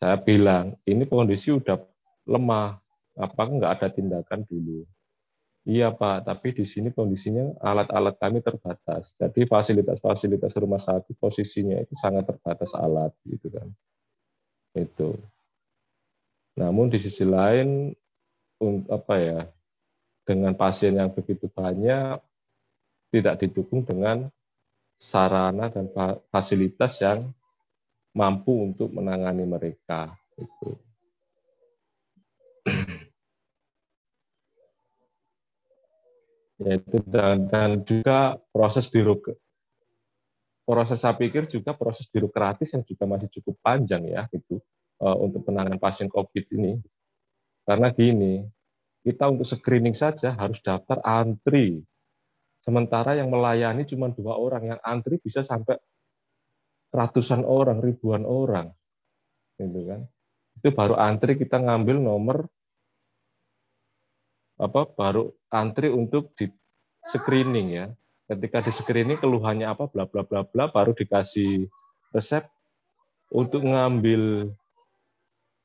Saya 0.00 0.16
bilang 0.16 0.80
ini 0.88 1.04
kondisi 1.04 1.52
udah 1.52 1.76
lemah 2.24 2.80
apa 3.20 3.42
nggak 3.44 3.72
ada 3.76 3.88
tindakan 3.92 4.48
dulu 4.48 4.88
iya 5.66 5.92
pak 5.92 6.28
tapi 6.28 6.56
di 6.56 6.64
sini 6.64 6.92
kondisinya 6.92 7.56
alat-alat 7.60 8.16
kami 8.16 8.40
terbatas 8.40 9.12
jadi 9.16 9.44
fasilitas-fasilitas 9.48 10.52
rumah 10.60 10.80
sakit 10.80 11.16
posisinya 11.16 11.80
itu 11.80 11.94
sangat 11.96 12.28
terbatas 12.28 12.72
alat 12.76 13.12
gitu 13.28 13.48
kan 13.52 13.68
itu 14.76 15.16
namun 16.56 16.92
di 16.92 16.98
sisi 17.00 17.24
lain 17.24 17.92
apa 18.88 19.14
ya 19.16 19.40
dengan 20.28 20.52
pasien 20.52 20.94
yang 20.94 21.10
begitu 21.10 21.48
banyak 21.48 22.20
tidak 23.10 23.42
didukung 23.42 23.82
dengan 23.82 24.28
sarana 25.00 25.72
dan 25.72 25.88
fasilitas 26.28 27.00
yang 27.00 27.32
mampu 28.12 28.52
untuk 28.70 28.92
menangani 28.92 29.48
mereka. 29.48 30.12
Itu. 30.36 30.89
Yaitu 36.60 37.00
dan, 37.08 37.48
dan 37.48 37.80
juga 37.88 38.36
proses 38.52 38.84
birok 38.88 39.32
proses 40.68 41.02
saya 41.02 41.18
pikir 41.18 41.50
juga 41.50 41.74
proses 41.74 42.06
birokratis 42.06 42.70
yang 42.70 42.86
juga 42.86 43.02
masih 43.02 43.26
cukup 43.40 43.58
panjang 43.58 44.06
ya 44.06 44.30
itu 44.30 44.62
uh, 45.02 45.18
untuk 45.18 45.42
penanganan 45.42 45.82
pasien 45.82 46.06
COVID 46.06 46.46
ini. 46.54 46.78
Karena 47.66 47.90
gini, 47.90 48.46
kita 49.02 49.34
untuk 49.34 49.50
screening 49.50 49.98
saja 49.98 50.30
harus 50.30 50.62
daftar 50.62 51.02
antri 51.02 51.82
Sementara 52.60 53.16
yang 53.16 53.32
melayani 53.32 53.88
cuma 53.88 54.12
dua 54.12 54.36
orang, 54.36 54.76
yang 54.76 54.80
antri 54.84 55.16
bisa 55.16 55.40
sampai 55.40 55.80
ratusan 56.92 57.40
orang, 57.48 57.80
ribuan 57.80 58.28
orang. 58.28 58.68
Gitu 59.56 59.80
kan. 59.88 60.04
Itu 60.60 60.68
baru 60.76 61.00
antri 61.00 61.40
kita 61.40 61.56
ngambil 61.56 61.96
nomor 62.04 62.38
apa 64.60 64.84
baru 64.92 65.32
antri 65.50 65.90
untuk 65.90 66.32
di 66.38 66.48
screening 67.06 67.68
ya. 67.74 67.86
Ketika 68.30 68.62
di 68.62 68.70
screening 68.70 69.18
keluhannya 69.18 69.66
apa 69.66 69.90
bla 69.90 70.06
bla 70.06 70.22
bla 70.22 70.46
bla 70.46 70.70
baru 70.70 70.94
dikasih 70.94 71.66
resep 72.14 72.46
untuk 73.30 73.66
ngambil 73.66 74.50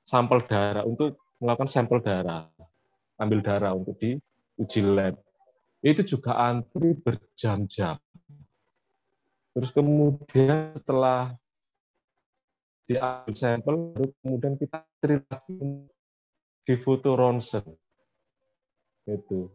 sampel 0.06 0.42
darah 0.46 0.86
untuk 0.86 1.18
melakukan 1.42 1.70
sampel 1.70 1.98
darah 2.02 2.50
ambil 3.18 3.42
darah 3.42 3.74
untuk 3.74 3.98
diuji 3.98 4.82
lab 4.86 5.18
itu 5.86 6.02
juga 6.02 6.34
antri 6.42 6.98
berjam-jam. 6.98 8.02
Terus 9.54 9.70
kemudian 9.70 10.74
setelah 10.82 11.38
diambil 12.90 13.34
sampel, 13.38 13.74
baru 13.94 14.10
kemudian 14.26 14.54
kita 14.58 14.82
cerita 14.98 15.46
di 16.66 16.76
foto 16.82 17.14
ronsen. 17.14 17.66
Itu. 19.06 19.54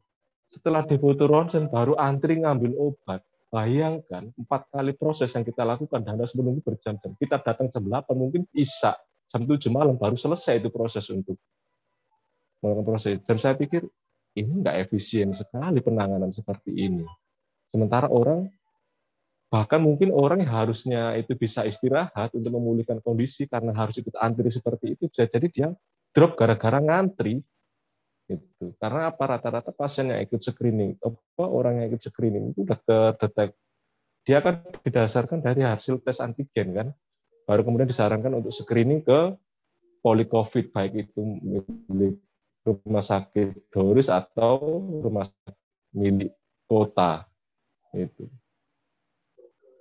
Setelah 0.50 0.82
di 0.82 0.98
foto 0.98 1.30
ronsen, 1.30 1.70
baru 1.70 1.94
antri 1.94 2.42
ngambil 2.42 2.74
obat. 2.74 3.22
Bayangkan 3.50 4.30
empat 4.34 4.70
kali 4.70 4.94
proses 4.94 5.30
yang 5.34 5.42
kita 5.42 5.62
lakukan 5.66 6.02
dan 6.02 6.18
harus 6.18 6.34
menunggu 6.38 6.62
berjam-jam. 6.62 7.14
Kita 7.18 7.38
datang 7.42 7.70
jam 7.70 7.82
8, 7.86 8.14
mungkin 8.14 8.46
bisa 8.50 8.94
jam 9.30 9.46
7 9.46 9.70
malam 9.70 9.94
baru 9.94 10.18
selesai 10.18 10.58
itu 10.58 10.70
proses 10.70 11.06
untuk 11.10 11.38
melakukan 12.62 12.86
proses. 12.86 13.18
Dan 13.22 13.38
saya 13.38 13.54
pikir 13.54 13.86
ini 14.38 14.62
nggak 14.62 14.86
efisien 14.86 15.34
sekali 15.34 15.82
penanganan 15.82 16.30
seperti 16.30 16.70
ini. 16.74 17.06
Sementara 17.70 18.10
orang 18.10 18.50
bahkan 19.50 19.82
mungkin 19.82 20.14
orang 20.14 20.46
yang 20.46 20.50
harusnya 20.54 21.18
itu 21.18 21.34
bisa 21.34 21.66
istirahat 21.66 22.30
untuk 22.38 22.54
memulihkan 22.54 23.02
kondisi 23.02 23.50
karena 23.50 23.74
harus 23.74 23.98
ikut 23.98 24.14
antri 24.14 24.46
seperti 24.46 24.94
itu 24.94 25.10
bisa 25.10 25.26
jadi 25.26 25.46
dia 25.50 25.68
drop 26.14 26.38
gara-gara 26.38 26.78
ngantri 26.78 27.42
itu 28.30 28.72
karena 28.78 29.10
apa? 29.10 29.22
Rata-rata 29.36 29.74
pasien 29.74 30.14
yang 30.14 30.22
ikut 30.22 30.38
screening 30.38 30.94
apa 31.02 31.44
orang 31.44 31.82
yang 31.82 31.90
ikut 31.90 32.02
screening 32.06 32.54
itu 32.54 32.62
udah 32.62 32.78
kedetek. 32.86 33.58
Dia 34.22 34.38
kan 34.44 34.62
didasarkan 34.86 35.42
dari 35.42 35.66
hasil 35.66 35.98
tes 36.06 36.22
antigen 36.22 36.70
kan? 36.76 36.88
Baru 37.44 37.66
kemudian 37.66 37.90
disarankan 37.90 38.38
untuk 38.38 38.54
screening 38.54 39.02
ke 39.02 39.34
policovid 40.00 40.70
baik 40.70 41.10
itu 41.10 41.20
milik 41.90 42.16
rumah 42.62 43.02
sakit 43.02 43.72
Doris 43.74 44.06
atau 44.06 44.60
rumah 45.02 45.26
sakit 45.26 45.56
milik 45.98 46.30
kota. 46.70 47.26
Itu 47.90 48.30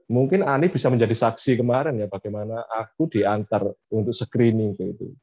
mungkin 0.10 0.41
Ani 0.41 0.74
bisa 0.74 0.89
menjadi 0.89 1.14
saksi 1.14 1.62
kemarin 1.62 2.02
ya 2.02 2.10
bagaimana 2.10 2.66
aku 2.66 3.06
diantar 3.14 3.62
untuk 3.93 4.12
screening 4.12 4.74
itu 4.74 5.14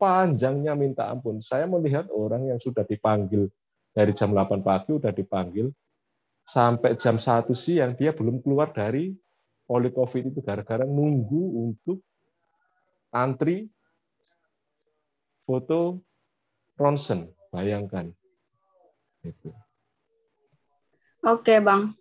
panjangnya 0.00 0.72
minta 0.72 1.12
ampun 1.12 1.44
saya 1.44 1.68
melihat 1.68 2.08
orang 2.08 2.48
yang 2.48 2.56
sudah 2.56 2.82
dipanggil 2.88 3.52
dari 3.92 4.16
jam 4.16 4.32
8 4.32 4.64
pagi 4.64 4.96
sudah 4.96 5.12
dipanggil 5.12 5.68
sampai 6.48 6.96
jam 6.96 7.20
1 7.20 7.52
siang 7.52 7.92
dia 7.92 8.16
belum 8.16 8.40
keluar 8.40 8.72
dari 8.72 9.12
poli 9.68 9.92
covid 9.92 10.32
itu 10.32 10.40
gara-gara 10.40 10.88
nunggu 10.88 11.44
untuk 11.68 12.00
antri 13.12 13.68
foto 15.44 16.00
ronsen, 16.80 17.28
bayangkan. 17.52 18.08
Oke, 21.20 21.60
Bang. 21.60 21.99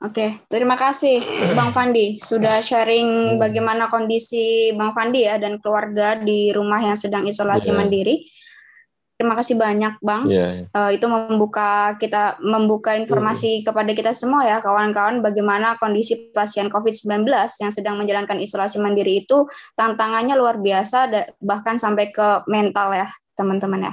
Oke, 0.00 0.32
terima 0.48 0.80
kasih 0.80 1.20
Bang 1.52 1.76
Fandi 1.76 2.16
sudah 2.16 2.64
sharing 2.64 3.36
hmm. 3.36 3.38
bagaimana 3.38 3.92
kondisi 3.92 4.72
Bang 4.72 4.96
Fandi 4.96 5.28
ya 5.28 5.36
dan 5.36 5.60
keluarga 5.60 6.16
di 6.16 6.48
rumah 6.56 6.80
yang 6.80 6.96
sedang 6.96 7.28
isolasi 7.28 7.68
yeah. 7.68 7.76
mandiri. 7.76 8.16
Terima 9.20 9.36
kasih 9.36 9.60
banyak, 9.60 10.00
Bang. 10.00 10.32
Yeah. 10.32 10.64
Iya. 10.64 10.72
Uh, 10.72 10.90
itu 10.96 11.04
membuka 11.04 12.00
kita 12.00 12.40
membuka 12.40 12.96
informasi 12.96 13.60
yeah. 13.60 13.68
kepada 13.68 13.92
kita 13.92 14.16
semua 14.16 14.48
ya, 14.48 14.64
kawan-kawan, 14.64 15.20
bagaimana 15.20 15.76
kondisi 15.76 16.32
pasien 16.32 16.72
COVID-19 16.72 17.28
yang 17.60 17.68
sedang 17.68 18.00
menjalankan 18.00 18.40
isolasi 18.40 18.80
mandiri 18.80 19.28
itu 19.28 19.44
tantangannya 19.76 20.32
luar 20.32 20.64
biasa, 20.64 21.12
bahkan 21.44 21.76
sampai 21.76 22.08
ke 22.08 22.48
mental 22.48 22.96
ya, 22.96 23.12
teman-teman 23.36 23.92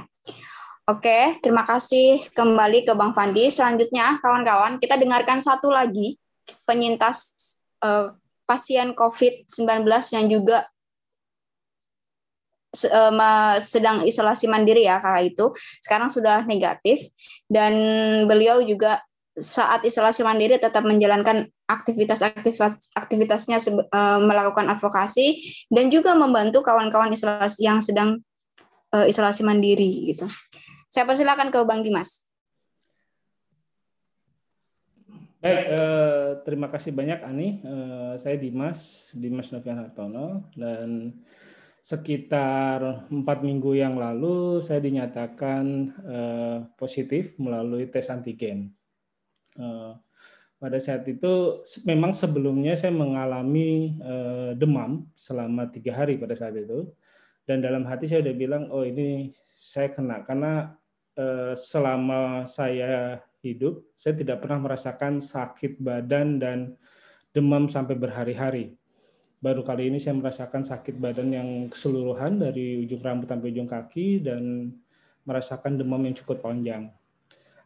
Oke, 0.88 1.36
terima 1.44 1.68
kasih 1.68 2.16
kembali 2.32 2.88
ke 2.88 2.96
Bang 2.96 3.12
Fandi. 3.12 3.52
Selanjutnya, 3.52 4.16
kawan-kawan, 4.24 4.80
kita 4.80 4.96
dengarkan 4.96 5.36
satu 5.36 5.68
lagi 5.68 6.16
penyintas 6.64 7.36
uh, 7.84 8.16
pasien 8.48 8.96
COVID-19 8.96 9.84
yang 9.84 10.26
juga 10.32 10.64
uh, 12.88 13.60
sedang 13.60 14.00
isolasi 14.00 14.48
mandiri 14.48 14.88
ya 14.88 14.96
kala 15.04 15.28
itu. 15.28 15.52
Sekarang 15.84 16.08
sudah 16.08 16.48
negatif 16.48 17.04
dan 17.52 17.76
beliau 18.24 18.64
juga 18.64 19.04
saat 19.36 19.84
isolasi 19.84 20.24
mandiri 20.24 20.56
tetap 20.56 20.88
menjalankan 20.88 21.52
aktivitas-aktivitas 21.68 22.96
aktivitasnya 22.96 23.60
uh, 23.92 24.24
melakukan 24.24 24.72
advokasi 24.72 25.36
dan 25.68 25.92
juga 25.92 26.16
membantu 26.16 26.64
kawan-kawan 26.64 27.12
isolasi 27.12 27.60
yang 27.60 27.84
sedang 27.84 28.24
isolasi 28.88 29.44
mandiri 29.44 30.16
gitu. 30.16 30.24
Saya 30.88 31.04
persilakan 31.04 31.52
ke 31.52 31.60
Bang 31.68 31.84
Dimas. 31.84 32.28
Baik, 35.38 35.64
eh, 35.70 36.30
terima 36.42 36.66
kasih 36.66 36.90
banyak 36.90 37.20
Ani. 37.22 37.62
Eh, 37.62 38.12
saya 38.18 38.34
Dimas, 38.40 39.12
Dimas 39.14 39.54
Novian 39.54 39.78
Hartono, 39.78 40.50
dan 40.58 41.14
sekitar 41.78 43.06
empat 43.06 43.46
minggu 43.46 43.78
yang 43.78 44.00
lalu 44.00 44.58
saya 44.58 44.82
dinyatakan 44.82 45.64
eh, 46.04 46.58
positif 46.74 47.38
melalui 47.38 47.86
tes 47.86 48.10
antigen. 48.10 48.74
Eh, 49.54 49.92
pada 50.58 50.78
saat 50.82 51.06
itu 51.06 51.62
memang 51.86 52.10
sebelumnya 52.10 52.74
saya 52.74 52.90
mengalami 52.90 53.94
eh, 54.02 54.50
demam 54.58 55.06
selama 55.14 55.70
tiga 55.70 55.94
hari 55.94 56.18
pada 56.18 56.34
saat 56.34 56.58
itu 56.58 56.90
dan 57.46 57.62
dalam 57.62 57.86
hati 57.86 58.10
saya 58.10 58.26
udah 58.26 58.34
bilang 58.34 58.64
oh 58.74 58.82
ini 58.82 59.30
saya 59.58 59.94
kena 59.94 60.26
karena 60.26 60.74
selama 61.58 62.46
saya 62.46 63.18
hidup 63.42 63.82
saya 63.94 64.14
tidak 64.18 64.42
pernah 64.42 64.70
merasakan 64.70 65.22
sakit 65.22 65.78
badan 65.82 66.38
dan 66.42 66.58
demam 67.34 67.70
sampai 67.70 67.94
berhari-hari. 67.94 68.74
Baru 69.38 69.62
kali 69.62 69.86
ini 69.86 70.02
saya 70.02 70.18
merasakan 70.18 70.66
sakit 70.66 70.98
badan 70.98 71.30
yang 71.30 71.48
keseluruhan 71.70 72.42
dari 72.42 72.82
ujung 72.82 72.98
rambut 72.98 73.30
sampai 73.30 73.54
ujung 73.54 73.70
kaki 73.70 74.26
dan 74.26 74.74
merasakan 75.22 75.78
demam 75.78 76.02
yang 76.02 76.18
cukup 76.18 76.42
panjang. 76.42 76.90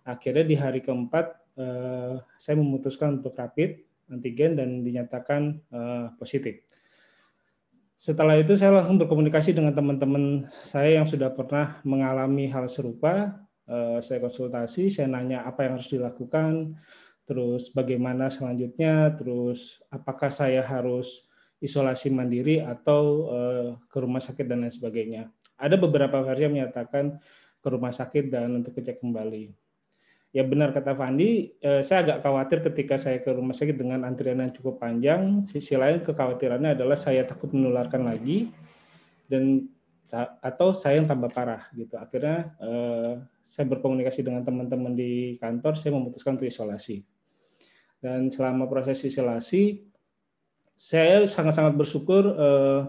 Akhirnya 0.05 0.45
di 0.45 0.57
hari 0.59 0.85
keempat 0.85 1.41
eh, 1.57 2.21
saya 2.37 2.55
memutuskan 2.61 3.23
untuk 3.23 3.33
rapid 3.41 3.81
antigen 4.13 4.61
dan 4.61 4.85
dinyatakan 4.85 5.57
eh, 5.73 6.07
positif 6.21 6.61
setelah 8.03 8.35
itu 8.35 8.59
saya 8.59 8.83
langsung 8.83 8.99
berkomunikasi 8.99 9.55
dengan 9.55 9.79
teman-teman 9.79 10.51
saya 10.51 10.99
yang 10.99 11.07
sudah 11.07 11.31
pernah 11.31 11.79
mengalami 11.87 12.51
hal 12.51 12.67
serupa. 12.67 13.39
Eh, 13.71 14.03
saya 14.03 14.19
konsultasi, 14.19 14.91
saya 14.91 15.07
nanya 15.07 15.47
apa 15.47 15.63
yang 15.63 15.79
harus 15.79 15.87
dilakukan, 15.87 16.75
terus 17.31 17.71
bagaimana 17.71 18.27
selanjutnya, 18.27 19.15
terus 19.15 19.79
apakah 19.95 20.35
saya 20.35 20.67
harus 20.67 21.31
isolasi 21.63 22.11
mandiri 22.11 22.59
atau 22.59 23.03
eh, 23.31 23.69
ke 23.87 24.03
rumah 24.03 24.19
sakit 24.19 24.51
dan 24.51 24.67
lain 24.67 24.75
sebagainya. 24.75 25.31
Ada 25.63 25.79
beberapa 25.79 26.27
versi 26.27 26.43
yang 26.43 26.59
menyatakan 26.59 27.23
ke 27.63 27.69
rumah 27.71 27.95
sakit 27.95 28.35
dan 28.35 28.59
untuk 28.59 28.75
cek 28.83 28.99
kembali 28.99 29.62
ya 30.33 30.43
benar 30.49 30.73
kata 30.73 30.97
Fandi, 30.97 31.53
eh, 31.61 31.85
saya 31.85 32.09
agak 32.09 32.19
khawatir 32.25 32.59
ketika 32.65 32.97
saya 32.97 33.21
ke 33.21 33.31
rumah 33.31 33.53
sakit 33.53 33.77
dengan 33.77 34.09
antrian 34.09 34.41
yang 34.41 34.51
cukup 34.51 34.81
panjang. 34.81 35.45
Sisi 35.45 35.77
lain 35.77 36.01
kekhawatirannya 36.01 36.73
adalah 36.73 36.97
saya 36.97 37.23
takut 37.29 37.53
menularkan 37.53 38.09
lagi 38.09 38.49
dan 39.29 39.69
atau 40.45 40.77
saya 40.77 41.01
yang 41.01 41.09
tambah 41.09 41.33
parah 41.33 41.69
gitu. 41.73 41.97
Akhirnya 41.97 42.53
eh, 42.61 43.13
saya 43.41 43.65
berkomunikasi 43.69 44.25
dengan 44.25 44.45
teman-teman 44.45 44.93
di 44.93 45.37
kantor, 45.41 45.77
saya 45.77 45.97
memutuskan 45.97 46.37
untuk 46.37 46.49
isolasi. 46.49 47.05
Dan 48.03 48.29
selama 48.29 48.67
proses 48.67 49.01
isolasi, 49.07 49.89
saya 50.77 51.25
sangat-sangat 51.25 51.77
bersyukur 51.77 52.25
eh, 52.29 52.81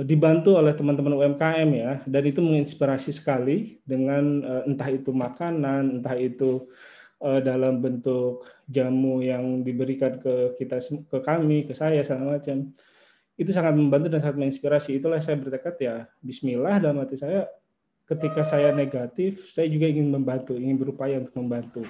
dibantu 0.00 0.56
oleh 0.56 0.72
teman-teman 0.72 1.12
UMKM 1.20 1.68
ya. 1.76 2.00
Dan 2.08 2.22
itu 2.24 2.40
menginspirasi 2.40 3.12
sekali 3.12 3.76
dengan 3.84 4.40
eh, 4.40 4.62
entah 4.72 4.88
itu 4.88 5.12
makanan 5.12 6.00
entah 6.00 6.16
itu 6.16 6.64
eh, 7.20 7.40
dalam 7.44 7.84
bentuk 7.84 8.48
jamu 8.72 9.20
yang 9.20 9.60
diberikan 9.60 10.16
ke 10.16 10.56
kita 10.56 10.80
ke 10.80 11.18
kami 11.20 11.68
ke 11.68 11.76
saya 11.76 12.00
segala 12.00 12.40
macam. 12.40 12.72
Itu 13.36 13.52
sangat 13.52 13.76
membantu 13.76 14.08
dan 14.08 14.24
sangat 14.24 14.40
menginspirasi. 14.40 14.96
Itulah 14.96 15.20
saya 15.20 15.36
bertekad 15.36 15.76
ya 15.76 15.94
Bismillah 16.24 16.80
dalam 16.80 17.04
hati 17.04 17.20
saya 17.20 17.44
ketika 18.08 18.44
saya 18.44 18.74
negatif 18.74 19.48
saya 19.52 19.68
juga 19.70 19.88
ingin 19.88 20.08
membantu 20.08 20.56
ingin 20.56 20.80
berupaya 20.80 21.20
untuk 21.20 21.36
membantu. 21.36 21.84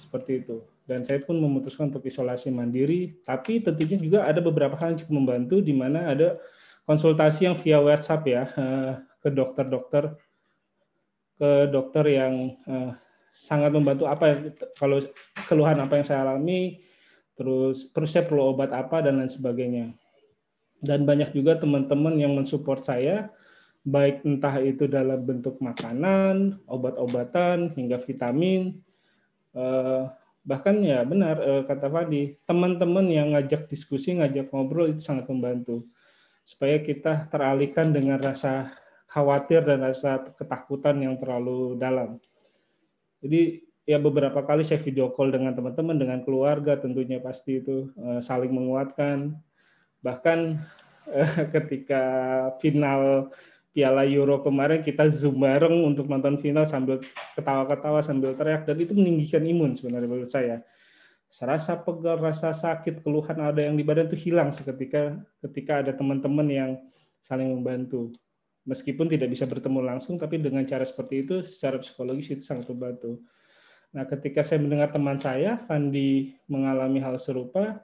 Seperti 0.00 0.40
itu. 0.40 0.64
Dan 0.88 1.04
saya 1.04 1.20
pun 1.20 1.36
memutuskan 1.36 1.92
untuk 1.92 2.08
isolasi 2.08 2.48
mandiri 2.48 3.20
tapi 3.28 3.60
tentunya 3.60 4.00
juga 4.00 4.24
ada 4.24 4.40
beberapa 4.40 4.72
hal 4.80 4.96
yang 4.96 5.00
cukup 5.04 5.14
membantu 5.20 5.60
di 5.60 5.76
mana 5.76 6.08
ada 6.08 6.40
konsultasi 6.88 7.44
yang 7.44 7.56
via 7.60 7.84
WhatsApp 7.84 8.24
ya 8.24 8.48
eh, 8.64 8.92
ke 9.20 9.28
dokter-dokter 9.28 10.16
ke 11.36 11.68
dokter 11.68 12.04
yang 12.08 12.56
eh, 12.64 12.96
sangat 13.28 13.76
membantu 13.76 14.08
apa 14.08 14.40
kalau 14.80 15.04
keluhan 15.46 15.76
apa 15.84 16.00
yang 16.00 16.06
saya 16.08 16.24
alami 16.24 16.80
terus 17.36 17.92
terus 17.92 18.16
saya 18.16 18.24
perlu 18.24 18.56
obat 18.56 18.72
apa 18.72 19.04
dan 19.04 19.20
lain 19.20 19.30
sebagainya. 19.30 19.92
Dan 20.78 21.04
banyak 21.04 21.34
juga 21.34 21.58
teman-teman 21.58 22.18
yang 22.18 22.38
mensupport 22.38 22.78
saya 22.82 23.30
baik 23.82 24.22
entah 24.26 24.58
itu 24.62 24.86
dalam 24.86 25.22
bentuk 25.26 25.58
makanan 25.58 26.58
obat-obatan 26.66 27.76
hingga 27.76 28.00
vitamin 28.00 28.80
Uh, 29.58 30.06
bahkan 30.44 30.76
ya 30.84 31.02
benar 31.08 31.40
kata 31.64 31.88
Fadi, 31.88 32.36
teman-teman 32.44 33.08
yang 33.08 33.32
ngajak 33.32 33.66
diskusi, 33.66 34.12
ngajak 34.12 34.52
ngobrol 34.52 34.92
itu 34.92 35.00
sangat 35.00 35.24
membantu 35.32 35.88
supaya 36.48 36.80
kita 36.80 37.28
teralihkan 37.28 37.92
dengan 37.92 38.16
rasa 38.24 38.72
khawatir 39.04 39.68
dan 39.68 39.84
rasa 39.84 40.32
ketakutan 40.32 40.96
yang 41.04 41.20
terlalu 41.20 41.76
dalam. 41.76 42.16
Jadi 43.20 43.68
ya 43.84 44.00
beberapa 44.00 44.40
kali 44.40 44.64
saya 44.64 44.80
video 44.80 45.12
call 45.12 45.28
dengan 45.28 45.52
teman-teman, 45.52 46.00
dengan 46.00 46.24
keluarga 46.24 46.80
tentunya 46.80 47.20
pasti 47.20 47.60
itu 47.60 47.92
uh, 48.00 48.24
saling 48.24 48.48
menguatkan. 48.48 49.36
Bahkan 50.00 50.38
uh, 51.12 51.32
ketika 51.52 52.02
final 52.64 53.28
Piala 53.76 54.08
Euro 54.08 54.40
kemarin 54.40 54.80
kita 54.80 55.12
zoom 55.12 55.44
bareng 55.44 55.84
untuk 55.84 56.08
nonton 56.08 56.40
final 56.40 56.64
sambil 56.64 56.96
ketawa-ketawa 57.36 58.00
sambil 58.00 58.32
teriak 58.32 58.64
dan 58.64 58.80
itu 58.80 58.96
meninggikan 58.96 59.44
imun 59.44 59.76
sebenarnya 59.76 60.08
menurut 60.08 60.32
saya. 60.32 60.64
Rasa 61.28 61.76
pegal, 61.84 62.16
rasa 62.18 62.56
sakit, 62.56 63.04
keluhan 63.04 63.38
ada 63.44 63.60
yang 63.60 63.76
di 63.76 63.84
badan 63.84 64.08
itu 64.08 64.16
hilang 64.28 64.48
seketika 64.50 65.20
ketika 65.44 65.84
ada 65.84 65.92
teman-teman 65.92 66.48
yang 66.48 66.70
saling 67.20 67.52
membantu. 67.52 68.10
Meskipun 68.64 69.08
tidak 69.08 69.32
bisa 69.32 69.44
bertemu 69.44 69.80
langsung, 69.84 70.16
tapi 70.16 70.40
dengan 70.40 70.64
cara 70.64 70.84
seperti 70.84 71.24
itu 71.24 71.44
secara 71.44 71.80
psikologis 71.80 72.32
itu 72.32 72.42
sangat 72.44 72.68
membantu. 72.72 73.20
Nah, 73.92 74.04
ketika 74.04 74.44
saya 74.44 74.60
mendengar 74.60 74.92
teman 74.92 75.16
saya, 75.16 75.56
Fandi, 75.64 76.36
mengalami 76.48 77.00
hal 77.00 77.16
serupa, 77.16 77.80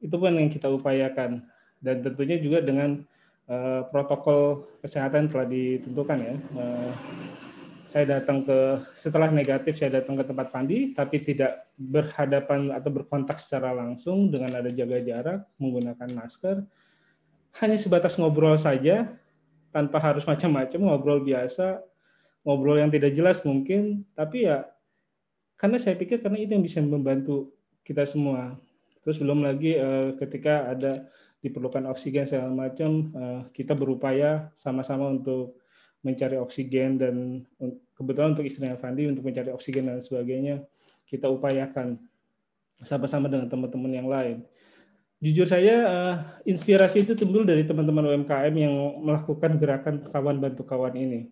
itu 0.00 0.16
pun 0.16 0.32
yang 0.32 0.48
kita 0.48 0.68
upayakan. 0.72 1.44
Dan 1.80 2.04
tentunya 2.04 2.40
juga 2.40 2.64
dengan 2.64 3.04
Eh, 3.50 3.82
protokol 3.90 4.70
kesehatan 4.78 5.26
telah 5.26 5.42
ditentukan 5.42 6.18
ya. 6.22 6.34
Uh, 6.54 6.94
saya 7.90 8.22
datang 8.22 8.46
ke 8.46 8.78
setelah 8.94 9.34
negatif 9.34 9.74
saya 9.74 9.98
datang 9.98 10.14
ke 10.14 10.22
tempat 10.22 10.54
mandi 10.54 10.94
tapi 10.94 11.18
tidak 11.18 11.58
berhadapan 11.74 12.70
atau 12.70 12.86
berkontak 12.86 13.42
secara 13.42 13.74
langsung 13.74 14.30
dengan 14.30 14.54
ada 14.54 14.70
jaga 14.70 15.02
jarak 15.02 15.42
menggunakan 15.58 16.06
masker. 16.14 16.62
Hanya 17.58 17.74
sebatas 17.74 18.14
ngobrol 18.14 18.54
saja 18.54 19.10
tanpa 19.74 19.98
harus 19.98 20.22
macam-macam 20.22 20.78
ngobrol 20.86 21.26
biasa 21.26 21.82
ngobrol 22.46 22.78
yang 22.78 22.94
tidak 22.94 23.10
jelas 23.10 23.42
mungkin. 23.42 24.06
Tapi 24.14 24.46
ya 24.46 24.70
karena 25.58 25.82
saya 25.82 25.98
pikir 25.98 26.22
karena 26.22 26.38
itu 26.38 26.54
yang 26.54 26.62
bisa 26.62 26.78
membantu 26.78 27.50
kita 27.82 28.06
semua. 28.06 28.54
Terus 29.02 29.18
belum 29.18 29.42
lagi 29.42 29.74
uh, 29.74 30.14
ketika 30.14 30.70
ada 30.70 31.10
diperlukan 31.42 31.90
oksigen 31.90 32.22
segala 32.22 32.52
macam, 32.52 33.10
uh, 33.16 33.40
kita 33.50 33.74
berupaya 33.74 34.52
sama-sama 34.54 35.10
untuk 35.10 35.59
mencari 36.00 36.36
oksigen 36.40 36.96
dan 36.96 37.44
kebetulan 37.96 38.32
untuk 38.32 38.48
istrinya 38.48 38.76
Fandi 38.80 39.04
untuk 39.04 39.24
mencari 39.24 39.52
oksigen 39.52 39.92
dan 39.92 40.00
sebagainya 40.00 40.64
kita 41.04 41.28
upayakan 41.28 42.00
sama-sama 42.80 43.28
dengan 43.28 43.50
teman-teman 43.50 43.92
yang 43.92 44.08
lain. 44.08 44.36
Jujur 45.20 45.44
saja 45.44 45.74
uh, 45.84 46.14
inspirasi 46.48 47.04
itu 47.04 47.12
timbul 47.12 47.44
dari 47.44 47.68
teman-teman 47.68 48.08
UMKM 48.08 48.54
yang 48.56 49.04
melakukan 49.04 49.60
gerakan 49.60 50.08
kawan 50.08 50.40
bantu 50.40 50.64
kawan 50.64 50.96
ini. 50.96 51.28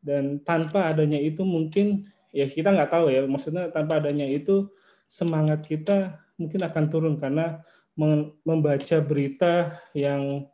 Dan 0.00 0.40
tanpa 0.40 0.88
adanya 0.88 1.20
itu 1.20 1.44
mungkin 1.44 2.08
ya 2.32 2.48
kita 2.48 2.72
nggak 2.72 2.88
tahu 2.88 3.12
ya, 3.12 3.28
maksudnya 3.28 3.68
tanpa 3.68 4.00
adanya 4.00 4.24
itu 4.24 4.72
semangat 5.04 5.68
kita 5.68 6.16
mungkin 6.40 6.64
akan 6.64 6.84
turun 6.88 7.14
karena 7.20 7.60
membaca 8.42 8.98
berita 9.04 9.78
yang 9.92 10.48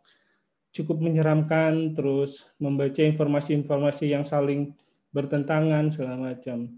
cukup 0.70 1.02
menyeramkan, 1.02 1.98
terus 1.98 2.46
membaca 2.62 3.02
informasi-informasi 3.02 4.14
yang 4.14 4.22
saling 4.22 4.74
bertentangan 5.10 5.90
segala 5.90 6.30
macam, 6.30 6.70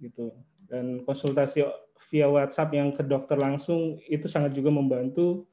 gitu. 0.00 0.32
Dan 0.72 1.04
konsultasi 1.04 1.68
via 2.08 2.28
WhatsApp 2.28 2.72
yang 2.72 2.96
ke 2.96 3.04
dokter 3.04 3.36
langsung 3.36 4.00
itu 4.08 4.24
sangat 4.24 4.56
juga 4.56 4.72
membantu 4.72 5.48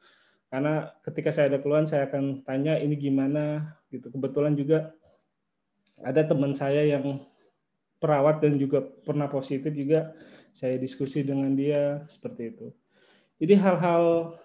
karena 0.49 0.89
ketika 1.05 1.29
saya 1.29 1.53
ada 1.53 1.61
keluhan 1.61 1.85
saya 1.85 2.09
akan 2.09 2.41
tanya 2.41 2.79
ini 2.81 2.97
gimana 2.97 3.77
gitu. 3.93 4.09
Kebetulan 4.09 4.57
juga 4.57 4.91
ada 6.01 6.25
teman 6.25 6.57
saya 6.57 6.83
yang 6.87 7.21
perawat 8.01 8.41
dan 8.41 8.57
juga 8.57 8.81
pernah 8.81 9.29
positif 9.29 9.69
juga 9.75 10.15
saya 10.55 10.79
diskusi 10.81 11.21
dengan 11.21 11.53
dia 11.53 12.01
seperti 12.09 12.55
itu. 12.55 12.67
Jadi 13.39 13.53
hal-hal 13.55 14.35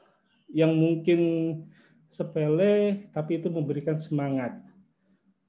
yang 0.53 0.77
mungkin 0.77 1.21
sepele 2.15 3.11
tapi 3.11 3.43
itu 3.43 3.51
memberikan 3.51 3.99
semangat, 3.99 4.55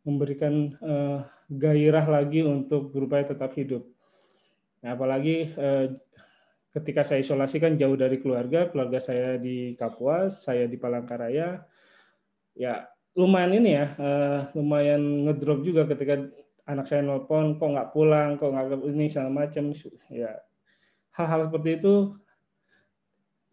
memberikan 0.01 0.73
uh, 0.81 1.21
gairah 1.53 2.09
lagi 2.09 2.41
untuk 2.41 2.89
berupaya 2.89 3.29
tetap 3.29 3.53
hidup. 3.53 3.85
Nah, 4.81 4.97
apalagi 4.97 5.53
uh, 5.61 5.93
ketika 6.73 7.05
saya 7.05 7.21
isolasi 7.21 7.61
kan 7.61 7.77
jauh 7.77 7.93
dari 7.93 8.17
keluarga, 8.17 8.73
keluarga 8.73 8.97
saya 8.97 9.37
di 9.37 9.77
Kapuas, 9.77 10.41
saya 10.41 10.65
di 10.65 10.73
Palangkaraya, 10.81 11.61
ya 12.57 12.73
lumayan 13.13 13.61
ini 13.61 13.77
ya, 13.77 13.85
uh, 14.01 14.39
lumayan 14.57 15.29
ngedrop 15.29 15.61
juga 15.61 15.85
ketika 15.85 16.25
anak 16.65 16.89
saya 16.89 17.05
nelpon, 17.05 17.61
kok 17.61 17.69
nggak 17.77 17.93
pulang, 17.93 18.41
kok 18.41 18.49
nggak 18.49 18.81
ini 18.89 19.05
segala 19.05 19.45
macam, 19.45 19.69
ya. 20.09 20.33
Hal-hal 21.13 21.47
seperti 21.47 21.77
itu 21.79 22.17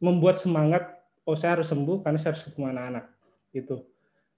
membuat 0.03 0.41
semangat 0.41 1.02
oh 1.27 1.37
saya 1.39 1.61
harus 1.61 1.69
sembuh 1.71 2.03
karena 2.03 2.19
saya 2.19 2.35
harus 2.35 2.45
ketemu 2.47 2.67
anak-anak. 2.73 3.05
Itu 3.55 3.77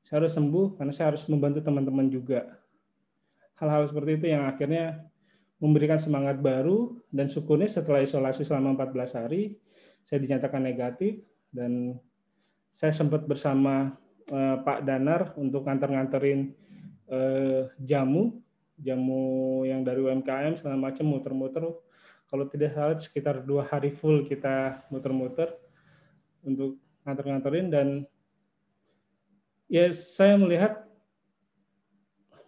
saya 0.05 0.20
harus 0.20 0.37
sembuh 0.37 0.76
karena 0.76 0.93
saya 0.93 1.07
harus 1.14 1.24
membantu 1.32 1.64
teman-teman 1.64 2.12
juga. 2.12 2.61
Hal-hal 3.57 3.89
seperti 3.89 4.20
itu 4.20 4.26
yang 4.35 4.45
akhirnya 4.45 5.01
memberikan 5.62 5.97
semangat 5.97 6.43
baru 6.45 6.99
dan 7.14 7.30
syukurnya 7.30 7.70
setelah 7.70 8.05
isolasi 8.05 8.45
selama 8.45 8.76
14 8.85 9.20
hari 9.24 9.57
saya 10.05 10.20
dinyatakan 10.20 10.61
negatif 10.61 11.24
dan 11.49 11.97
saya 12.74 12.93
sempat 12.93 13.24
bersama 13.24 13.97
eh, 14.28 14.57
Pak 14.61 14.85
Danar 14.85 15.32
untuk 15.41 15.64
nganter-nganterin 15.64 16.53
eh, 17.09 17.70
jamu 17.80 18.45
jamu 18.82 19.62
yang 19.62 19.87
dari 19.87 20.03
UMKM 20.03 20.59
segala 20.59 20.74
macam 20.74 21.07
muter-muter. 21.07 21.62
Kalau 22.26 22.45
tidak 22.51 22.74
salah 22.74 22.99
sekitar 22.99 23.47
dua 23.47 23.62
hari 23.62 23.95
full 23.95 24.26
kita 24.26 24.82
muter-muter 24.91 25.55
untuk 26.45 26.80
nganter-nganterin 27.05 27.68
dan 27.68 27.88
ya 29.68 29.88
saya 29.92 30.36
melihat 30.40 30.84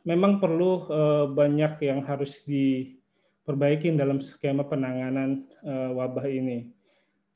memang 0.07 0.39
perlu 0.39 0.87
uh, 0.87 1.27
banyak 1.29 1.83
yang 1.83 2.01
harus 2.07 2.47
diperbaiki 2.47 3.91
dalam 3.99 4.23
skema 4.23 4.63
penanganan 4.63 5.45
uh, 5.67 5.91
wabah 5.93 6.25
ini. 6.31 6.71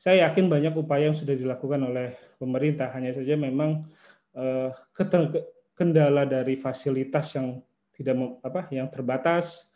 Saya 0.00 0.30
yakin 0.30 0.48
banyak 0.48 0.72
upaya 0.80 1.12
yang 1.12 1.18
sudah 1.18 1.36
dilakukan 1.36 1.84
oleh 1.84 2.16
pemerintah, 2.40 2.88
hanya 2.96 3.12
saja 3.12 3.36
memang 3.36 3.84
uh, 4.32 4.72
kendala 5.76 6.24
dari 6.24 6.56
fasilitas 6.56 7.36
yang 7.36 7.60
tidak 7.92 8.40
apa 8.40 8.64
yang 8.72 8.88
terbatas 8.88 9.68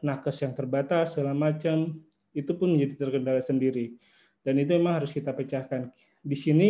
nakes 0.00 0.46
yang 0.46 0.54
terbatas 0.54 1.18
segala 1.18 1.34
macam 1.34 1.98
itu 2.32 2.54
pun 2.56 2.72
menjadi 2.72 3.04
terkendala 3.04 3.42
sendiri 3.42 3.98
dan 4.42 4.58
itu 4.58 4.74
memang 4.78 5.02
harus 5.02 5.14
kita 5.14 5.30
pecahkan 5.34 5.90
di 6.22 6.36
sini 6.36 6.68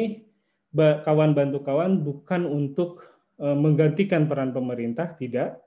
kawan 0.76 1.36
bantu 1.36 1.60
kawan 1.64 2.00
bukan 2.00 2.48
untuk 2.48 3.04
eh, 3.40 3.56
menggantikan 3.56 4.28
peran 4.28 4.52
pemerintah 4.56 5.12
tidak 5.16 5.60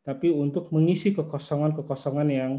tapi 0.00 0.32
untuk 0.32 0.72
mengisi 0.72 1.12
kekosongan-kekosongan 1.12 2.28
yang 2.32 2.52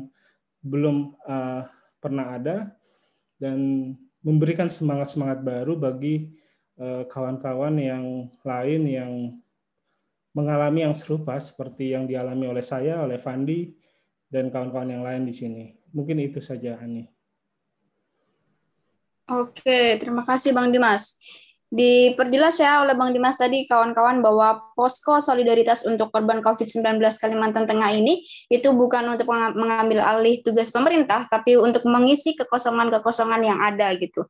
belum 0.62 1.18
uh, 1.26 1.66
pernah 1.98 2.38
ada 2.38 2.70
dan 3.42 3.92
memberikan 4.22 4.70
semangat-semangat 4.70 5.42
baru 5.42 5.74
bagi 5.74 6.30
kawan-kawan 7.10 7.82
uh, 7.82 7.82
yang 7.82 8.06
lain 8.46 8.82
yang 8.86 9.12
mengalami 10.32 10.88
yang 10.88 10.96
serupa 10.96 11.36
seperti 11.38 11.92
yang 11.92 12.08
dialami 12.08 12.48
oleh 12.48 12.64
saya, 12.64 13.04
oleh 13.04 13.20
Fandi, 13.20 13.76
dan 14.32 14.48
kawan-kawan 14.48 14.88
yang 14.88 15.04
lain 15.04 15.28
di 15.28 15.36
sini. 15.36 15.64
Mungkin 15.92 16.24
itu 16.24 16.40
saja, 16.40 16.80
Ani. 16.80 17.11
Oke, 19.32 19.96
terima 19.96 20.28
kasih 20.28 20.52
Bang 20.52 20.76
Dimas. 20.76 21.16
Diperjelas 21.72 22.60
ya 22.60 22.84
oleh 22.84 23.00
Bang 23.00 23.16
Dimas 23.16 23.40
tadi 23.40 23.64
kawan-kawan 23.64 24.20
bahwa 24.20 24.76
posko 24.76 25.24
solidaritas 25.24 25.88
untuk 25.88 26.12
korban 26.12 26.44
COVID-19 26.44 27.00
Kalimantan 27.00 27.64
Tengah 27.64 27.96
ini 27.96 28.28
itu 28.52 28.76
bukan 28.76 29.08
untuk 29.08 29.32
mengambil 29.32 30.04
alih 30.04 30.44
tugas 30.44 30.76
pemerintah, 30.76 31.32
tapi 31.32 31.56
untuk 31.56 31.88
mengisi 31.88 32.36
kekosongan-kekosongan 32.36 33.42
yang 33.48 33.60
ada 33.64 33.96
gitu. 33.96 34.28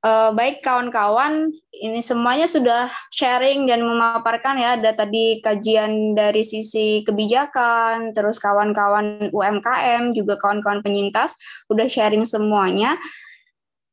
Uh, 0.00 0.32
baik 0.32 0.64
kawan-kawan, 0.64 1.52
ini 1.76 2.00
semuanya 2.00 2.48
sudah 2.48 2.88
sharing 3.12 3.68
dan 3.68 3.84
memaparkan 3.84 4.56
ya 4.56 4.80
ada 4.80 4.96
tadi 4.96 5.44
kajian 5.44 6.16
dari 6.16 6.40
sisi 6.40 7.04
kebijakan, 7.04 8.16
terus 8.16 8.40
kawan-kawan 8.40 9.28
UMKM, 9.36 10.16
juga 10.16 10.40
kawan-kawan 10.40 10.80
penyintas 10.80 11.36
udah 11.68 11.84
sharing 11.84 12.24
semuanya 12.24 12.96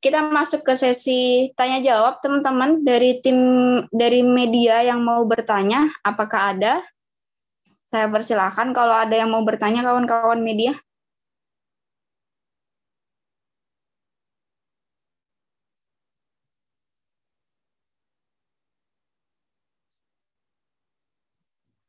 kita 0.03 0.19
masuk 0.35 0.67
ke 0.67 0.73
sesi 0.75 1.21
tanya 1.55 1.79
jawab 1.79 2.19
teman-teman 2.19 2.83
dari 2.83 3.23
tim 3.23 3.39
dari 3.87 4.19
media 4.19 4.83
yang 4.83 4.99
mau 4.99 5.23
bertanya 5.23 5.87
apakah 6.03 6.51
ada? 6.51 6.83
Saya 7.87 8.11
persilahkan 8.11 8.75
kalau 8.75 8.91
ada 8.91 9.15
yang 9.15 9.31
mau 9.31 9.47
bertanya 9.47 9.79
kawan-kawan 9.87 10.43
media. 10.43 10.75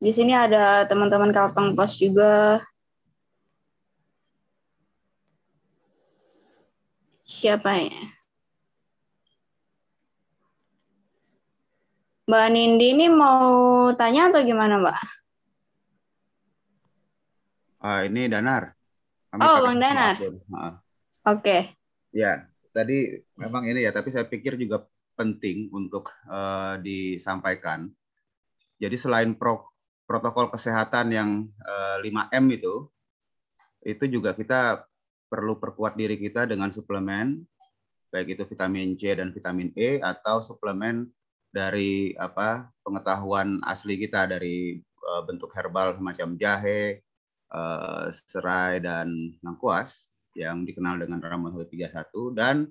Di 0.04 0.12
sini 0.12 0.36
ada 0.36 0.84
teman-teman 0.86 1.32
Kalteng 1.34 1.74
Pos 1.74 1.98
juga. 1.98 2.60
Siapa 7.44 7.76
ya? 7.76 7.92
Mbak 12.24 12.46
Nindi 12.56 12.96
ini 12.96 13.12
mau 13.12 13.92
tanya 14.00 14.32
atau 14.32 14.40
gimana, 14.48 14.80
Mbak? 14.80 14.96
Uh, 17.84 18.00
ini 18.08 18.32
Danar. 18.32 18.72
Kami 19.28 19.44
oh, 19.44 19.60
Bang 19.60 19.76
Danar. 19.76 20.16
Oke. 20.16 20.40
Okay. 21.20 21.60
Ya, 22.16 22.48
tadi 22.72 23.20
memang 23.36 23.68
ini 23.68 23.84
ya, 23.84 23.92
tapi 23.92 24.08
saya 24.08 24.24
pikir 24.24 24.56
juga 24.56 24.88
penting 25.12 25.68
untuk 25.68 26.16
uh, 26.32 26.80
disampaikan. 26.80 27.92
Jadi 28.80 28.96
selain 28.96 29.36
pro, 29.36 29.68
protokol 30.08 30.48
kesehatan 30.48 31.12
yang 31.12 31.44
uh, 31.60 32.00
eh, 32.00 32.08
5M 32.08 32.44
itu, 32.56 32.88
itu 33.84 34.04
juga 34.08 34.32
kita 34.32 34.88
perlu 35.28 35.58
perkuat 35.58 35.98
diri 35.98 36.20
kita 36.20 36.46
dengan 36.46 36.70
suplemen, 36.70 37.42
baik 38.14 38.38
itu 38.38 38.46
vitamin 38.46 38.94
C 38.94 39.18
dan 39.18 39.34
vitamin 39.34 39.74
E 39.74 39.98
atau 39.98 40.38
suplemen 40.38 41.10
dari 41.50 42.14
apa 42.18 42.70
pengetahuan 42.82 43.62
asli 43.66 43.98
kita 43.98 44.26
dari 44.26 44.78
uh, 45.06 45.22
bentuk 45.26 45.50
herbal 45.54 45.94
semacam 45.94 46.38
jahe, 46.38 47.02
uh, 47.54 48.10
serai 48.10 48.82
dan 48.82 49.34
lengkuas 49.42 50.10
yang 50.34 50.66
dikenal 50.66 50.98
dengan 50.98 51.22
ramuan 51.22 51.54
31 51.54 51.94
dan 52.34 52.66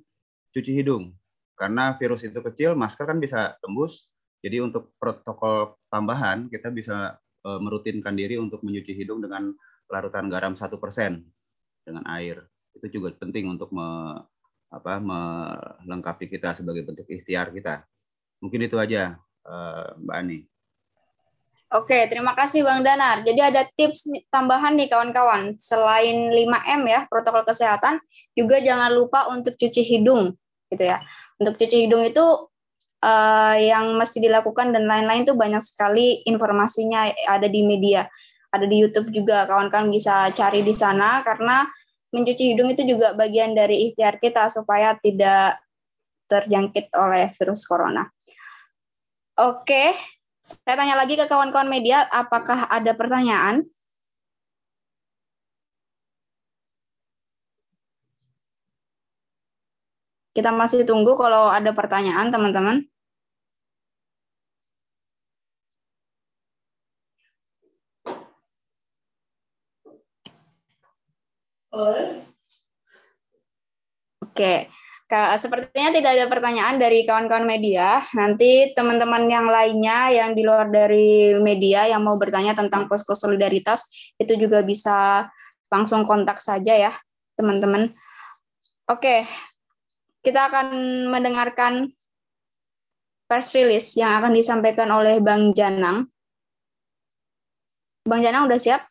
cuci 0.51 0.72
hidung. 0.76 1.16
Karena 1.56 1.95
virus 1.95 2.28
itu 2.28 2.43
kecil, 2.43 2.76
masker 2.76 3.08
kan 3.08 3.24
bisa 3.24 3.56
tembus. 3.64 4.12
Jadi 4.43 4.60
untuk 4.60 4.91
protokol 4.99 5.80
tambahan 5.88 6.51
kita 6.51 6.68
bisa 6.68 7.16
uh, 7.47 7.60
merutinkan 7.64 8.12
diri 8.12 8.36
untuk 8.36 8.60
mencuci 8.68 8.91
hidung 8.91 9.24
dengan 9.24 9.56
larutan 9.88 10.28
garam 10.28 10.56
satu 10.60 10.76
persen 10.80 11.24
dengan 11.84 12.03
air. 12.09 12.43
Itu 12.73 12.89
juga 12.89 13.13
penting 13.13 13.51
untuk 13.51 13.69
me, 13.69 14.19
apa, 14.73 14.97
melengkapi 15.84 16.25
kita 16.31 16.57
sebagai 16.57 16.88
bentuk 16.88 17.05
ikhtiar 17.05 17.53
kita. 17.53 17.86
Mungkin 18.41 18.65
itu 18.65 18.75
aja, 18.81 19.19
uh, 19.45 19.93
Mbak 19.99 20.17
Ani. 20.17 20.39
Oke, 21.73 22.05
terima 22.05 22.38
kasih 22.38 22.61
Bang 22.61 22.86
Danar. 22.86 23.25
Jadi 23.25 23.41
ada 23.41 23.65
tips 23.65 24.05
tambahan 24.29 24.77
nih 24.77 24.93
kawan-kawan. 24.93 25.57
Selain 25.57 26.29
5M 26.29 26.81
ya, 26.86 27.09
protokol 27.09 27.41
kesehatan, 27.49 27.97
juga 28.38 28.61
jangan 28.61 28.93
lupa 28.93 29.25
untuk 29.34 29.57
cuci 29.57 29.81
hidung 29.81 30.38
gitu 30.69 30.84
ya. 30.86 31.01
Untuk 31.41 31.57
cuci 31.57 31.89
hidung 31.89 32.05
itu 32.05 32.21
uh, 33.01 33.55
yang 33.57 33.97
mesti 33.97 34.21
dilakukan 34.21 34.69
dan 34.69 34.86
lain-lain 34.86 35.25
tuh 35.25 35.34
banyak 35.34 35.65
sekali 35.65 36.21
informasinya 36.29 37.09
ada 37.25 37.49
di 37.49 37.65
media. 37.65 38.05
Ada 38.54 38.70
di 38.70 38.78
YouTube 38.78 39.10
juga, 39.10 39.49
kawan-kawan 39.49 39.89
bisa 39.89 40.30
cari 40.30 40.62
di 40.62 40.78
sana 40.78 41.26
karena 41.26 41.66
mencuci 42.14 42.54
hidung 42.54 42.70
itu 42.70 42.86
juga 42.86 43.18
bagian 43.18 43.58
dari 43.58 43.89
ikhtiar 43.89 44.22
kita 44.22 44.45
supaya 44.54 44.93
tidak 45.01 45.58
terjangkit 46.30 46.93
oleh 46.93 47.34
virus 47.34 47.66
corona. 47.66 48.06
Oke, 49.41 49.97
saya 50.45 50.78
tanya 50.78 50.93
lagi 50.93 51.18
ke 51.18 51.26
kawan-kawan 51.26 51.66
media, 51.66 52.06
apakah 52.14 52.70
ada 52.70 52.93
pertanyaan? 52.93 53.66
Kita 60.38 60.54
masih 60.54 60.86
tunggu 60.86 61.18
kalau 61.18 61.49
ada 61.49 61.74
pertanyaan, 61.74 62.30
teman-teman. 62.30 62.92
Oke, 74.24 74.69
Sepertinya 75.13 75.93
tidak 75.93 76.11
ada 76.17 76.26
pertanyaan 76.26 76.82
dari 76.82 77.05
kawan-kawan 77.05 77.45
media. 77.45 78.01
Nanti 78.17 78.74
teman-teman 78.74 79.30
yang 79.30 79.45
lainnya 79.45 80.09
yang 80.09 80.34
di 80.34 80.41
luar 80.41 80.74
dari 80.74 81.38
media 81.38 81.86
yang 81.86 82.01
mau 82.01 82.17
bertanya 82.17 82.57
tentang 82.57 82.89
posko 82.89 83.13
solidaritas 83.13 83.93
itu 84.17 84.34
juga 84.34 84.65
bisa 84.65 85.30
langsung 85.69 86.01
kontak 86.01 86.41
saja 86.41 86.89
ya, 86.89 86.93
teman-teman. 87.38 87.93
Oke, 88.89 89.21
kita 90.26 90.49
akan 90.49 90.74
mendengarkan 91.13 91.93
press 93.30 93.53
release 93.53 93.93
yang 93.93 94.17
akan 94.17 94.34
disampaikan 94.34 94.89
oleh 94.89 95.21
Bang 95.21 95.53
Janang. 95.53 96.09
Bang 98.09 98.21
Janang 98.26 98.49
udah 98.49 98.57
siap? 98.57 98.82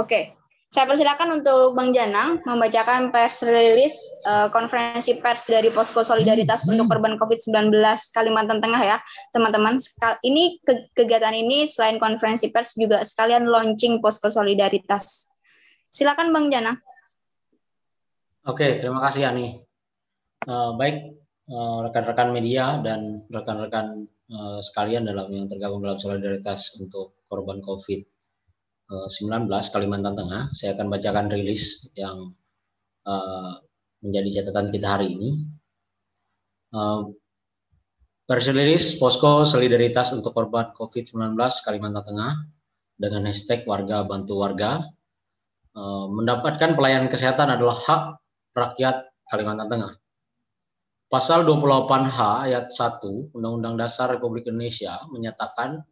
Oke. 0.00 0.39
Saya 0.70 0.86
persilakan 0.86 1.42
untuk 1.42 1.74
Bang 1.74 1.90
Janang 1.90 2.46
membacakan 2.46 3.10
pers 3.10 3.42
release 3.42 3.98
uh, 4.22 4.46
konferensi 4.54 5.18
pers 5.18 5.50
dari 5.50 5.74
Posko 5.74 6.06
Solidaritas 6.06 6.62
untuk 6.70 6.86
korban 6.86 7.18
COVID-19 7.18 7.74
Kalimantan 8.14 8.62
Tengah 8.62 8.78
ya, 8.78 9.02
teman-teman. 9.34 9.82
Ini 10.22 10.62
kegiatan 10.94 11.34
ini 11.34 11.66
selain 11.66 11.98
konferensi 11.98 12.54
pers 12.54 12.78
juga 12.78 13.02
sekalian 13.02 13.50
launching 13.50 13.98
Posko 13.98 14.30
Solidaritas. 14.30 15.34
Silakan 15.90 16.30
Bang 16.30 16.54
Janang. 16.54 16.78
Oke, 18.46 18.78
terima 18.78 19.02
kasih 19.02 19.26
Ani. 19.26 19.58
Uh, 20.46 20.78
baik 20.78 21.18
uh, 21.50 21.90
rekan-rekan 21.90 22.30
media 22.30 22.78
dan 22.78 23.26
rekan-rekan 23.26 24.06
uh, 24.30 24.62
sekalian 24.62 25.02
dalam 25.02 25.34
yang 25.34 25.50
tergabung 25.50 25.82
dalam 25.82 25.98
solidaritas 25.98 26.78
untuk 26.78 27.26
korban 27.26 27.58
COVID 27.58 28.19
19 28.90 29.46
Kalimantan 29.46 30.18
Tengah. 30.18 30.50
Saya 30.50 30.74
akan 30.74 30.90
bacakan 30.90 31.30
rilis 31.30 31.86
yang 31.94 32.34
uh, 33.06 33.54
menjadi 34.02 34.42
catatan 34.42 34.74
kita 34.74 34.88
hari 34.98 35.14
ini. 35.14 35.30
Uh, 36.74 37.14
rilis 38.30 38.98
Posko 38.98 39.46
Solidaritas 39.46 40.10
untuk 40.10 40.34
Korban 40.34 40.74
COVID-19 40.74 41.38
Kalimantan 41.38 42.02
Tengah 42.02 42.32
dengan 42.98 43.30
hashtag 43.30 43.66
warga 43.66 44.06
bantu 44.06 44.38
warga 44.38 44.86
mendapatkan 46.10 46.74
pelayanan 46.76 47.08
kesehatan 47.08 47.48
adalah 47.48 47.78
hak 47.78 48.02
rakyat 48.54 49.10
Kalimantan 49.30 49.70
Tengah. 49.70 49.92
Pasal 51.10 51.42
28H 51.42 52.18
ayat 52.46 52.70
1 52.70 53.34
Undang-Undang 53.34 53.74
Dasar 53.82 54.14
Republik 54.14 54.46
Indonesia 54.46 55.02
menyatakan 55.10 55.82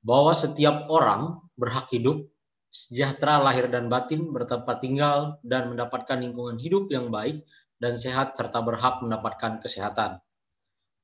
bahwa 0.00 0.32
setiap 0.32 0.88
orang 0.88 1.45
berhak 1.56 1.88
hidup, 1.92 2.28
sejahtera 2.70 3.40
lahir 3.40 3.66
dan 3.72 3.88
batin, 3.88 4.30
bertempat 4.30 4.84
tinggal, 4.84 5.40
dan 5.42 5.72
mendapatkan 5.72 6.20
lingkungan 6.20 6.60
hidup 6.60 6.88
yang 6.92 7.08
baik 7.08 7.42
dan 7.80 7.96
sehat 7.96 8.36
serta 8.36 8.60
berhak 8.64 9.00
mendapatkan 9.04 9.60
kesehatan. 9.60 10.20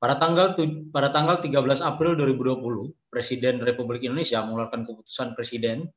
Pada 0.01 0.19
tanggal 0.19 0.57
pada 0.91 1.15
tanggal 1.15 1.39
13 1.39 1.79
April 1.79 2.19
2020, 2.19 2.91
Presiden 3.07 3.63
Republik 3.63 4.03
Indonesia 4.03 4.43
mengeluarkan 4.43 4.83
keputusan 4.83 5.31
Presiden 5.31 5.87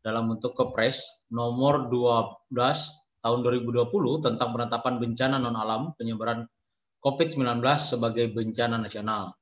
dalam 0.00 0.32
bentuk 0.32 0.56
Kepres 0.56 1.28
nomor 1.28 1.92
12 1.92 2.56
tahun 3.20 3.38
2020 3.44 4.24
tentang 4.24 4.48
penetapan 4.56 4.96
bencana 4.96 5.36
non 5.36 5.60
alam 5.60 5.92
penyebaran 6.00 6.48
COVID-19 7.04 7.60
sebagai 7.76 8.32
bencana 8.32 8.80
nasional. 8.80 9.36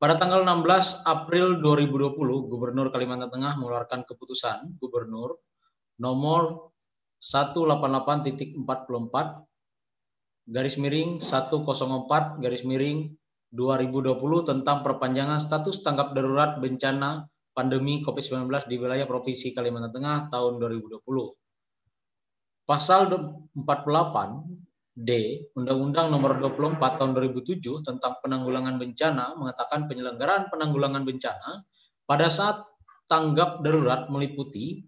Pada 0.00 0.16
tanggal 0.16 0.48
16 0.48 1.04
April 1.04 1.60
2020, 1.60 2.48
Gubernur 2.48 2.88
Kalimantan 2.88 3.28
Tengah 3.28 3.60
mengeluarkan 3.60 4.08
keputusan 4.08 4.80
Gubernur 4.80 5.36
nomor 6.00 6.72
188.44 7.20 8.64
garis 10.48 10.80
miring 10.80 11.20
104 11.20 12.40
garis 12.40 12.64
miring 12.64 13.12
2020 13.52 14.48
tentang 14.48 14.80
perpanjangan 14.80 15.36
status 15.36 15.84
tanggap 15.84 16.16
darurat 16.16 16.56
bencana 16.56 17.28
pandemi 17.52 18.00
COVID-19 18.00 18.48
di 18.72 18.80
wilayah 18.80 19.04
Provinsi 19.04 19.52
Kalimantan 19.52 20.00
Tengah 20.00 20.32
tahun 20.32 20.64
2020. 20.64 21.04
Pasal 22.64 23.12
48 23.52 24.59
D. 24.94 25.10
Undang-Undang 25.54 26.10
Nomor 26.10 26.42
24 26.42 26.78
Tahun 26.98 27.12
2007 27.14 27.62
tentang 27.86 28.18
Penanggulangan 28.20 28.76
Bencana 28.76 29.38
mengatakan 29.38 29.86
penyelenggaraan 29.86 30.50
penanggulangan 30.50 31.06
bencana 31.06 31.62
pada 32.04 32.26
saat 32.26 32.66
tanggap 33.06 33.62
darurat 33.62 34.10
meliputi 34.10 34.82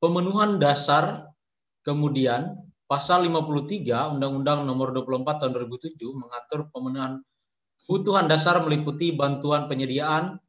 pemenuhan 0.00 0.56
dasar, 0.56 1.28
kemudian 1.84 2.56
pasal 2.88 3.24
53 3.28 4.16
Undang-Undang 4.16 4.64
Nomor 4.68 4.96
24 4.96 5.40
Tahun 5.44 5.52
2007 5.52 5.96
mengatur 6.12 6.68
pemenuhan 6.72 7.20
kebutuhan 7.84 8.26
dasar 8.28 8.64
meliputi 8.64 9.12
bantuan 9.12 9.68
penyediaan 9.68 10.40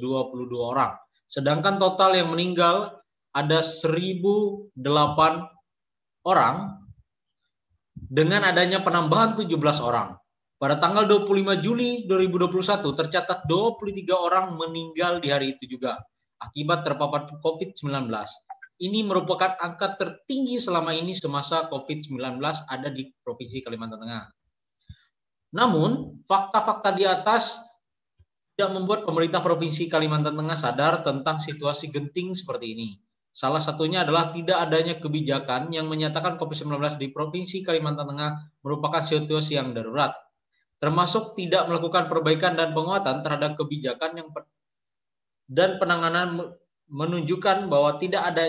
orang. 0.60 0.94
Sedangkan 1.28 1.76
total 1.80 2.16
yang 2.16 2.30
meninggal 2.32 2.98
ada 3.32 3.60
1.008 3.60 4.72
orang 6.26 6.56
dengan 7.96 8.44
adanya 8.44 8.84
penambahan 8.84 9.36
17 9.36 9.80
orang. 9.80 10.16
Pada 10.58 10.74
tanggal 10.82 11.06
25 11.06 11.62
Juli 11.62 12.02
2021 12.10 12.82
tercatat 12.82 13.46
23 13.46 14.10
orang 14.10 14.58
meninggal 14.58 15.22
di 15.22 15.30
hari 15.30 15.54
itu 15.54 15.78
juga 15.78 16.02
akibat 16.42 16.82
terpapar 16.82 17.30
COVID-19. 17.38 18.10
Ini 18.82 19.06
merupakan 19.06 19.54
angka 19.54 19.94
tertinggi 19.94 20.58
selama 20.58 20.90
ini 20.98 21.14
semasa 21.14 21.70
COVID-19 21.70 22.42
ada 22.42 22.88
di 22.90 23.06
Provinsi 23.22 23.62
Kalimantan 23.62 24.02
Tengah. 24.02 24.26
Namun, 25.54 26.22
fakta-fakta 26.26 26.90
di 26.90 27.06
atas 27.06 27.62
tidak 28.58 28.74
membuat 28.74 29.06
pemerintah 29.06 29.38
Provinsi 29.38 29.86
Kalimantan 29.86 30.34
Tengah 30.34 30.58
sadar 30.58 31.06
tentang 31.06 31.38
situasi 31.38 31.94
genting 31.94 32.34
seperti 32.34 32.74
ini. 32.74 32.88
Salah 33.30 33.62
satunya 33.62 34.02
adalah 34.02 34.34
tidak 34.34 34.58
adanya 34.58 34.98
kebijakan 34.98 35.70
yang 35.70 35.86
menyatakan 35.86 36.34
COVID-19 36.34 36.98
di 36.98 37.14
Provinsi 37.14 37.62
Kalimantan 37.62 38.10
Tengah 38.10 38.58
merupakan 38.66 38.98
situasi 38.98 39.54
yang 39.54 39.70
darurat, 39.70 40.10
termasuk 40.78 41.34
tidak 41.34 41.66
melakukan 41.66 42.06
perbaikan 42.06 42.54
dan 42.54 42.70
penguatan 42.70 43.22
terhadap 43.26 43.58
kebijakan 43.58 44.14
yang 44.14 44.28
dan 45.48 45.80
penanganan 45.82 46.54
menunjukkan 46.88 47.66
bahwa 47.66 47.98
tidak 47.98 48.22
ada 48.22 48.44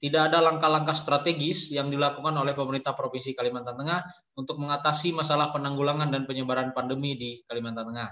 tidak 0.00 0.32
ada 0.32 0.40
langkah-langkah 0.40 0.96
strategis 0.96 1.68
yang 1.68 1.92
dilakukan 1.92 2.32
oleh 2.32 2.56
pemerintah 2.56 2.96
Provinsi 2.96 3.36
Kalimantan 3.36 3.76
Tengah 3.76 4.00
untuk 4.32 4.56
mengatasi 4.56 5.12
masalah 5.12 5.52
penanggulangan 5.52 6.08
dan 6.08 6.24
penyebaran 6.24 6.72
pandemi 6.72 7.20
di 7.20 7.44
Kalimantan 7.44 7.92
Tengah. 7.92 8.08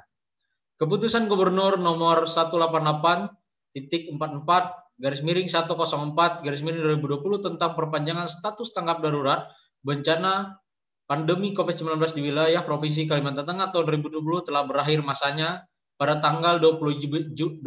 Keputusan 0.78 1.26
Gubernur 1.32 1.80
nomor 1.80 2.28
188 2.28 3.32
titik 3.72 4.12
44 4.12 5.00
garis 5.00 5.24
miring 5.24 5.48
104 5.48 6.44
garis 6.44 6.60
miring 6.60 7.00
2020 7.00 7.46
tentang 7.50 7.72
perpanjangan 7.72 8.28
status 8.28 8.70
tanggap 8.76 9.00
darurat 9.00 9.48
bencana 9.80 10.60
pandemi 11.08 11.56
COVID-19 11.56 11.96
di 12.12 12.22
wilayah 12.28 12.60
Provinsi 12.60 13.08
Kalimantan 13.08 13.48
Tengah 13.48 13.72
tahun 13.72 14.04
2020 14.04 14.52
telah 14.52 14.62
berakhir 14.68 15.00
masanya 15.00 15.64
pada 15.96 16.20
tanggal 16.20 16.60
20, 16.60 17.32
25 17.34 17.64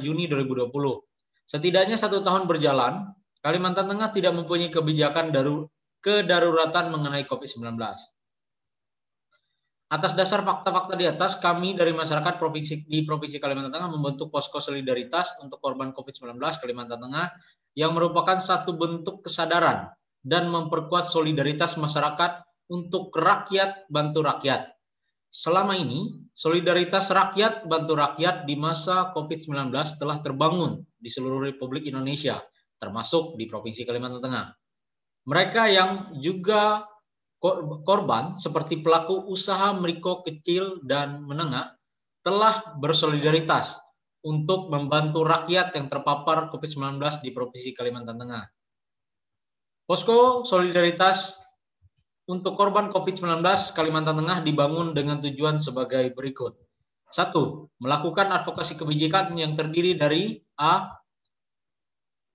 Juni 0.00 0.24
2020. 0.30 0.70
Setidaknya 1.44 1.98
satu 1.98 2.22
tahun 2.22 2.46
berjalan, 2.46 3.10
Kalimantan 3.42 3.90
Tengah 3.90 4.14
tidak 4.14 4.32
mempunyai 4.32 4.72
kebijakan 4.72 5.34
daru, 5.34 5.68
kedaruratan 6.00 6.94
mengenai 6.94 7.26
COVID-19. 7.28 7.76
Atas 9.92 10.16
dasar 10.16 10.40
fakta-fakta 10.40 10.96
di 10.96 11.04
atas, 11.04 11.36
kami 11.42 11.76
dari 11.76 11.92
masyarakat 11.92 12.40
provinsi 12.40 12.88
di 12.88 13.04
Provinsi 13.04 13.36
Kalimantan 13.42 13.74
Tengah 13.74 13.90
membentuk 13.90 14.32
posko 14.32 14.62
solidaritas 14.62 15.36
untuk 15.44 15.60
korban 15.60 15.92
COVID-19 15.92 16.40
Kalimantan 16.40 17.02
Tengah 17.02 17.26
yang 17.74 17.92
merupakan 17.92 18.38
satu 18.38 18.78
bentuk 18.78 19.26
kesadaran 19.26 19.92
dan 20.24 20.48
memperkuat 20.48 21.04
solidaritas 21.04 21.76
masyarakat 21.76 22.43
untuk 22.70 23.12
rakyat 23.12 23.88
bantu 23.92 24.24
rakyat. 24.24 24.72
Selama 25.34 25.74
ini, 25.74 26.30
solidaritas 26.30 27.10
rakyat 27.10 27.66
bantu 27.66 27.98
rakyat 27.98 28.46
di 28.46 28.54
masa 28.54 29.10
COVID-19 29.12 29.74
telah 29.98 30.22
terbangun 30.22 30.86
di 30.94 31.10
seluruh 31.10 31.42
Republik 31.42 31.90
Indonesia 31.90 32.38
termasuk 32.84 33.40
di 33.40 33.48
Provinsi 33.48 33.88
Kalimantan 33.88 34.20
Tengah. 34.20 34.46
Mereka 35.24 35.62
yang 35.72 35.90
juga 36.20 36.84
korban 37.84 38.36
seperti 38.36 38.80
pelaku 38.80 39.28
usaha 39.28 39.72
mikro 39.76 40.24
kecil 40.24 40.84
dan 40.84 41.24
menengah 41.24 41.76
telah 42.24 42.76
bersolidaritas 42.80 43.76
untuk 44.24 44.72
membantu 44.72 45.24
rakyat 45.24 45.76
yang 45.76 45.92
terpapar 45.92 46.48
COVID-19 46.48 47.00
di 47.20 47.30
Provinsi 47.32 47.76
Kalimantan 47.76 48.16
Tengah. 48.16 48.44
Posko 49.84 50.48
solidaritas 50.48 51.36
untuk 52.24 52.56
korban 52.56 52.88
COVID-19 52.88 53.44
Kalimantan 53.76 54.16
Tengah 54.20 54.40
dibangun 54.40 54.96
dengan 54.96 55.20
tujuan 55.20 55.60
sebagai 55.60 56.12
berikut. 56.16 56.56
Satu, 57.12 57.70
melakukan 57.78 58.32
advokasi 58.32 58.74
kebijakan 58.80 59.36
yang 59.38 59.54
terdiri 59.54 59.94
dari 59.94 60.40
A 60.58 60.98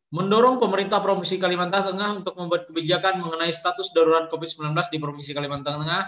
mendorong 0.10 0.58
pemerintah 0.58 1.02
Provinsi 1.04 1.38
Kalimantan 1.38 1.94
Tengah 1.94 2.24
untuk 2.24 2.34
membuat 2.38 2.66
kebijakan 2.70 3.22
mengenai 3.22 3.54
status 3.54 3.94
darurat 3.94 4.30
COVID-19 4.34 4.74
di 4.90 4.98
Provinsi 4.98 5.32
Kalimantan 5.38 5.86
Tengah 5.86 6.04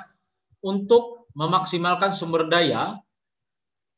untuk 0.65 1.29
memaksimalkan 1.37 2.13
sumber 2.13 2.49
daya 2.49 2.97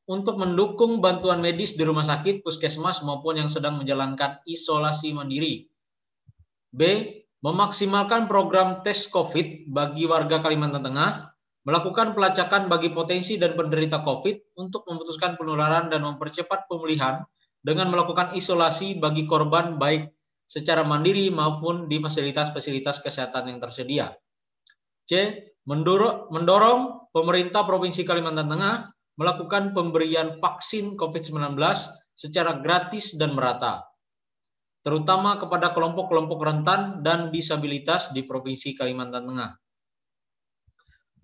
untuk 0.04 0.36
mendukung 0.36 1.00
bantuan 1.00 1.40
medis 1.40 1.80
di 1.80 1.84
rumah 1.88 2.04
sakit, 2.04 2.44
puskesmas 2.44 3.08
maupun 3.08 3.40
yang 3.40 3.48
sedang 3.48 3.80
menjalankan 3.80 4.44
isolasi 4.44 5.16
mandiri. 5.16 5.72
B. 6.76 6.82
Memaksimalkan 7.44 8.32
program 8.32 8.88
tes 8.88 9.12
COVID 9.12 9.68
bagi 9.68 10.08
warga 10.08 10.40
Kalimantan 10.40 10.80
Tengah, 10.80 11.28
melakukan 11.68 12.16
pelacakan 12.16 12.72
bagi 12.72 12.96
potensi 12.96 13.36
dan 13.36 13.60
penderita 13.60 14.00
COVID 14.00 14.56
untuk 14.64 14.88
memutuskan 14.88 15.36
penularan 15.36 15.92
dan 15.92 16.08
mempercepat 16.08 16.72
pemulihan 16.72 17.20
dengan 17.60 17.92
melakukan 17.92 18.32
isolasi 18.32 18.96
bagi 18.96 19.28
korban 19.28 19.76
baik 19.76 20.08
secara 20.48 20.88
mandiri 20.88 21.28
maupun 21.36 21.92
di 21.92 22.00
fasilitas-fasilitas 22.00 23.04
kesehatan 23.04 23.52
yang 23.52 23.60
tersedia. 23.60 24.16
C. 25.04 25.36
Mendorong, 25.68 27.12
pemerintah 27.12 27.68
Provinsi 27.68 28.08
Kalimantan 28.08 28.48
Tengah 28.48 28.88
melakukan 29.20 29.76
pemberian 29.76 30.40
vaksin 30.40 30.96
COVID-19 30.96 31.60
secara 32.16 32.60
gratis 32.64 33.20
dan 33.20 33.36
merata, 33.36 33.84
terutama 34.84 35.40
kepada 35.40 35.72
kelompok-kelompok 35.72 36.40
rentan 36.44 37.00
dan 37.02 37.32
disabilitas 37.32 38.12
di 38.12 38.28
Provinsi 38.28 38.76
Kalimantan 38.76 39.24
Tengah. 39.32 39.52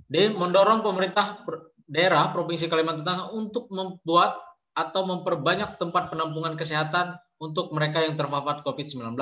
D. 0.10 0.32
Mendorong 0.34 0.82
pemerintah 0.82 1.44
daerah 1.86 2.32
Provinsi 2.34 2.72
Kalimantan 2.72 3.06
Tengah 3.06 3.28
untuk 3.36 3.70
membuat 3.70 4.40
atau 4.74 5.04
memperbanyak 5.04 5.76
tempat 5.76 6.08
penampungan 6.08 6.56
kesehatan 6.56 7.20
untuk 7.38 7.76
mereka 7.76 8.02
yang 8.02 8.16
terpapar 8.16 8.64
COVID-19. 8.64 9.14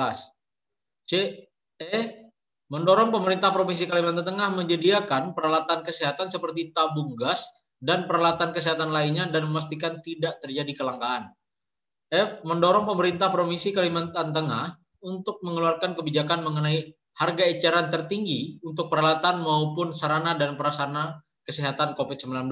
C. 1.04 1.44
E. 1.82 1.96
Mendorong 2.68 3.10
pemerintah 3.10 3.50
Provinsi 3.50 3.90
Kalimantan 3.90 4.28
Tengah 4.28 4.54
menyediakan 4.54 5.34
peralatan 5.34 5.82
kesehatan 5.82 6.30
seperti 6.30 6.70
tabung 6.70 7.18
gas 7.18 7.48
dan 7.80 8.04
peralatan 8.04 8.52
kesehatan 8.52 8.92
lainnya 8.92 9.26
dan 9.30 9.48
memastikan 9.48 10.04
tidak 10.04 10.38
terjadi 10.44 10.76
kelangkaan. 10.76 11.32
F. 12.08 12.40
Mendorong 12.40 12.88
pemerintah 12.88 13.28
Provinsi 13.28 13.68
Kalimantan 13.76 14.32
Tengah 14.32 14.72
untuk 15.04 15.44
mengeluarkan 15.44 15.92
kebijakan 15.92 16.40
mengenai 16.40 16.96
harga 17.20 17.44
eceran 17.44 17.92
tertinggi 17.92 18.62
untuk 18.64 18.88
peralatan 18.88 19.44
maupun 19.44 19.92
sarana 19.92 20.32
dan 20.38 20.56
prasarana 20.56 21.20
kesehatan 21.44 21.92
COVID-19. 21.98 22.48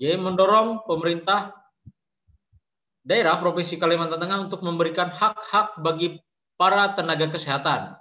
J. 0.00 0.16
Mendorong 0.16 0.88
pemerintah 0.88 1.52
daerah 3.04 3.36
Provinsi 3.36 3.76
Kalimantan 3.76 4.22
Tengah 4.22 4.48
untuk 4.48 4.64
memberikan 4.64 5.12
hak-hak 5.12 5.76
bagi 5.82 6.16
para 6.56 6.94
tenaga 6.96 7.28
kesehatan. 7.28 8.00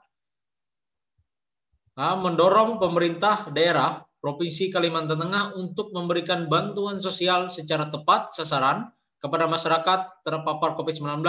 Nah, 1.92 2.16
mendorong 2.16 2.80
pemerintah 2.80 3.52
daerah 3.52 4.06
Provinsi 4.24 4.72
Kalimantan 4.72 5.20
Tengah 5.20 5.60
untuk 5.60 5.92
memberikan 5.92 6.48
bantuan 6.48 7.02
sosial 7.02 7.52
secara 7.52 7.92
tepat 7.92 8.32
sasaran 8.38 8.88
kepada 9.22 9.46
masyarakat 9.46 10.26
terpapar 10.26 10.74
COVID-19 10.76 11.22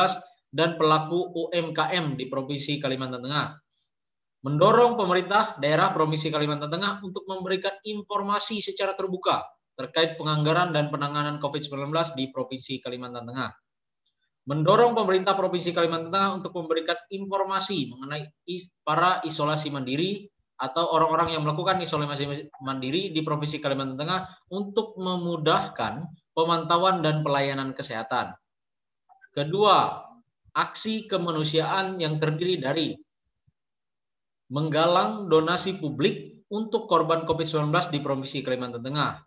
dan 0.52 0.80
pelaku 0.80 1.28
UMKM 1.48 2.16
di 2.16 2.26
Provinsi 2.26 2.80
Kalimantan 2.80 3.22
Tengah. 3.22 3.60
Mendorong 4.42 4.98
pemerintah 4.98 5.54
daerah 5.60 5.94
Provinsi 5.94 6.32
Kalimantan 6.32 6.72
Tengah 6.72 7.04
untuk 7.04 7.28
memberikan 7.28 7.76
informasi 7.84 8.58
secara 8.58 8.96
terbuka 8.98 9.44
terkait 9.76 10.18
penganggaran 10.18 10.74
dan 10.74 10.90
penanganan 10.90 11.38
COVID-19 11.38 11.92
di 12.16 12.32
Provinsi 12.32 12.82
Kalimantan 12.82 13.28
Tengah 13.28 13.52
mendorong 14.46 14.98
pemerintah 14.98 15.38
Provinsi 15.38 15.70
Kalimantan 15.70 16.10
Tengah 16.10 16.30
untuk 16.42 16.52
memberikan 16.58 16.98
informasi 17.14 17.94
mengenai 17.94 18.26
para 18.82 19.22
isolasi 19.22 19.70
mandiri 19.70 20.26
atau 20.58 20.94
orang-orang 20.94 21.34
yang 21.34 21.42
melakukan 21.46 21.78
isolasi 21.82 22.50
mandiri 22.62 23.14
di 23.14 23.20
Provinsi 23.22 23.62
Kalimantan 23.62 23.98
Tengah 23.98 24.20
untuk 24.50 24.98
memudahkan 24.98 26.02
pemantauan 26.32 27.04
dan 27.04 27.20
pelayanan 27.24 27.76
kesehatan. 27.76 28.36
Kedua, 29.32 30.04
aksi 30.52 31.08
kemanusiaan 31.08 31.96
yang 31.96 32.20
terdiri 32.20 32.60
dari 32.60 32.92
menggalang 34.52 35.32
donasi 35.32 35.80
publik 35.80 36.44
untuk 36.52 36.84
korban 36.84 37.24
COVID-19 37.24 37.72
di 37.88 37.98
Provinsi 38.04 38.44
Kalimantan 38.44 38.84
Tengah, 38.84 39.24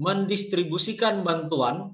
mendistribusikan 0.00 1.20
bantuan 1.20 1.92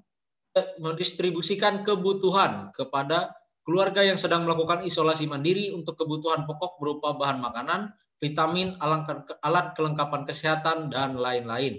mendistribusikan 0.82 1.86
kebutuhan 1.86 2.74
kepada 2.74 3.30
keluarga 3.62 4.02
yang 4.02 4.18
sedang 4.18 4.42
melakukan 4.42 4.82
isolasi 4.82 5.30
mandiri 5.30 5.70
untuk 5.70 5.94
kebutuhan 5.94 6.42
pokok 6.42 6.82
berupa 6.82 7.14
bahan 7.14 7.38
makanan, 7.38 7.94
vitamin, 8.18 8.74
alat 8.82 9.66
kelengkapan 9.78 10.26
kesehatan, 10.26 10.90
dan 10.90 11.14
lain-lain. 11.14 11.78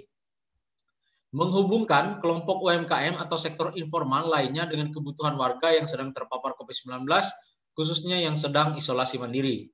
Menghubungkan 1.32 2.20
kelompok 2.20 2.60
UMKM 2.60 3.16
atau 3.16 3.40
sektor 3.40 3.72
informal 3.74 4.28
lainnya 4.28 4.68
dengan 4.68 4.92
kebutuhan 4.92 5.34
warga 5.40 5.72
yang 5.72 5.88
sedang 5.88 6.12
terpapar 6.12 6.52
COVID-19, 6.60 7.08
khususnya 7.72 8.20
yang 8.20 8.36
sedang 8.36 8.76
isolasi 8.76 9.16
mandiri. 9.16 9.72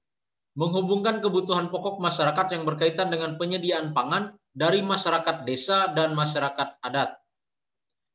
Menghubungkan 0.54 1.18
kebutuhan 1.18 1.70
pokok 1.70 1.98
masyarakat 1.98 2.46
yang 2.54 2.62
berkaitan 2.62 3.10
dengan 3.10 3.34
penyediaan 3.34 3.90
pangan 3.90 4.38
dari 4.54 4.82
masyarakat 4.82 5.42
desa 5.42 5.90
dan 5.94 6.14
masyarakat 6.14 6.78
adat 6.82 7.18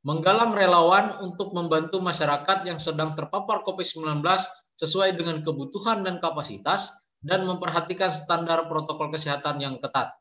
menggalang 0.03 0.51
relawan 0.51 1.23
untuk 1.23 1.55
membantu 1.55 2.03
masyarakat 2.03 2.67
yang 2.67 2.77
sedang 2.77 3.15
terpapar 3.15 3.63
COVID-19 3.63 4.19
sesuai 4.75 5.15
dengan 5.15 5.39
kebutuhan 5.41 6.03
dan 6.03 6.19
kapasitas 6.19 6.91
dan 7.23 7.47
memperhatikan 7.47 8.11
standar 8.11 8.67
protokol 8.67 9.15
kesehatan 9.15 9.63
yang 9.63 9.79
ketat. 9.79 10.11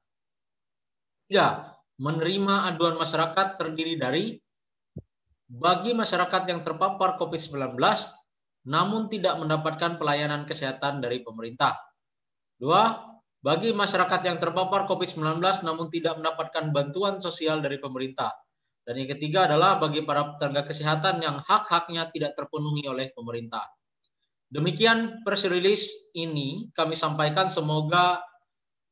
Tiga, 1.27 1.75
menerima 2.01 2.73
aduan 2.73 2.97
masyarakat 2.97 3.61
terdiri 3.61 4.01
dari 4.01 4.37
bagi 5.53 5.93
masyarakat 5.93 6.49
yang 6.49 6.65
terpapar 6.65 7.21
COVID-19 7.21 7.77
namun 8.63 9.11
tidak 9.11 9.37
mendapatkan 9.37 9.99
pelayanan 9.99 10.47
kesehatan 10.49 11.03
dari 11.03 11.21
pemerintah. 11.21 11.77
Dua, 12.57 12.95
bagi 13.43 13.75
masyarakat 13.75 14.23
yang 14.23 14.39
terpapar 14.39 14.87
COVID-19 14.87 15.43
namun 15.67 15.91
tidak 15.91 16.15
mendapatkan 16.17 16.71
bantuan 16.71 17.19
sosial 17.19 17.59
dari 17.59 17.83
pemerintah. 17.83 18.31
Dan 18.83 19.03
yang 19.03 19.11
ketiga 19.15 19.47
adalah 19.47 19.79
bagi 19.79 20.03
para 20.03 20.39
tenaga 20.39 20.71
kesehatan 20.71 21.23
yang 21.23 21.39
hak-haknya 21.43 22.11
tidak 22.11 22.35
terpenuhi 22.39 22.87
oleh 22.87 23.11
pemerintah. 23.15 23.67
Demikian 24.51 25.23
press 25.27 25.47
release 25.47 26.13
ini 26.13 26.71
kami 26.75 26.99
sampaikan 26.99 27.49
semoga 27.49 28.21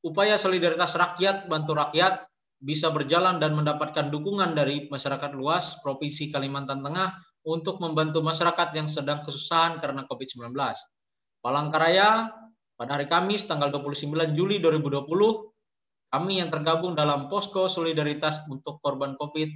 upaya 0.00 0.38
solidaritas 0.40 0.96
rakyat 0.96 1.50
bantu 1.50 1.76
rakyat 1.76 2.29
bisa 2.60 2.92
berjalan 2.92 3.40
dan 3.40 3.56
mendapatkan 3.56 4.12
dukungan 4.12 4.52
dari 4.52 4.84
masyarakat 4.92 5.32
luas 5.32 5.80
Provinsi 5.80 6.28
Kalimantan 6.28 6.84
Tengah 6.84 7.16
untuk 7.48 7.80
membantu 7.80 8.20
masyarakat 8.20 8.76
yang 8.76 8.84
sedang 8.84 9.24
kesusahan 9.24 9.80
karena 9.80 10.04
COVID-19. 10.04 10.52
Palangkaraya 11.40 12.28
pada 12.76 13.00
hari 13.00 13.08
Kamis 13.08 13.48
tanggal 13.48 13.72
29 13.72 14.36
Juli 14.36 14.60
2020 14.60 15.08
kami 16.12 16.42
yang 16.44 16.52
tergabung 16.52 16.92
dalam 16.92 17.32
posko 17.32 17.64
solidaritas 17.64 18.44
untuk 18.52 18.76
korban 18.84 19.16
COVID 19.16 19.48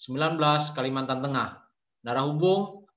19 0.00 0.40
Kalimantan 0.72 1.20
Tengah. 1.20 1.60
Narahubung 2.08 2.88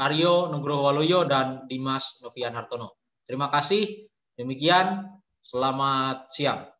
Aryo 0.00 0.48
Nugroho 0.48 0.88
Waluyo 0.88 1.28
dan 1.28 1.68
Dimas 1.68 2.16
Novian 2.24 2.56
Hartono. 2.56 2.96
Terima 3.28 3.52
kasih. 3.52 4.08
Demikian, 4.32 5.12
selamat 5.44 6.32
siang. 6.32 6.71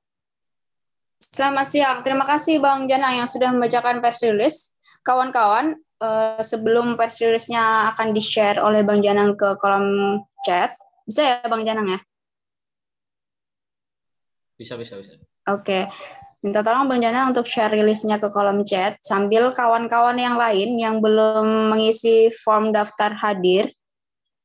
Selamat 1.33 1.65
siang. 1.65 2.05
Terima 2.05 2.29
kasih 2.29 2.61
Bang 2.61 2.85
Jana 2.93 3.17
yang 3.17 3.25
sudah 3.25 3.57
membacakan 3.57 4.05
press 4.05 4.21
release. 4.21 4.77
Kawan-kawan, 5.01 5.81
eh, 5.81 6.45
sebelum 6.45 7.01
press 7.01 7.25
release-nya 7.25 7.97
akan 7.97 8.13
di-share 8.13 8.61
oleh 8.61 8.85
Bang 8.85 9.01
Janang 9.01 9.33
ke 9.33 9.57
kolom 9.57 10.21
chat, 10.45 10.77
bisa 11.09 11.25
ya 11.25 11.35
Bang 11.49 11.65
Janang 11.65 11.89
ya? 11.89 12.01
Bisa, 14.61 14.77
bisa, 14.77 15.01
bisa. 15.01 15.17
Oke. 15.49 15.89
Minta 16.45 16.61
tolong 16.61 16.93
Bang 16.93 17.01
Jana 17.01 17.25
untuk 17.25 17.49
share 17.49 17.73
rilisnya 17.73 18.21
ke 18.21 18.29
kolom 18.29 18.69
chat 18.69 19.01
sambil 19.01 19.57
kawan-kawan 19.57 20.21
yang 20.21 20.37
lain 20.37 20.77
yang 20.77 21.01
belum 21.01 21.73
mengisi 21.73 22.29
form 22.29 22.77
daftar 22.77 23.17
hadir 23.17 23.73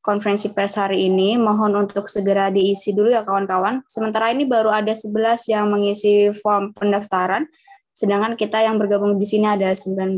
konferensi 0.08 0.56
pers 0.56 0.80
hari 0.80 1.12
ini 1.12 1.36
mohon 1.36 1.76
untuk 1.76 2.08
segera 2.08 2.48
diisi 2.48 2.96
dulu 2.96 3.12
ya 3.12 3.28
kawan-kawan. 3.28 3.84
Sementara 3.92 4.32
ini 4.32 4.48
baru 4.48 4.72
ada 4.72 4.96
11 4.96 5.52
yang 5.52 5.68
mengisi 5.68 6.32
form 6.32 6.72
pendaftaran 6.72 7.44
sedangkan 7.92 8.40
kita 8.40 8.64
yang 8.64 8.80
bergabung 8.80 9.20
di 9.20 9.28
sini 9.28 9.52
ada 9.52 9.76
19 9.76 10.16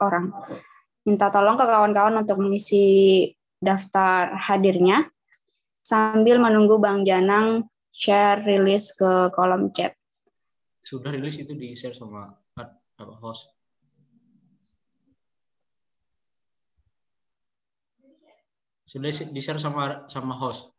orang. 0.00 0.32
Minta 1.04 1.28
tolong 1.28 1.60
ke 1.60 1.68
kawan-kawan 1.68 2.24
untuk 2.24 2.40
mengisi 2.40 3.28
daftar 3.60 4.32
hadirnya 4.40 5.04
sambil 5.84 6.40
menunggu 6.40 6.80
Bang 6.80 7.04
Janang 7.04 7.68
share 7.92 8.40
rilis 8.46 8.94
ke 8.94 9.28
kolom 9.34 9.74
chat 9.74 9.98
sudah 10.88 11.12
rilis 11.12 11.36
itu 11.36 11.52
di 11.52 11.76
share 11.76 11.92
sama 11.92 12.32
host 13.20 13.52
sudah 18.88 19.12
di 19.12 19.40
share 19.44 19.60
sama 19.60 20.08
sama 20.08 20.32
host 20.32 20.72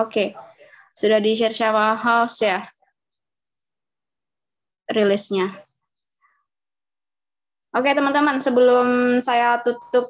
oke 0.00 0.08
okay. 0.08 0.28
sudah 0.96 1.20
di 1.20 1.36
share 1.36 1.52
sama 1.52 1.92
host 1.92 2.40
ya 2.40 2.64
rilisnya 4.88 5.52
oke 7.76 7.84
okay, 7.84 7.92
teman-teman 7.92 8.40
sebelum 8.40 9.20
saya 9.20 9.60
tutup 9.60 10.08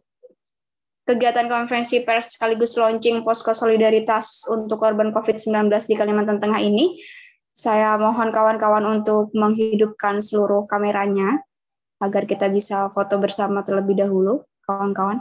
kegiatan 1.11 1.51
konferensi 1.51 2.07
pers 2.07 2.39
sekaligus 2.39 2.79
launching 2.79 3.27
posko 3.27 3.51
solidaritas 3.51 4.47
untuk 4.47 4.79
korban 4.79 5.11
COVID-19 5.11 5.67
di 5.91 5.99
Kalimantan 5.99 6.39
Tengah 6.39 6.63
ini, 6.63 7.03
saya 7.51 7.99
mohon 7.99 8.31
kawan-kawan 8.31 8.87
untuk 8.87 9.35
menghidupkan 9.35 10.23
seluruh 10.23 10.71
kameranya 10.71 11.43
agar 11.99 12.31
kita 12.31 12.47
bisa 12.47 12.87
foto 12.95 13.19
bersama 13.19 13.59
terlebih 13.67 13.99
dahulu, 13.99 14.47
kawan-kawan. 14.63 15.19